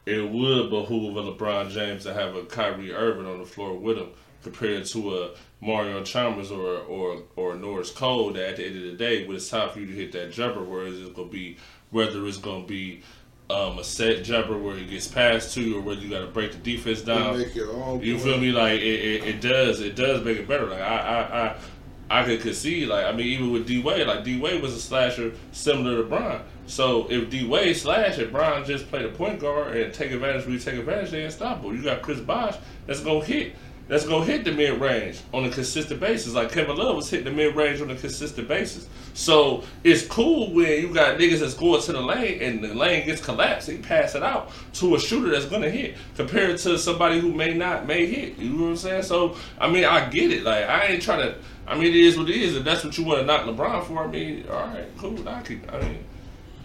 [0.06, 3.98] it would behoove a LeBron James to have a Kyrie Irving on the floor with
[3.98, 4.08] him
[4.44, 5.30] compared to a
[5.60, 8.32] Mario Chalmers or or or Norris Cole.
[8.32, 10.30] That at the end of the day, when it's time for you to hit that
[10.30, 11.56] jumper, where it's gonna be,
[11.90, 13.02] whether it's gonna be
[13.50, 16.26] um, a set jumper where it gets passed to you, or whether you got to
[16.26, 17.38] break the defense down.
[17.38, 18.00] make your own.
[18.00, 18.52] You feel me?
[18.52, 19.80] Like it, it, it does.
[19.80, 20.66] It does make it better.
[20.66, 22.88] Like I, I, I, I could concede.
[22.88, 26.04] Like I mean, even with D Wade, like D Wade was a slasher similar to
[26.04, 26.42] Bron.
[26.66, 30.46] So if D Wade slash and Bron just play the point guard and take advantage
[30.46, 31.74] you take advantage, they unstoppable.
[31.74, 32.56] You got Chris Bosh
[32.86, 33.54] that's gonna hit.
[33.86, 36.32] That's gonna hit the mid range on a consistent basis.
[36.32, 38.88] Like Kevin Love was hitting the mid range on a consistent basis.
[39.12, 43.04] So it's cool when you got niggas that's going to the lane and the lane
[43.04, 43.68] gets collapsed.
[43.68, 47.52] He pass it out to a shooter that's gonna hit compared to somebody who may
[47.52, 48.38] not may hit.
[48.38, 49.02] You know what I'm saying?
[49.02, 50.44] So I mean, I get it.
[50.44, 51.36] Like I ain't trying to.
[51.66, 52.56] I mean, it is what it is.
[52.56, 55.50] If that's what you want to knock LeBron for, I mean, all right, cool, knock
[55.50, 55.60] it.
[55.70, 56.04] I mean,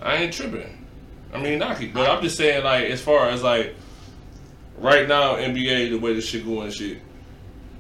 [0.02, 0.86] I ain't tripping.
[1.34, 1.94] I mean, knock it.
[1.94, 3.76] But I'm just saying, like, as far as like
[4.78, 7.02] right now, NBA, the way this shit going, shit.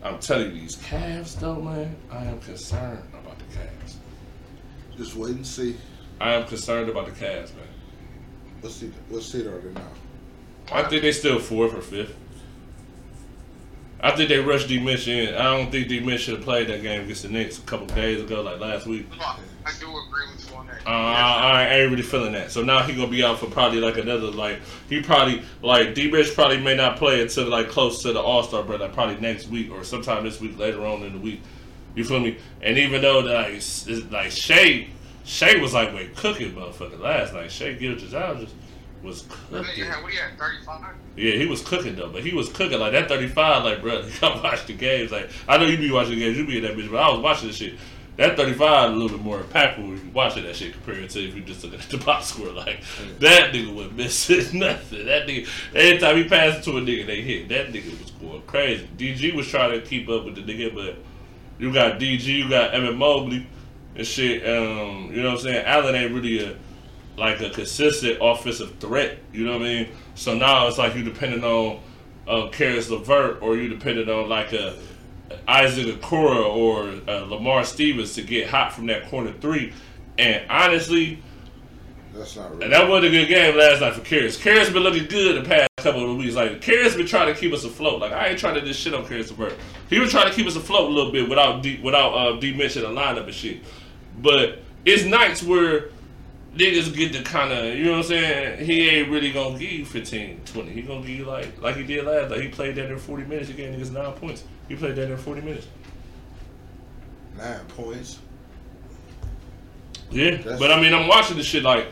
[0.03, 3.95] I'm telling you, these Cavs, though, man, I am concerned about the Cavs.
[4.97, 5.75] Just wait and see.
[6.21, 7.67] I am concerned about the Cavs, man.
[8.61, 8.91] Let's see.
[9.09, 9.87] Let's see are they now?
[10.71, 12.15] I think they still fourth or fifth.
[14.01, 15.35] I think they rushed D Mitch in.
[15.35, 17.87] I don't think D Mitch should have played that game against the Knicks a couple
[17.87, 19.05] days ago, like last week.
[19.19, 19.37] I
[19.77, 20.87] do agree with you on that.
[20.87, 22.49] Uh, I, I ain't really feeling that.
[22.49, 26.09] So now he gonna be out for probably like another like he probably like D
[26.09, 29.19] Mitch probably may not play until like close to the All Star break, like probably
[29.19, 31.41] next week or sometime this week later on in the week.
[31.95, 32.37] You feel me?
[32.61, 34.87] And even though like it's, like Shai,
[35.25, 37.51] Shai was like wait cooking motherfucker last night.
[37.51, 38.53] Shai Gilgis Algis was
[39.01, 39.65] What cooking.
[39.75, 40.03] do you have?
[40.03, 40.17] What do?
[40.37, 40.81] Thirty five.
[41.15, 43.63] Yeah, he was cooking though, but he was cooking like that 35.
[43.63, 45.11] Like, bro, you gotta watch the games.
[45.11, 47.09] Like, I know you be watching the games, you be in that bitch, but I
[47.09, 47.75] was watching this shit.
[48.17, 51.33] That 35 a little bit more impactful when you watching that shit compared to if
[51.35, 52.51] you just looking at the box score.
[52.51, 52.81] Like,
[53.19, 55.05] that nigga was missing nothing.
[55.05, 57.47] That nigga, every time he passed it to a nigga, they hit.
[57.47, 58.89] That nigga was going crazy.
[58.97, 60.97] DG was trying to keep up with the nigga, but
[61.59, 63.47] you got DG, you got Evan Mobley
[63.95, 64.43] and shit.
[64.43, 65.65] Um, you know what I'm saying?
[65.65, 66.55] Allen ain't really a
[67.19, 69.19] like a consistent offensive threat.
[69.33, 69.89] You know what I mean?
[70.15, 71.81] So now it's like you depending on
[72.27, 74.75] uh, Caris LeVert or you depending on like a
[75.47, 79.73] Isaac Okoro or uh, Lamar Stevens to get hot from that corner three.
[80.17, 81.21] And honestly,
[82.13, 84.41] That's not and that wasn't a good game last night for Caris.
[84.41, 86.35] Caris has been looking good the past couple of weeks.
[86.35, 88.01] Like Caris been trying to keep us afloat.
[88.01, 89.55] Like I ain't trying to just shit on Caris LeVert.
[89.89, 92.53] He was trying to keep us afloat a little bit without D, without uh, D
[92.53, 93.61] mentioning the lineup and shit.
[94.21, 95.89] But it's nights where
[96.55, 98.65] niggas get to kind of, you know what I'm saying?
[98.65, 100.71] He ain't really gonna give you 15, 20.
[100.71, 102.31] He gonna give you like like he did last.
[102.31, 103.49] Like he played that in 40 minutes.
[103.49, 104.43] He gave niggas nine points.
[104.67, 105.67] He played that in 40 minutes.
[107.37, 108.19] Nine points.
[110.11, 111.87] Yeah, That's- but I mean, I'm watching this shit like,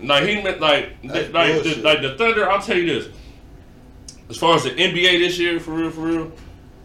[0.00, 2.48] like he meant like, th- like, the, like the Thunder.
[2.50, 3.08] I'll tell you this:
[4.30, 6.32] as far as the NBA this year, for real, for real,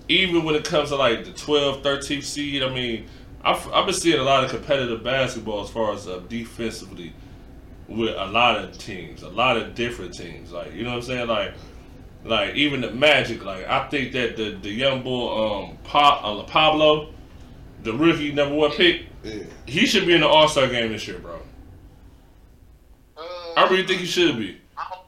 [0.09, 3.05] even when it comes to like the 12, 13th seed, I mean,
[3.43, 7.13] I've, I've been seeing a lot of competitive basketball as far as uh, defensively
[7.87, 10.51] with a lot of teams, a lot of different teams.
[10.51, 11.27] Like, you know what I'm saying?
[11.27, 11.53] Like,
[12.23, 13.43] like even the Magic.
[13.43, 17.13] Like, I think that the the young boy um, pa- uh, Paolo,
[17.83, 19.43] the rookie number one pick Yeah.
[19.65, 21.41] he should be in the All Star game this year, bro.
[23.17, 23.21] Uh,
[23.57, 24.57] I really think he should be.
[24.77, 25.05] I don't,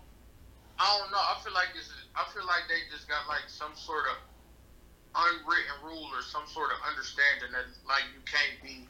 [0.78, 1.18] I don't know.
[1.18, 1.90] I feel like it's.
[2.16, 4.18] I feel like they just got like some sort of
[5.16, 8.88] unwritten rule or some sort of understanding that like you can't be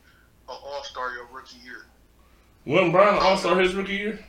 [0.49, 1.85] an All Star your rookie year.
[2.65, 4.19] Wasn't Brown an um, All Star his rookie year?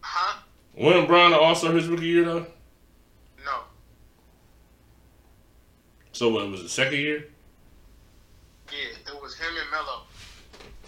[0.00, 0.40] Huh?
[0.76, 2.46] Wasn't Brown an All Star his rookie year though?
[3.44, 3.60] No.
[6.12, 7.26] So what was it second year?
[8.70, 10.02] Yeah, it was him and Melo.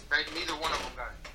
[0.09, 1.31] They, neither one of them got it.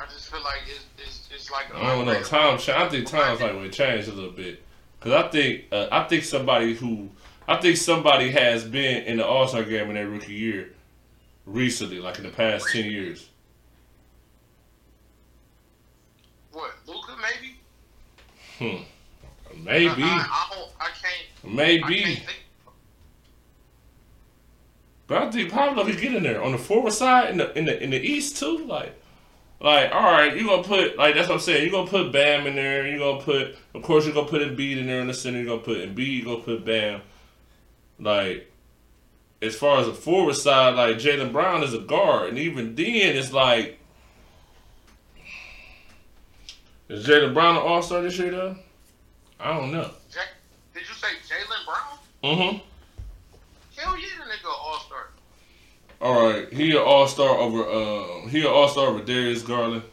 [0.00, 2.22] I just feel like it's it's, it's like a I don't know.
[2.22, 4.62] Time, I think times like would change a little bit.
[5.02, 7.10] Cause I think uh, I think somebody who
[7.48, 10.74] I think somebody has been in the All Star game in their rookie year
[11.44, 13.28] recently, like in the past ten years.
[16.52, 17.56] What Luka maybe?
[18.58, 18.84] Hmm.
[19.64, 20.70] Maybe, I, I, I don't.
[20.80, 21.28] I can't.
[21.44, 22.02] I maybe.
[22.02, 22.44] can't think.
[25.08, 27.64] But I think Paolo could get in there on the forward side in the in
[27.64, 28.64] the in the East too.
[28.66, 28.94] Like,
[29.62, 31.62] like all right, you're gonna put like that's what I'm saying.
[31.62, 32.86] You're gonna put Bam in there.
[32.86, 35.38] You're gonna put, of course, you're gonna put Embiid in there in the center.
[35.38, 36.16] You're gonna put Embiid.
[36.18, 37.00] You're gonna put Bam.
[38.00, 38.50] Like,
[39.40, 43.16] as far as the forward side, like Jaylen Brown is a guard, and even then,
[43.16, 43.78] it's like,
[46.88, 48.56] is Jaylen Brown an All Star this year though?
[49.38, 49.90] I don't know.
[50.74, 51.98] Did you say Jaylen Brown?
[52.24, 52.58] Mm-hmm.
[53.76, 55.10] Hell yeah, the nigga All Star.
[56.02, 57.64] All right, he an All Star over.
[57.64, 59.84] Uh, he an All Star over Darius Garland.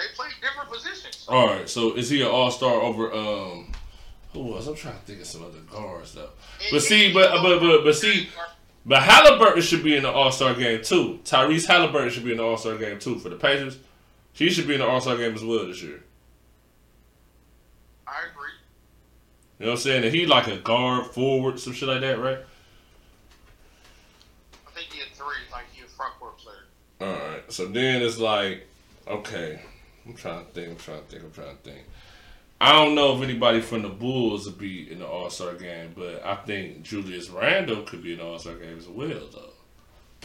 [0.00, 1.26] They play different positions.
[1.28, 3.70] All right, so is he an all star over um
[4.32, 4.66] who else?
[4.66, 6.30] I'm trying to think of some other guards though.
[6.70, 8.28] But see, but but but but see,
[8.86, 11.20] but Halliburton should be in the All Star game too.
[11.24, 13.78] Tyrese Halliburton should be in the All Star game too for the Pacers.
[14.32, 16.02] He should be in the All Star game as well this year.
[18.06, 18.50] I agree.
[19.58, 20.04] You know what I'm saying?
[20.04, 22.38] And he like a guard, forward, some shit like that, right?
[24.66, 26.64] I think he had three, like he a front court player.
[27.00, 27.42] All right.
[27.48, 28.66] So then it's like,
[29.06, 29.60] okay,
[30.06, 30.70] I'm trying to think.
[30.70, 31.24] I'm trying to think.
[31.24, 31.84] I'm trying to think.
[32.60, 35.92] I don't know if anybody from the Bulls would be in the All Star game,
[35.96, 39.52] but I think Julius Randle could be in the All Star game as well, though.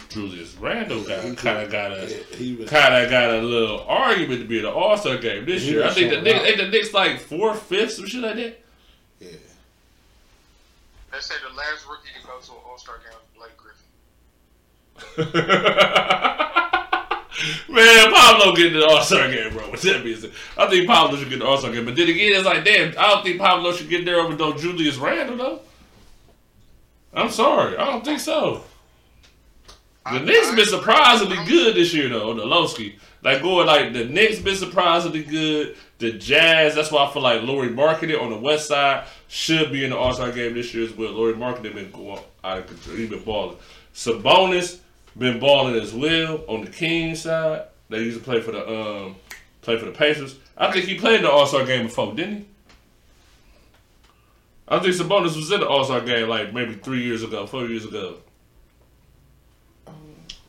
[0.10, 4.48] Julius Randle got kind of got a he kind of got a little argument to
[4.48, 5.86] be in the All Star game this year.
[5.86, 8.62] I think the Knicks, ain't the Knicks like fourth, fifth, some shit like that.
[9.22, 9.30] Yeah.
[11.12, 13.56] They say the last rookie to go to an All Star game was Blake
[15.16, 16.42] Griffin.
[17.70, 19.70] Man, Paolo get in the All Star game, bro.
[19.72, 21.86] With that being said, I think Paolo should get the All Star game.
[21.86, 24.54] But then again, it's like, damn, I don't think Paolo should get there over no
[24.58, 25.60] Julius Randle, though.
[27.14, 28.64] I'm sorry, I don't think so.
[30.06, 32.34] The I- Knicks I been surprisingly good this year, though.
[32.34, 35.76] The Lowski, like going like the Knicks been surprisingly good.
[35.98, 39.84] The Jazz, that's why I feel like Lauri Markkanen on the West Side should be
[39.86, 41.12] in the All Star game this year as well.
[41.14, 42.98] Lauri Markkanen been going out of control.
[42.98, 43.58] He been balling.
[43.94, 44.80] Sabonis
[45.18, 47.66] been balling as well on the Kings side.
[47.90, 49.16] They used to play for the um
[49.62, 50.38] play for the Pacers.
[50.58, 52.46] I think he played in the All Star game before, didn't he?
[54.68, 57.66] I think Sabonis was in the All Star game like maybe three years ago, four
[57.66, 58.18] years ago.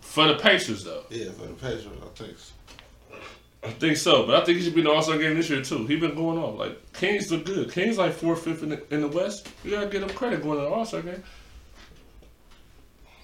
[0.01, 1.05] For the Pacers though.
[1.11, 2.39] Yeah, for the Pacers, I think.
[2.39, 2.53] So.
[3.63, 5.51] I think so, but I think he should be in the All Star game this
[5.51, 5.87] year too.
[5.87, 7.71] He been going off like Kings look good.
[7.73, 9.49] Kings like fourth, fifth in the, in the West.
[9.65, 11.23] You gotta give him credit going to the All Star game.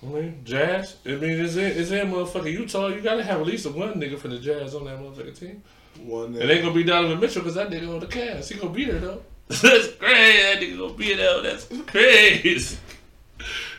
[0.03, 0.97] I mean, Jazz.
[1.07, 2.89] I mean, is it is it motherfucking Utah?
[2.89, 5.63] You gotta have at least one nigga for the Jazz on that motherfucking team.
[6.05, 8.51] One It ain't gonna be Donovan Mitchell because that nigga on the Cavs.
[8.51, 9.23] He gonna be there though.
[9.49, 10.43] That's crazy.
[10.43, 11.43] That nigga gonna be there.
[11.43, 12.79] That's crazy.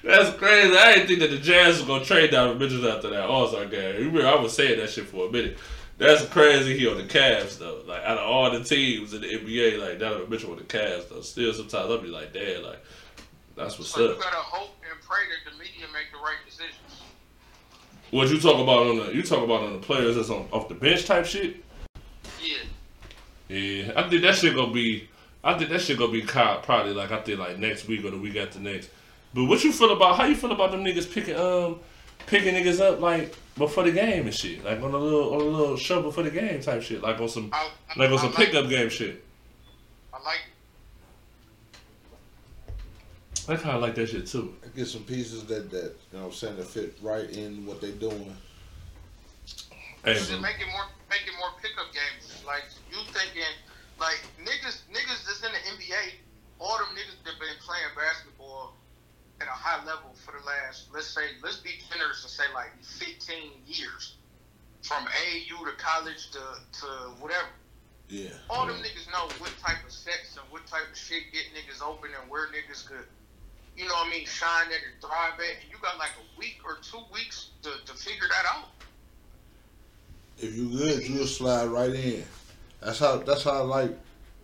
[0.03, 0.77] That's crazy.
[0.77, 3.65] I didn't think that the Jazz was gonna trade Donovan Mitchell after that All Star
[3.65, 3.95] game.
[3.95, 5.57] You remember I was saying that shit for a minute.
[5.97, 6.77] That's crazy.
[6.77, 7.81] He on the Cavs though.
[7.85, 11.09] Like out of all the teams in the NBA, like Donovan Mitchell on the Cavs
[11.09, 11.21] though.
[11.21, 12.83] Still, sometimes I'll be like, damn, like
[13.55, 14.19] that's what's So you up.
[14.19, 17.01] gotta hope and pray that the media make the right decisions.
[18.11, 20.67] What you talk about on the you talk about on the players that's on off
[20.69, 21.63] the bench type shit.
[22.41, 22.57] Yeah.
[23.49, 25.09] Yeah, I think that shit gonna be.
[25.43, 28.11] I think that shit gonna be co- probably like I think like next week or
[28.11, 28.89] the week after next.
[29.33, 31.79] But what you feel about how you feel about them niggas picking um
[32.27, 35.43] picking niggas up like before the game and shit, like on a little on a
[35.43, 38.21] little show before the game type shit, like on some I, I, like on I
[38.21, 39.23] some like, pickup game shit.
[40.13, 40.39] I like
[43.49, 44.55] I kind of like that shit too.
[44.75, 47.81] Get some pieces that that you know what I'm saying that fit right in what
[47.81, 48.35] they're doing.
[50.03, 50.39] Hey, Just bro.
[50.39, 52.43] make it more, make it more pickup games.
[52.45, 53.47] Like you thinking,
[53.99, 56.19] like niggas, niggas that's in the NBA,
[56.59, 58.75] all them niggas that been playing basketball
[59.39, 62.71] at a high level for the last, let's say, let's be generous and say like
[62.83, 64.15] 15 years,
[64.83, 66.39] from AU to college to
[66.79, 66.87] to
[67.19, 67.47] whatever.
[68.09, 68.35] Yeah.
[68.49, 71.81] All them niggas know what type of sets and what type of shit get niggas
[71.81, 73.07] open and where niggas could,
[73.75, 75.61] you know what I mean, shine at and thrive at.
[75.61, 78.69] And you got like a week or two weeks to, to figure that out.
[80.37, 82.23] If you good, you'll slide right in.
[82.81, 83.17] That's how.
[83.17, 83.91] That's how like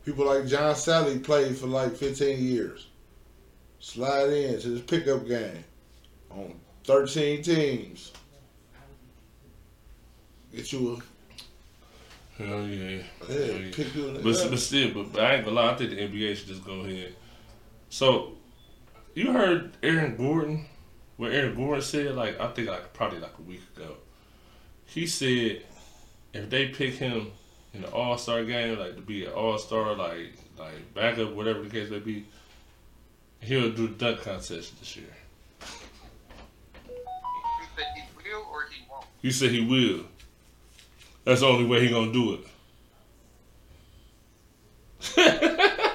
[0.06, 2.88] people like John Salley played for like 15 years.
[3.80, 5.64] Slide in to this pickup game
[6.30, 6.54] on
[6.84, 8.12] 13 teams.
[10.54, 11.02] Get you
[12.40, 13.02] Hell yeah.
[13.22, 13.72] a Hell yeah, yeah.
[13.74, 15.72] pick you But, but still, but, but I ain't gonna lie.
[15.72, 17.14] I think the NBA should just go ahead.
[17.90, 18.38] So,
[19.20, 20.66] you heard Aaron Gordon?
[21.18, 22.16] What Aaron Gordon said?
[22.16, 23.98] Like I think like probably like a week ago.
[24.86, 25.64] He said
[26.34, 27.32] if they pick him
[27.74, 31.62] in the All Star game, like to be an All Star, like like backup, whatever
[31.64, 32.26] the case may be,
[33.42, 35.06] he'll do the dunk contest this year.
[35.62, 35.72] He
[37.76, 39.06] said he will or he won't.
[39.22, 40.06] He said he will.
[41.26, 42.40] That's the only way he gonna do it.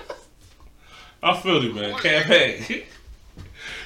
[1.22, 1.98] I feel it, man.
[1.98, 2.84] Campaign.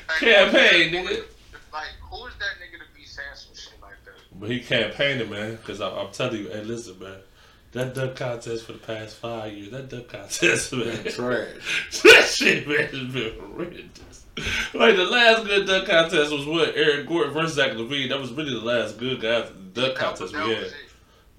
[0.08, 1.24] Campaign, nigga.
[1.72, 4.14] Like, who is that nigga to be saying some shit like that?
[4.40, 5.52] But he campaigning, man.
[5.56, 7.16] Because I'm telling you, hey, listen, man.
[7.72, 11.04] That dunk contest for the past five years, that dunk contest, man.
[11.04, 11.48] trash.
[12.02, 14.24] that shit, man, has been horrendous.
[14.72, 16.74] Like, the last good dunk contest was what?
[16.76, 18.08] Eric Gordon versus Zach LaVine.
[18.08, 20.62] That was really the last good guy dunk contest that we had.
[20.64, 20.74] it.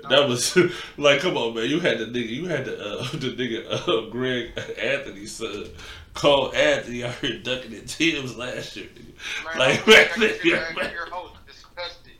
[0.10, 0.56] That was
[0.98, 1.66] like, come on, man.
[1.70, 4.52] You had the nigga, you had the uh, the nigga uh, Greg
[4.82, 5.66] Anthony's son,
[6.14, 8.88] Cole Anthony out here dunking at Tim's last year.
[8.88, 9.06] Nigga.
[9.46, 10.92] Man, Like, I man, was like, man, man.
[10.94, 12.14] your host disgusted.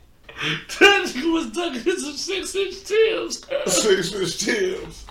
[0.78, 3.46] That nigga was dunking at some six inch Tim's.
[3.72, 5.06] Six inch Tims.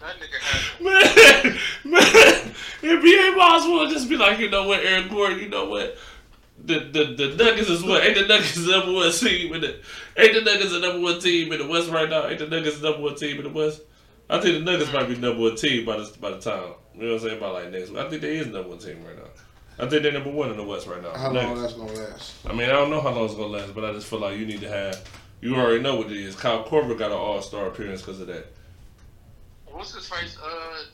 [0.00, 4.80] That nigga had Man, man, NBA might as well just be like, you know what,
[4.84, 5.96] Aaron Gordon, you know what?
[6.66, 8.04] The, the the Nuggets is what?
[8.04, 9.80] Ain't the Nuggets the number one team in the
[10.16, 12.26] ain't the Nuggets the number one team in the West right now?
[12.28, 13.82] Ain't the Nuggets the number one team in the West?
[14.30, 16.74] I think the Nuggets might be number one team by the by the time.
[16.96, 17.38] You know what I'm saying?
[17.38, 17.98] About like next week.
[17.98, 19.30] I think there is is number one team right now.
[19.84, 21.12] I think they're number one in the West right now.
[21.14, 22.34] How long that's gonna last?
[22.46, 24.38] I mean, I don't know how long it's gonna last, but I just feel like
[24.38, 25.02] you need to have.
[25.40, 26.36] You already know what it is.
[26.36, 28.46] Kyle Korver got an All Star appearance because of that.
[29.66, 30.38] what's his face?
[30.42, 30.84] Uh,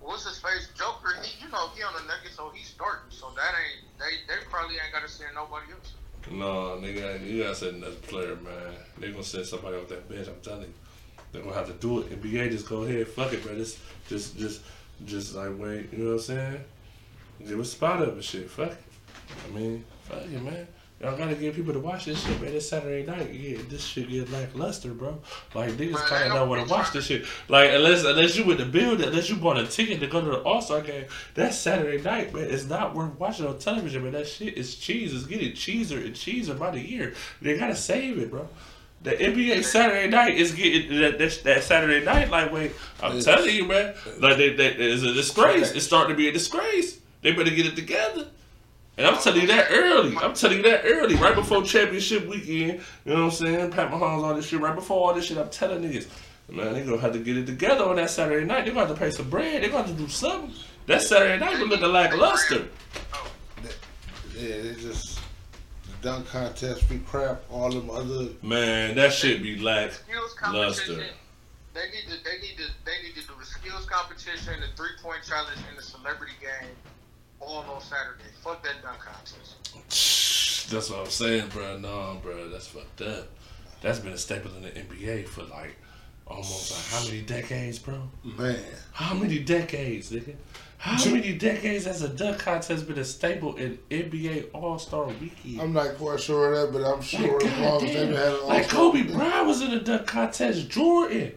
[0.00, 0.68] what's his face?
[0.76, 1.16] Joker.
[1.22, 3.10] He, you know, he on the Nuggets, so he's starting.
[3.10, 4.32] So that ain't they.
[4.32, 5.92] They probably ain't got to send nobody else.
[6.30, 8.74] No, nigga, you gotta send another player, man.
[8.98, 10.28] They gonna send somebody off that bench.
[10.28, 10.74] I'm telling you,
[11.32, 12.22] they're gonna have to do it.
[12.22, 13.54] NBA just go ahead, fuck it, bro.
[13.54, 13.78] Just,
[14.08, 14.62] just, just,
[15.04, 15.92] just like wait.
[15.92, 16.60] You know what I'm saying?
[17.46, 18.50] Give a spot up and shit.
[18.50, 18.78] Fuck it.
[19.46, 20.66] I mean, fuck it, man.
[21.00, 22.52] Y'all gotta get people to watch this shit, man.
[22.52, 23.32] It's Saturday night.
[23.32, 25.20] Yeah, this shit get lackluster, bro.
[25.54, 27.24] Like niggas kinda want bitch to watch this shit.
[27.46, 30.26] Like unless unless you with the build, unless you bought a ticket to go to
[30.26, 32.50] the All Star game, that's Saturday night, man.
[32.50, 34.12] It's not worth watching on television, man.
[34.12, 35.14] That shit is cheese.
[35.14, 37.14] It's getting cheeser and cheeser by the year.
[37.40, 38.48] They gotta save it, bro.
[39.02, 42.72] The NBA Saturday night is getting that, that, that Saturday night lightweight.
[43.00, 43.94] I'm It's- telling you, man.
[44.18, 45.70] Like they, that is a disgrace.
[45.72, 46.98] It's starting to be a disgrace.
[47.22, 48.26] They better get it together.
[48.96, 50.16] And I'm telling you that early.
[50.16, 52.80] I'm telling you that early, right before championship weekend.
[53.04, 53.70] You know what I'm saying?
[53.70, 55.38] Pat Mahomes, all this shit, right before all this shit.
[55.38, 56.08] I'm telling niggas,
[56.48, 58.64] man, they gonna have to get it together on that Saturday night.
[58.64, 59.62] They gonna have to pay some bread.
[59.62, 60.52] They gonna have to do something.
[60.86, 62.66] That Saturday night been looking lackluster.
[63.14, 63.30] Oh,
[64.36, 65.17] Yeah, they just
[66.02, 67.42] dunk contest be crap.
[67.50, 69.92] All them other Man, that shit be lack.
[69.92, 70.82] skills Luster.
[70.94, 71.14] competition.
[71.74, 74.90] They need to they need to they need to do the skills competition, the three
[75.02, 76.70] point challenge, and the celebrity game
[77.40, 78.24] all on Saturday.
[78.42, 80.70] Fuck that dunk contest.
[80.70, 81.78] That's what I'm saying, bro.
[81.78, 83.28] No, bro, that's fucked up.
[83.80, 85.76] That's been a staple in the NBA for like
[86.26, 88.10] almost like how many decades, bro?
[88.24, 88.58] man.
[88.92, 90.34] How many decades, nigga?
[90.78, 95.60] How many decades has a dunk contest been a staple in NBA All Star Weekend?
[95.60, 98.32] I'm not quite sure of that, but I'm sure Like, as long as they've had
[98.32, 100.68] an like Kobe Bryant was in the dunk contest.
[100.68, 101.32] Jordan,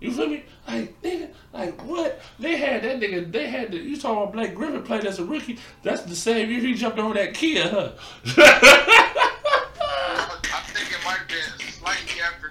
[0.00, 0.44] you feel me?
[0.68, 2.20] Like nigga, like what?
[2.38, 3.32] They had that nigga.
[3.32, 5.58] They had the, you talking about Blake Griffin played as a rookie.
[5.82, 7.92] That's the same year he jumped over that Kia, huh?
[8.26, 8.30] I
[10.66, 11.38] think it might have been
[11.72, 12.50] slightly after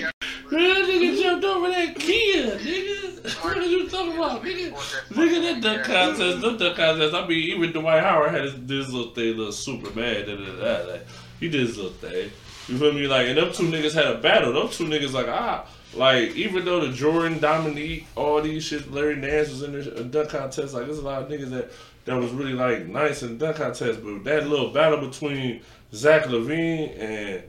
[0.00, 0.12] that.
[0.56, 3.44] After that nigga jumped over that Kia, nigga.
[3.44, 4.72] What are you talking about, nigga?
[5.10, 7.14] Nigga, that duck contest, that dunk contest.
[7.14, 10.26] I mean, even Dwight Howard had his, this little thing, little super mad.
[10.26, 11.06] Da, da, da, like,
[11.40, 12.30] he did his little thing.
[12.68, 13.06] You feel me?
[13.06, 14.52] Like, and them two niggas had a battle.
[14.52, 19.16] Those two niggas, like, ah, like, even though the Jordan, Dominique, all these shit, Larry
[19.16, 21.70] Nance was in the dunk contest, like, there's a lot of niggas that,
[22.06, 24.00] that was really, like, nice in dunk contest.
[24.02, 25.60] But that little battle between
[25.92, 27.42] Zach LaVine and,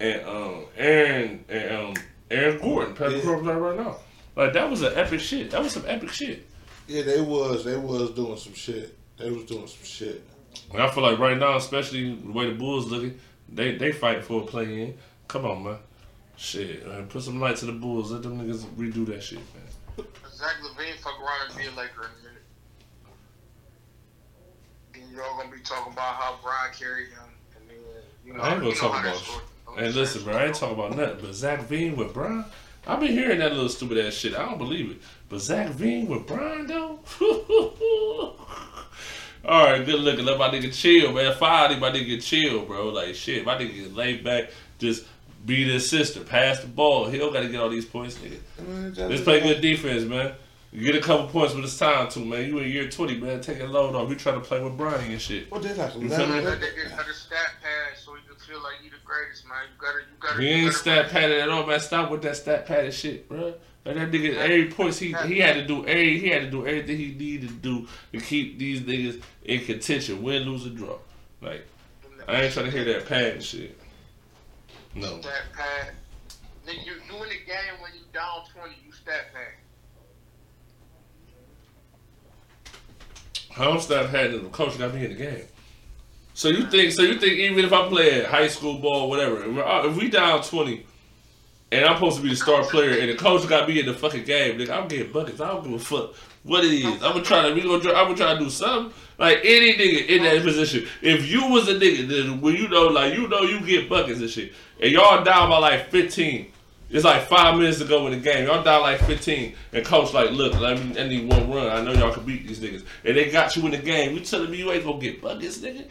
[0.00, 1.94] and, um, Aaron, and, um,
[2.30, 3.24] Aaron Gordon, Patrick Yeah.
[3.24, 3.96] Gordon right now.
[4.36, 5.50] Like, that was an epic shit.
[5.50, 6.46] That was some epic shit.
[6.86, 7.64] Yeah, they was.
[7.64, 8.96] They was doing some shit.
[9.18, 10.24] They was doing some shit.
[10.72, 14.24] And I feel like right now, especially the way the Bulls looking, they they fight
[14.24, 14.98] for a play in.
[15.28, 15.76] Come on, man.
[16.36, 17.06] Shit, man.
[17.06, 18.10] Put some light to the Bulls.
[18.10, 20.06] Let them niggas redo that shit, man.
[20.32, 22.42] Zach LaVine fuck around and be a Laker in a minute.
[24.92, 27.76] Then y'all gonna be talking about how Brian carried him, and then
[28.24, 28.40] you know.
[28.40, 29.42] I ain't gonna you know talk about.
[29.72, 30.34] Story- Hey, listen, bro.
[30.36, 31.18] I ain't talking about nothing.
[31.20, 32.44] But Zach Veen with Brian,
[32.86, 34.34] I've been hearing that little stupid ass shit.
[34.34, 34.96] I don't believe it.
[35.28, 36.98] But Zach Veen with Brian though.
[39.42, 40.26] All right, good looking.
[40.26, 41.34] Let my nigga chill, man.
[41.34, 42.88] Finally, my nigga chill, bro.
[42.90, 44.50] Like shit, my nigga get laid back.
[44.78, 45.06] Just
[45.46, 46.20] be his sister.
[46.20, 47.06] Pass the ball.
[47.06, 48.98] He don't got to get all these points, nigga.
[49.08, 50.32] Let's play good defense, man.
[50.72, 52.46] You get a couple points when it's time to, man.
[52.46, 53.40] You in year 20, man.
[53.40, 54.08] Take a load off.
[54.10, 55.50] You trying to play with Brian and shit.
[55.50, 55.94] What they like?
[55.96, 56.34] You feel me?
[56.34, 57.99] You eleven- gotta get a stat pad so you can
[58.46, 59.58] feel like you the greatest, man.
[59.72, 60.40] You gotta, you gotta.
[60.40, 61.80] He you ain't stat padded at all, man.
[61.80, 63.54] Stop with that stat padded shit, bro.
[63.84, 66.66] Like that nigga, every points he he had to do, every he had to do
[66.66, 70.98] everything he needed to do to keep these niggas in contention, win, lose, or draw.
[71.40, 71.66] Like
[72.28, 73.78] I ain't trying to hear that padding shit.
[74.94, 75.92] No, Stat pad.
[76.66, 79.54] Then you doing the game when you down twenty, you stat pad.
[83.58, 84.42] I don't stop padding.
[84.42, 85.44] The coach got me in the game.
[86.40, 86.90] So you think?
[86.92, 89.42] So you think even if I play high school ball, whatever,
[89.86, 90.86] if we down twenty,
[91.70, 93.92] and I'm supposed to be the star player, and the coach got me in the
[93.92, 95.38] fucking game, nigga, I'm getting buckets.
[95.42, 96.14] I don't give a fuck
[96.44, 96.86] what it is.
[96.86, 98.90] I'm gonna try to we gonna I'm gonna try to do something.
[99.18, 102.86] Like any nigga in that position, if you was a nigga, then when you know,
[102.86, 106.52] like you know, you get buckets and shit, and y'all down by like 15.
[106.88, 108.46] It's like five minutes to go in the game.
[108.46, 111.66] Y'all down like 15, and coach like, look, let me, I need one run.
[111.66, 114.16] I know y'all can beat these niggas, and they got you in the game.
[114.16, 115.84] You telling me you ain't gonna get buckets, nigga?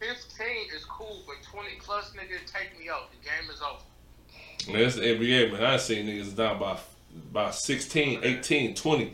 [0.00, 3.10] Fifteen is cool, but twenty plus, nigga, take me out.
[3.10, 4.72] The game is over.
[4.72, 5.64] Man, it's the NBA, man.
[5.64, 6.78] I seen niggas down by
[7.32, 9.12] by 16, 18, 20.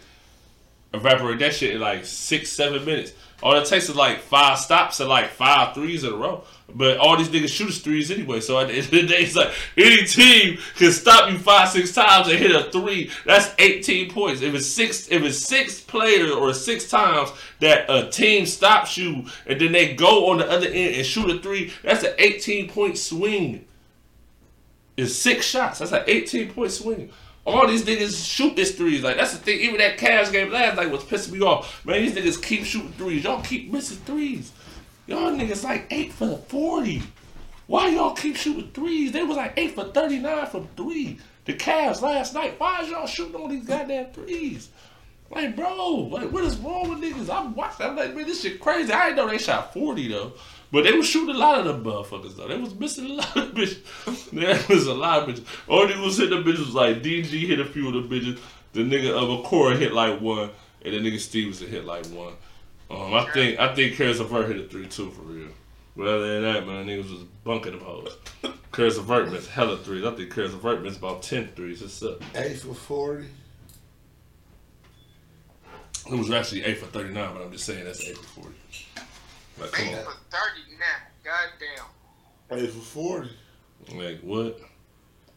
[0.95, 3.13] Evaporate that shit in like six, seven minutes.
[3.43, 6.45] All it takes is like five stops and like five threes in a row.
[6.75, 8.41] But all these niggas shoot threes anyway.
[8.41, 11.69] So at the end of the day, it's like any team can stop you five,
[11.69, 13.11] six times and hit a three.
[13.27, 14.43] That's 18 points.
[14.43, 19.27] If it's six, if it's six players or six times that a team stops you
[19.47, 22.69] and then they go on the other end and shoot a three, that's an 18
[22.69, 23.67] point swing
[24.97, 25.81] is six shots.
[25.81, 27.11] That's an 18 point swing.
[27.45, 29.03] All these niggas shoot this threes.
[29.03, 29.61] Like that's the thing.
[29.61, 31.85] Even that Cavs game last night was pissing me off.
[31.85, 33.25] Man, these niggas keep shooting threes.
[33.25, 34.53] Y'all keep missing threes.
[35.07, 37.03] Y'all niggas like eight for the 40.
[37.67, 39.13] Why y'all keep shooting threes?
[39.13, 41.19] They was like eight for 39 from three.
[41.45, 42.55] The Cavs last night.
[42.59, 44.69] Why is y'all shooting all these goddamn threes?
[45.31, 47.35] Like, bro, like, what is wrong with niggas?
[47.35, 47.87] I'm watching.
[47.87, 48.93] I'm like, man, this shit crazy.
[48.93, 50.33] I didn't know they shot 40 though.
[50.73, 52.49] But they was shooting a lot of them motherfuckers though.
[52.49, 54.31] They was missing a lot of bitches.
[54.31, 55.45] There was a lot of bitches.
[55.69, 58.39] Only was hitting the bitches was like DG hit a few of the bitches.
[58.73, 60.49] The nigga of Okoro hit like one,
[60.83, 62.33] and the nigga Stevenson hit like one.
[62.91, 65.49] Um, I think I think Caris LeVert hit a three two for real.
[65.95, 68.17] But other than that, man, niggas was bunking them hoes.
[68.73, 70.05] Caris LeVert missed hella threes.
[70.07, 71.83] I think Caris LeVert missed about 10 threes.
[71.83, 72.23] It's up.
[72.35, 73.27] Eight for forty.
[76.11, 78.55] It was actually 8 for 39, but I'm just saying that's 8 for 40.
[79.61, 80.05] Like, come Eight on.
[80.05, 81.31] for thirty now.
[82.51, 82.63] Goddamn.
[82.65, 83.31] Eight for forty.
[83.95, 84.59] Like, what?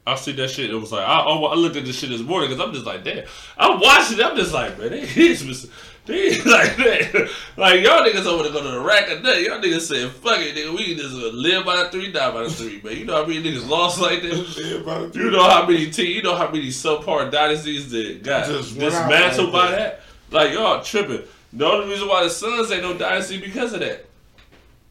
[0.08, 0.70] I see that shit.
[0.70, 2.86] It was like I, oh, I looked at this shit this morning because I'm just
[2.86, 3.26] like, damn.
[3.58, 4.22] I'm watching.
[4.22, 5.70] I'm just like, man, they is
[6.06, 7.32] they like that.
[7.58, 9.42] Like y'all niggas over there go to the rack of nut.
[9.42, 10.78] Y'all niggas saying, fuck it, nigga.
[10.78, 12.96] We can just uh, live by the three, die by the three, man.
[12.98, 14.32] You know how many niggas lost like that.
[14.58, 15.24] Live by the three.
[15.26, 19.52] You know how many te- you know how many subpar dynasties that got Just dismantled
[19.52, 19.78] like by that.
[19.80, 20.02] that?
[20.32, 21.24] Like y'all tripping.
[21.56, 24.06] The only reason why the Suns ain't no dynasty because of that.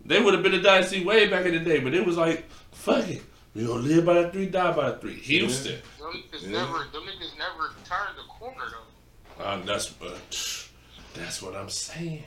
[0.05, 2.49] They would have been a dynasty way back in the day, but it was like,
[2.73, 3.23] fuck it.
[3.55, 5.15] We gonna live by the three, die by the three.
[5.15, 5.77] Houston.
[5.99, 6.49] Them niggas Yeah.
[6.51, 8.65] never, them niggas never turned the corner
[9.39, 9.45] though.
[9.45, 10.19] Uh, that's uh,
[11.15, 12.24] that's what I'm saying.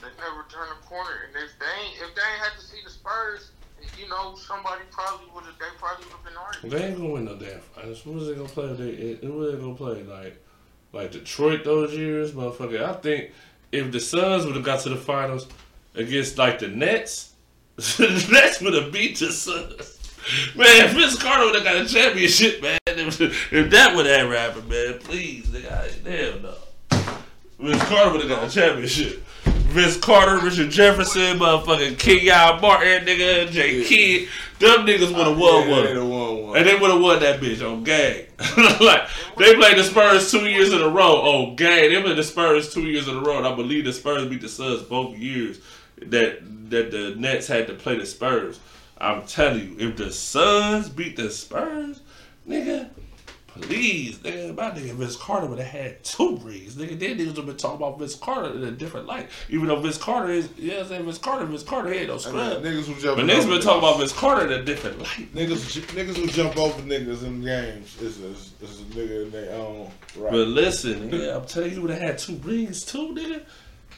[0.00, 2.78] They never turned the corner, and if they ain't, if they ain't had to see
[2.84, 3.50] the Spurs,
[3.98, 6.70] you know, somebody probably would have, they probably would have been arguing.
[6.76, 8.00] They ain't gonna win no damn finals.
[8.02, 8.72] Who was they gonna play?
[8.74, 10.02] They who was they gonna play?
[10.02, 10.44] Like
[10.98, 12.82] like Detroit those years, motherfucker.
[12.82, 13.30] I think
[13.70, 15.46] if the Suns would have got to the finals
[15.94, 17.32] against like the Nets,
[17.76, 19.94] the Nets would have beat the Suns.
[20.56, 24.28] Man, if Vince Carter would have got a championship, man, if, if that would have
[24.30, 26.54] happened, man, please, nigga, I- hell no.
[27.60, 29.22] Vince Carter would have got a championship.
[29.44, 35.68] Vince Carter, Richard Jefferson, motherfucking Kenyon Martin, nigga, Jay Kidd, them niggas would have won
[35.68, 35.86] Yeah, one.
[36.54, 38.26] And they would have won that bitch on gang.
[38.80, 41.20] like they played the Spurs two years in a row.
[41.22, 43.38] Oh gang, they played the Spurs two years in a row.
[43.38, 45.60] And I believe the Spurs beat the Suns both years
[46.02, 48.60] that that the Nets had to play the Spurs.
[48.98, 52.00] I'm telling you, if the Suns beat the Spurs,
[52.48, 52.88] nigga,
[53.60, 56.74] please, nigga, my nigga Vince Carter would have had two rings.
[56.76, 59.28] Nigga, then niggas would have been talking about Vince Carter in a different light.
[59.48, 62.18] Even though Vince Carter is, yeah, I'm saying Vince Carter, Vince Carter had no I
[62.18, 62.62] scrub.
[62.62, 65.34] mean, niggas who But niggas been talking about Vince Carter in a different light.
[65.34, 65.80] niggas.
[65.94, 69.90] Niggas who jump over niggas in games is is, is a nigga in their own
[70.16, 70.30] right.
[70.32, 73.42] But listen, yeah, I'm telling you, you would have had two rings too, nigga.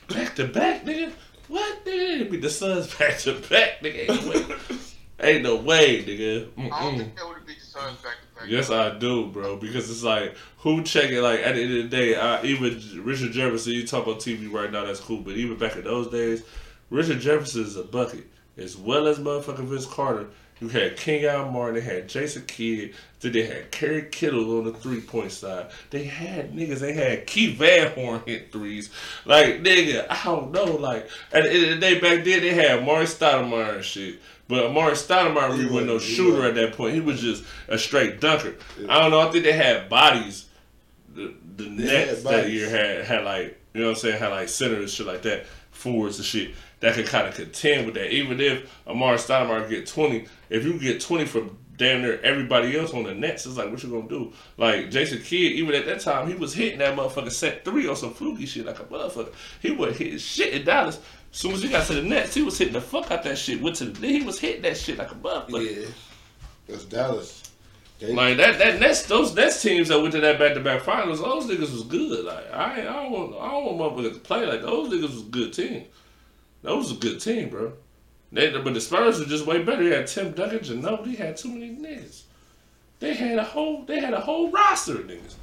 [0.08, 1.12] Back to back, nigga.
[1.48, 2.14] What, nigga?
[2.16, 4.08] It'd be the Suns back to back, nigga.
[4.08, 4.56] Ain't no way,
[5.22, 6.48] Ain't no way nigga.
[6.72, 8.29] I don't think they would have beat the Suns back to back.
[8.46, 9.56] Yes, I do, bro.
[9.56, 11.22] Because it's like, who check it?
[11.22, 14.50] Like, at the end of the day, I, even Richard Jefferson, you talk on TV
[14.50, 15.20] right now, that's cool.
[15.20, 16.42] But even back in those days,
[16.90, 18.26] Richard Jefferson is a bucket.
[18.56, 20.26] As well as motherfucking Vince Carter.
[20.60, 24.78] You had Kenyon Martin, they had Jason Kidd, then they had Kerry Kittles on the
[24.78, 25.70] three point side.
[25.88, 28.90] They had niggas, they had Keith Van Horn hit threes.
[29.24, 30.64] Like, nigga, I don't know.
[30.64, 34.20] Like, at the end of the day, back then, they had Mark Stoudemire and shit.
[34.50, 36.94] But Mark Stoudemire really wasn't no shooter at that point.
[36.94, 38.56] He was just a straight dunker.
[38.88, 39.20] I don't know.
[39.20, 40.46] I think they had bodies.
[41.14, 44.28] The the They Nets that year had had like you know what I'm saying had
[44.28, 47.94] like centers and shit like that, forwards and shit that could kind of contend with
[47.94, 48.12] that.
[48.12, 52.92] Even if Amar'e Stoudemire get 20, if you get 20 from damn near everybody else
[52.92, 54.32] on the Nets, it's like what you gonna do?
[54.56, 57.96] Like Jason Kidd, even at that time, he was hitting that motherfucker set three on
[57.96, 59.32] some fluky shit like a motherfucker.
[59.60, 60.98] He was hitting shit in Dallas.
[61.32, 63.38] As soon as he got to the Nets, he was hitting the fuck out that
[63.38, 63.62] shit.
[63.62, 65.82] Went to the, he was hitting that shit like a motherfucker.
[65.82, 65.86] yeah,
[66.68, 67.42] that's Dallas.
[68.00, 70.82] They, Like that, that Nets, those Nets teams that went to that back to back
[70.82, 72.24] finals, those niggas was good.
[72.24, 75.20] Like I, I don't want, I don't want motherfuckers to play like those niggas was
[75.22, 75.84] a good team.
[76.62, 77.74] That was a good team, bro.
[78.32, 79.88] They, but the Spurs were just way better.
[79.88, 82.22] They had Tim Duncan, Ginobili, He had too many niggas.
[83.00, 85.34] They had a whole, they had a whole roster of niggas.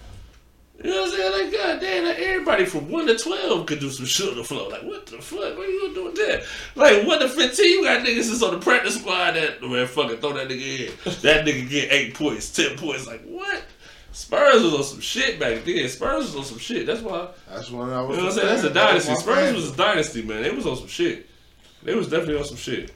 [0.84, 1.32] You know what I'm saying?
[1.32, 4.44] Like, God damn, like everybody from 1 to 12 could do some shit on the
[4.44, 4.70] floor.
[4.70, 5.58] Like, what the fuck?
[5.58, 6.44] What are you doing there?
[6.76, 10.18] Like, 1 to 15, you got niggas that's on the practice squad that, man, fucking
[10.18, 10.94] throw that nigga in.
[11.22, 13.08] That nigga get 8 points, 10 points.
[13.08, 13.64] Like, what?
[14.12, 15.88] Spurs was on some shit back then.
[15.90, 16.86] Spurs was on some shit.
[16.86, 18.18] That's why, that's when I was.
[18.18, 18.48] you know what I'm saying?
[18.48, 19.12] That's a dynasty.
[19.12, 20.44] my Spurs was a dynasty, man.
[20.44, 21.28] They was on some shit.
[21.84, 22.91] They was definitely on some shit.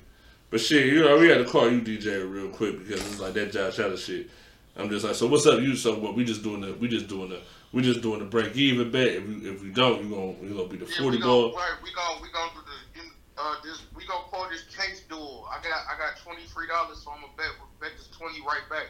[0.50, 3.34] But shit, you know, we had to call you DJ real quick because it's like
[3.34, 4.30] that Josh Allen shit.
[4.76, 5.76] I'm just like, so what's up, you?
[5.76, 6.16] So what?
[6.16, 7.42] We just doing the, we just doing the,
[7.72, 9.08] we just doing the break even bet.
[9.08, 11.52] If we, if we don't, you gonna, you gonna be the Yeah, forty we goal.
[11.52, 15.02] Gonna, right, we gonna we gonna do the uh this we gonna call this case
[15.10, 15.48] duel.
[15.50, 17.48] I got I got twenty three dollars, so I'm gonna bet
[17.80, 18.90] bet this twenty right back.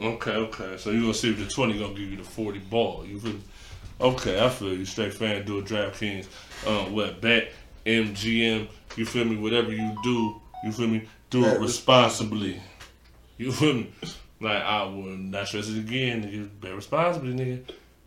[0.00, 0.76] Okay, okay.
[0.78, 3.04] So you gonna see if the twenty gonna give you the forty ball.
[3.04, 3.40] You feel me?
[4.00, 4.84] Okay, I feel you.
[4.84, 6.26] Straight fan, do a DraftKings.
[6.66, 7.52] Um, what bet
[7.84, 8.68] MGM?
[8.96, 9.36] You feel me?
[9.36, 11.08] Whatever you do, you feel me?
[11.30, 12.62] Do it responsibly.
[13.36, 13.92] You feel me?
[14.40, 16.48] Like I will not stress it again, nigga.
[16.60, 17.64] Bet responsibly, nigga.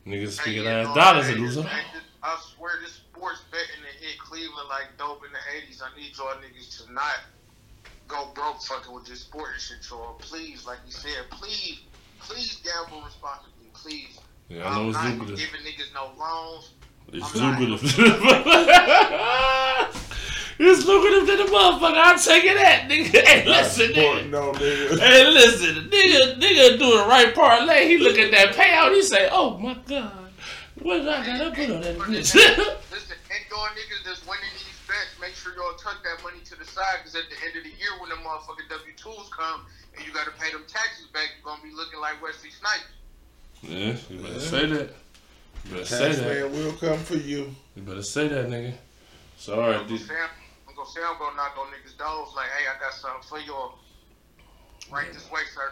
[0.07, 1.73] Niggas speaking ass dollars and lose this- them.
[1.73, 5.81] hey, this- I swear this sports betting that hit Cleveland like dope in the eighties.
[5.83, 7.19] I need y'all niggas to not
[8.07, 10.13] go broke fucking with this sport and shit, y'all.
[10.19, 11.79] Please, like you said, please,
[12.19, 14.19] please gamble responsibly, please.
[14.49, 15.37] Yeah, I know I'm it's not lucrative.
[15.37, 16.71] giving niggas no loans.
[17.13, 18.01] It's I'm not- lucrative.
[20.61, 21.97] it's lucrative to the motherfucker.
[21.97, 23.09] I'm taking that, nigga.
[23.25, 24.29] Hey, listen, nigga.
[24.29, 24.99] No, nigga.
[24.99, 27.87] Hey, listen, nigga, nigga do the right parlay.
[27.87, 28.93] He look at that payout.
[28.93, 30.29] He say, "Oh my god,
[30.81, 32.33] what did I gotta put on that bitch?"
[32.91, 36.55] Listen, and y'all niggas that's winning these bets, make sure y'all tuck that money to
[36.57, 39.65] the side, because at the end of the year, when the motherfucking W-2s come,
[39.97, 42.91] and you got to pay them taxes back, you're gonna be looking like Wesley Snipes.
[43.63, 44.39] Yeah, you better Yeah.
[44.39, 44.89] say that.
[45.65, 46.25] You better say that.
[46.25, 47.55] Taxman will come for you.
[47.75, 48.73] You better say that, nigga.
[49.37, 49.87] So all I'm
[50.83, 52.79] right, gonna I'm, I'm gonna say I'm gonna knock on niggas' doors like, hey, I
[52.79, 53.75] got something for y'all.
[54.91, 55.71] Right this way, sir.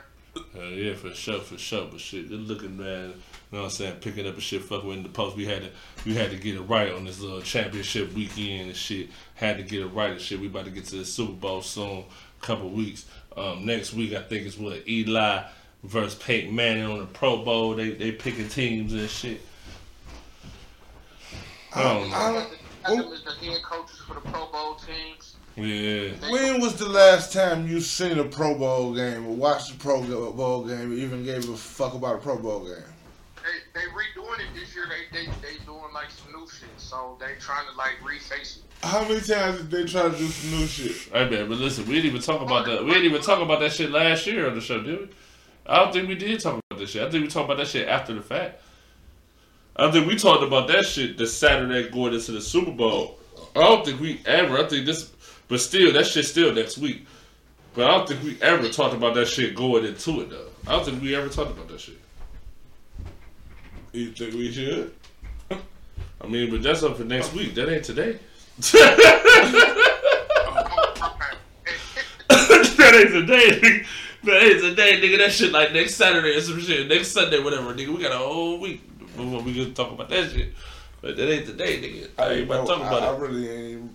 [0.54, 1.88] Hell yeah, for sure, for sure.
[1.92, 3.08] But shit, good looking man.
[3.10, 3.14] You
[3.52, 3.96] know what I'm saying?
[4.02, 5.36] Picking up a shit, fucking with the post.
[5.36, 5.70] We had to,
[6.06, 9.10] we had to get it right on this little championship weekend and shit.
[9.34, 10.40] Had to get it right and shit.
[10.40, 12.06] We about to get to the Super Bowl soon,
[12.42, 13.06] couple weeks.
[13.36, 15.44] Um, next week I think it's what Eli
[15.84, 17.76] versus Peyton Manning on the Pro Bowl.
[17.76, 19.42] They they picking teams and shit.
[21.74, 22.16] I don't know.
[22.16, 22.58] I I don't- got
[22.98, 25.36] them as the head coaches for the Pro Bowl teams.
[25.56, 26.12] Yeah.
[26.32, 30.02] When was the last time you seen a Pro Bowl game or watched a Pro
[30.32, 32.84] Bowl game or even gave a fuck about a Pro Bowl game?
[33.44, 34.86] They they redoing it this year.
[34.88, 36.70] They they they doing like some new shit.
[36.78, 38.64] So they trying to like reface it.
[38.82, 40.96] How many times did they try to do some new shit?
[41.12, 42.84] Hey man, but listen, we didn't even talk about that.
[42.84, 45.10] We didn't even talk about that shit last year on the show, did we?
[45.66, 47.04] I don't think we did talk about this shit.
[47.04, 48.62] I think we talked about that shit after the fact.
[49.80, 53.18] I think we talked about that shit the Saturday going into the Super Bowl.
[53.56, 54.58] I don't think we ever.
[54.58, 55.10] I think this,
[55.48, 57.06] but still, that shit still next week.
[57.74, 60.48] But I don't think we ever talked about that shit going into it though.
[60.68, 61.98] I don't think we ever talked about that shit.
[63.94, 64.94] You think we should?
[65.50, 67.56] I mean, but that's up for next week.
[67.56, 68.20] That ain't today.
[68.58, 68.76] that
[72.96, 73.86] ain't today.
[74.26, 75.20] That ain't today, nigga.
[75.20, 76.90] That shit like next Saturday or some shit.
[76.90, 77.96] Next Sunday, whatever, nigga.
[77.96, 78.89] We got a whole week
[79.20, 80.54] before we can talk about that shit.
[81.02, 82.10] But that ain't today, nigga.
[82.18, 83.16] I ain't about to talk about I it.
[83.16, 83.92] I really ain't.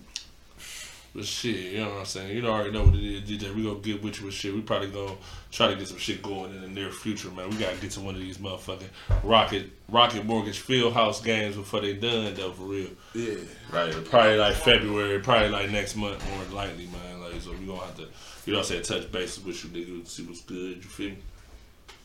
[1.15, 2.35] But shit, you know what I'm saying?
[2.35, 3.55] You already know what it is, DJ.
[3.55, 4.53] We gonna get with you with shit.
[4.53, 5.13] We probably gonna
[5.49, 7.49] try to get some shit going in the near future, man.
[7.49, 8.89] We gotta get to one of these motherfucking
[9.23, 12.89] Rocket Rocket Mortgage Fieldhouse games before they done though, for real.
[13.13, 13.35] Yeah.
[13.71, 17.21] Right, probably like February, probably like next month, more than likely, man.
[17.21, 18.07] Like, so we gonna have to,
[18.45, 20.75] you know, what I'm saying, touch bases with you, nigga, and see what's good.
[20.75, 21.17] You feel me?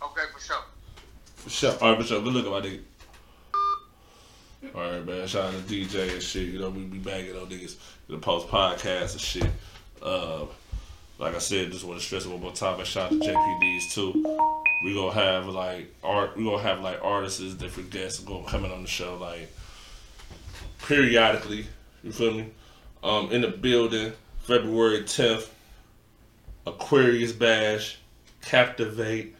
[0.04, 0.62] Okay, for sure.
[1.34, 1.74] For sure.
[1.80, 2.20] All right, for sure.
[2.20, 2.80] but yo, good looking, my nigga.
[4.74, 5.26] All right, man.
[5.26, 6.48] Shout out to DJ and shit.
[6.48, 7.76] You know, we be banging on niggas
[8.08, 9.50] the post podcast and shit.
[10.02, 10.44] Uh,
[11.18, 12.78] like I said, just want to stress it one more time.
[12.78, 14.12] And shout out to JPDs too.
[14.84, 16.36] We gonna have like art.
[16.36, 19.50] We gonna have like artists, different guests going coming on the show like
[20.86, 21.66] periodically.
[22.02, 22.46] You feel me?
[23.02, 25.50] Um, in the building, February tenth.
[26.66, 27.98] Aquarius Bash,
[28.42, 29.34] Captivate.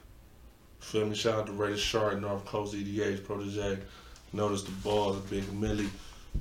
[0.81, 1.15] Feel me?
[1.15, 3.79] Shout out to Ray Shard, North Coast EDH protege.
[4.33, 5.91] Notice the ball, of Big Millie.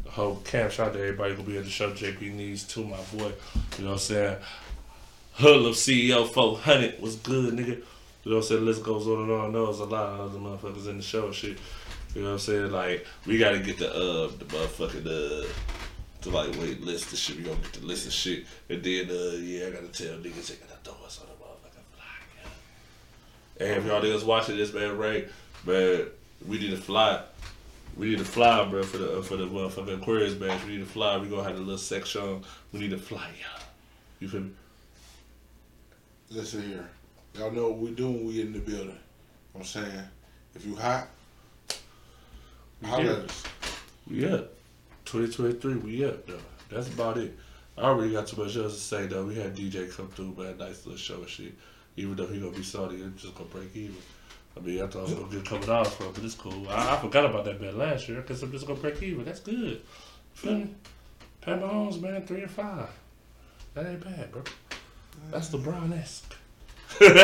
[0.03, 0.71] The whole camp.
[0.71, 1.91] Shout out to everybody gonna be at the show.
[1.91, 3.31] JP Needs to my boy.
[3.77, 4.37] You know what I'm saying?
[5.33, 7.67] Hull of CEO 400 was good, nigga.
[7.67, 8.61] You know what I'm saying?
[8.61, 9.49] The list goes on and on.
[9.49, 11.57] I know there's a lot of other motherfuckers in the show and shit.
[12.13, 12.71] You know what I'm saying?
[12.71, 15.47] Like, we gotta get the, uh, the motherfucking, uh,
[16.21, 17.37] to like wait list of shit.
[17.37, 18.45] We gonna get the list of shit.
[18.69, 21.85] And then, uh, yeah, I gotta tell niggas they gotta throw us on the motherfucking
[21.95, 22.05] fly,
[23.59, 23.65] yeah.
[23.65, 25.27] And if y'all niggas watching this, man, Ray,
[25.65, 26.07] man,
[26.47, 27.21] we need to fly.
[27.97, 30.63] We need to fly, bro, for the uh, for the motherfucking Aquarius badge.
[30.65, 31.17] We need to fly.
[31.17, 32.43] We gonna have a little section.
[32.71, 33.63] We need to fly, y'all.
[34.19, 34.51] You feel me?
[36.29, 36.89] Listen here.
[37.35, 38.97] Y'all know what we doing when we in the building.
[39.55, 39.85] I'm saying,
[40.55, 41.07] if you hot,
[42.83, 43.11] holler Yeah.
[43.11, 43.43] at us.
[44.09, 44.53] We up.
[45.05, 46.39] 2023, we up, though.
[46.69, 47.37] That's about it.
[47.77, 49.25] I already got too much else to say, though.
[49.25, 50.57] We had DJ come through, man.
[50.57, 51.53] Nice little show and shit.
[51.97, 53.97] Even though he gonna be salty, it's just gonna break even.
[54.59, 56.35] I mean, I thought I was gonna get a couple dollars for it, but it's
[56.35, 56.67] cool.
[56.69, 59.23] I, I forgot about that bet last year because I'm just gonna break even.
[59.25, 59.81] That's good.
[60.33, 60.69] Feel me?
[61.41, 62.89] Pat Mahomes, man, three and five.
[63.73, 64.43] That ain't bad, bro.
[65.31, 66.35] That's LeBron esque.
[66.99, 67.19] That's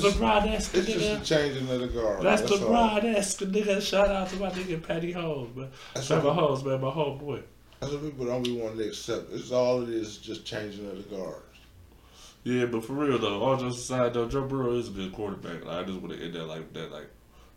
[0.00, 1.20] just- LeBron esque, It's just nigga.
[1.20, 2.22] a changing of the guard.
[2.22, 2.58] That's, all.
[2.58, 3.82] LeBron esque, nigga.
[3.82, 5.68] Shout out to my nigga Patty Holmes, man.
[5.94, 7.42] That's Pat Mahomes, man, my homeboy.
[7.80, 9.32] That's what people don't be wanting to accept.
[9.32, 11.51] It's all it is, just changing of the guards.
[12.44, 15.64] Yeah, but for real though, all jokes aside though, Joe Burrow is a good quarterback.
[15.64, 16.90] Like, I just want to end that like that.
[16.90, 17.08] Like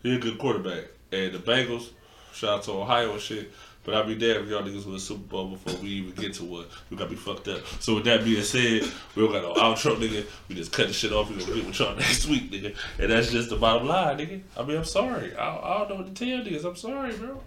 [0.04, 0.86] he a good quarterback.
[1.12, 1.90] And the Bengals,
[2.34, 3.52] shout out to Ohio and shit.
[3.84, 6.44] But I'll be damned if y'all niggas win Super Bowl before we even get to
[6.44, 6.66] one.
[6.90, 7.62] We gotta be fucked up.
[7.80, 8.82] So with that being said,
[9.16, 10.26] we don't got no outro, nigga.
[10.50, 11.30] We just cut the shit off.
[11.30, 12.76] We gonna get with y'all next week, nigga.
[12.98, 14.42] And that's just the bottom line, nigga.
[14.58, 15.36] I mean, I'm sorry.
[15.36, 16.66] I, I don't know what to tell niggas.
[16.66, 17.42] I'm sorry, bro.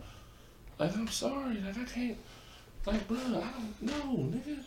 [0.78, 1.60] Like I'm sorry.
[1.60, 2.16] Like I can't.
[2.86, 4.58] Like, bro, I don't know, nigga.